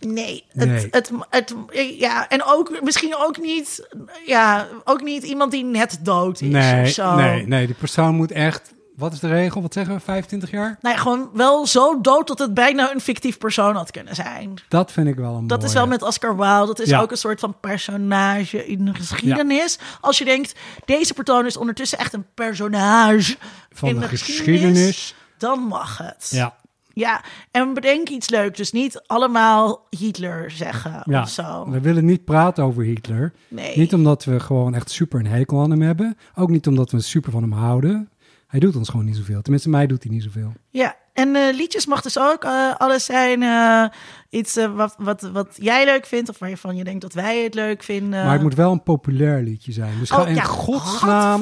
Nee. 0.08 0.46
Nee. 0.54 0.68
Het, 0.70 0.88
het, 0.92 1.12
het, 1.30 1.56
ja, 1.98 2.30
en 2.30 2.44
ook 2.44 2.80
misschien 2.84 3.16
ook 3.18 3.38
niet, 3.40 3.88
ja, 4.26 4.68
ook 4.84 5.02
niet 5.02 5.24
iemand 5.24 5.52
die 5.52 5.64
net 5.64 5.98
dood 6.02 6.42
is 6.42 6.48
of 6.48 6.54
Nee, 6.54 6.88
zo. 6.92 7.16
nee, 7.16 7.48
nee. 7.48 7.66
Die 7.66 7.76
persoon 7.76 8.16
moet 8.16 8.32
echt... 8.32 8.74
Wat 8.96 9.14
is 9.14 9.20
de 9.20 9.28
regel? 9.28 9.62
Wat 9.62 9.74
zeggen 9.74 9.94
we? 9.94 10.00
25 10.00 10.52
jaar? 10.52 10.78
Nee, 10.82 10.98
gewoon 10.98 11.30
wel 11.34 11.68
zo 11.68 12.02
dood 12.02 12.28
dat 12.28 12.40
het 12.40 12.54
bijna 12.54 12.94
een 12.94 13.02
fictief 13.02 13.38
persoon 13.38 13.76
had 13.76 13.92
kunnen 13.92 14.16
zijn. 14.16 14.54
Dat 14.68 14.92
vind 14.92 15.08
ik 15.08 15.16
wel 15.16 15.36
een 15.36 15.48
Dat 15.48 15.58
is 15.64 15.74
mooie. 15.74 15.78
wel 15.80 15.88
met 15.88 16.02
Oscar 16.02 16.38
Wilde. 16.38 16.66
Dat 16.66 16.80
is 16.80 16.90
Ja. 16.90 17.02
ook 17.02 17.12
een 17.12 17.18
soort 17.18 17.40
van 17.40 17.56
personage 17.60 18.68
in 18.68 18.86
de 18.86 18.94
geschiedenis. 18.94 19.80
Als 20.02 20.18
je 20.18 20.26
denkt, 20.26 20.54
deze 20.86 21.14
persoon 21.14 21.46
is 21.46 21.58
ondertussen 21.58 21.98
echt 21.98 22.14
een 22.14 22.26
personage 22.34 23.36
Van 23.72 23.90
in 23.90 23.96
de 23.96 24.02
de, 24.02 24.08
geschiedenis. 24.08 25.16
dan 25.38 25.60
mag 25.60 25.98
het. 25.98 26.28
Ja. 26.32 26.56
Ja, 26.94 27.24
en 27.52 27.74
bedenk 27.74 28.10
iets 28.10 28.30
leuks. 28.30 28.58
Dus 28.58 28.72
niet 28.72 29.02
allemaal 29.06 29.88
Hitler 29.90 30.52
zeggen 30.52 31.02
Ja, 31.06 31.22
of 31.22 31.30
zo. 31.30 31.70
we 31.70 31.80
willen 31.82 32.06
niet 32.06 32.26
praten 32.26 32.64
over 32.64 32.84
Hitler. 32.84 33.34
Nee. 33.48 33.78
Niet 33.78 33.94
omdat 33.94 34.24
we 34.24 34.40
gewoon 34.40 34.76
echt 34.76 34.90
super 34.90 35.20
een 35.20 35.28
hekel 35.28 35.62
aan 35.62 35.70
hem 35.72 35.82
hebben. 35.82 36.18
Ook 36.36 36.50
niet 36.50 36.68
omdat 36.68 36.92
we 36.92 37.02
super 37.02 37.32
van 37.32 37.42
hem 37.42 37.52
houden. 37.52 38.10
Hij 38.48 38.60
doet 38.60 38.76
ons 38.76 38.90
gewoon 38.90 39.06
niet 39.06 39.16
zoveel. 39.16 39.42
Tenminste, 39.42 39.70
mij 39.70 39.88
doet 39.88 40.04
hij 40.04 40.12
niet 40.12 40.24
zoveel. 40.24 40.54
Ja, 40.70 40.96
en 41.14 41.36
eh, 41.36 41.54
liedjes 41.56 41.86
mag 41.86 42.02
dus 42.02 42.20
ook 42.20 42.44
eh, 42.44 42.76
alles 42.78 43.06
zijn. 43.06 43.44
eh, 43.44 43.86
iets 44.30 44.58
wat, 44.76 44.96
wat, 44.98 45.22
wat 45.22 45.48
jij 45.56 45.86
leuk 45.86 46.06
vindt 46.06 46.30
of 46.30 46.40
waarvan 46.40 46.76
je 46.76 46.84
denkt 46.84 47.02
dat 47.02 47.14
wij 47.14 47.44
het 47.44 47.54
leuk 47.54 47.84
vinden. 47.84 48.24
Maar 48.24 48.34
het 48.34 48.42
moet 48.42 48.56
wel 48.56 48.72
een 48.72 48.84
populair 48.84 49.42
liedje 49.42 49.72
zijn. 49.72 50.00
Dus 50.00 50.10
ga 50.10 50.22
Oh, 50.22 50.28
in 50.28 50.36
ja, 50.36 50.44
godsnaam 50.44 51.42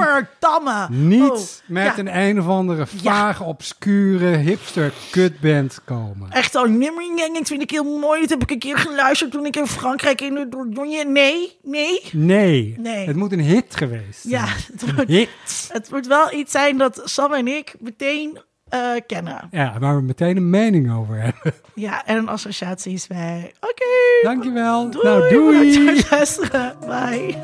niet 0.90 1.32
Oh, 1.32 1.40
met 1.68 1.84
ja. 1.86 1.98
een 1.98 2.18
een 2.18 2.40
of 2.40 2.48
andere 2.48 2.86
vage, 2.88 3.44
obscure 3.44 4.36
hipster 4.38 4.94
kutband 5.12 5.82
komen. 5.86 6.32
Echt 6.32 6.52
zo'n 6.52 6.78
nummer, 6.78 7.34
dat 7.34 7.48
vind 7.48 7.62
ik 7.62 7.70
heel 7.72 8.00
mooi. 8.00 8.22
Dat 8.22 8.30
heb 8.30 8.42
ik 8.42 8.52
een 8.52 8.60
keer 8.60 8.78
geluisterd 8.78 9.32
toen 9.32 9.46
ik 9.46 9.56
in 9.56 9.68
Frankrijk 9.68 10.22
in 10.22 10.34
de. 10.34 11.04
Nee, 11.08 11.58
nee. 11.64 12.02
Nee, 12.12 12.76
Nee. 12.78 13.08
het 13.08 13.16
moet 13.16 13.32
een 13.32 13.40
hit 13.40 13.76
geweest 13.76 14.22
zijn. 14.22 14.34
Ja, 14.34 14.46
het 14.48 14.96
moet, 14.96 15.08
hit. 15.08 15.30
het 15.72 15.92
moet 15.92 16.08
wel 16.08 16.34
iets 16.34 16.52
zijn 16.52 16.78
dat 16.78 17.02
Sam 17.04 17.34
en 17.34 17.48
ik 17.48 17.76
meteen 17.80 18.40
eh, 18.70 18.92
kennen. 19.08 19.48
Ja, 19.52 19.80
waar 19.80 19.96
we 19.96 20.02
meteen 20.02 20.38
een 20.38 20.50
mening 20.50 20.94
over 20.94 21.22
hebben. 21.22 21.54
Ja, 21.76 22.06
en 22.06 22.18
een 22.18 22.30
associatie 22.30 22.94
is 22.94 23.08
bij. 23.08 23.54
Oké. 23.60 23.86
Dankjewel. 24.24 24.90
Doei. 24.90 25.04
nou, 25.04 25.30
doei. 25.30 25.58
Bedankt 25.58 25.76
voor 25.76 25.96
het 25.96 26.10
luisteren. 26.12 26.76
Bye. 26.80 27.38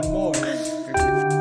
mooi. 0.10 1.39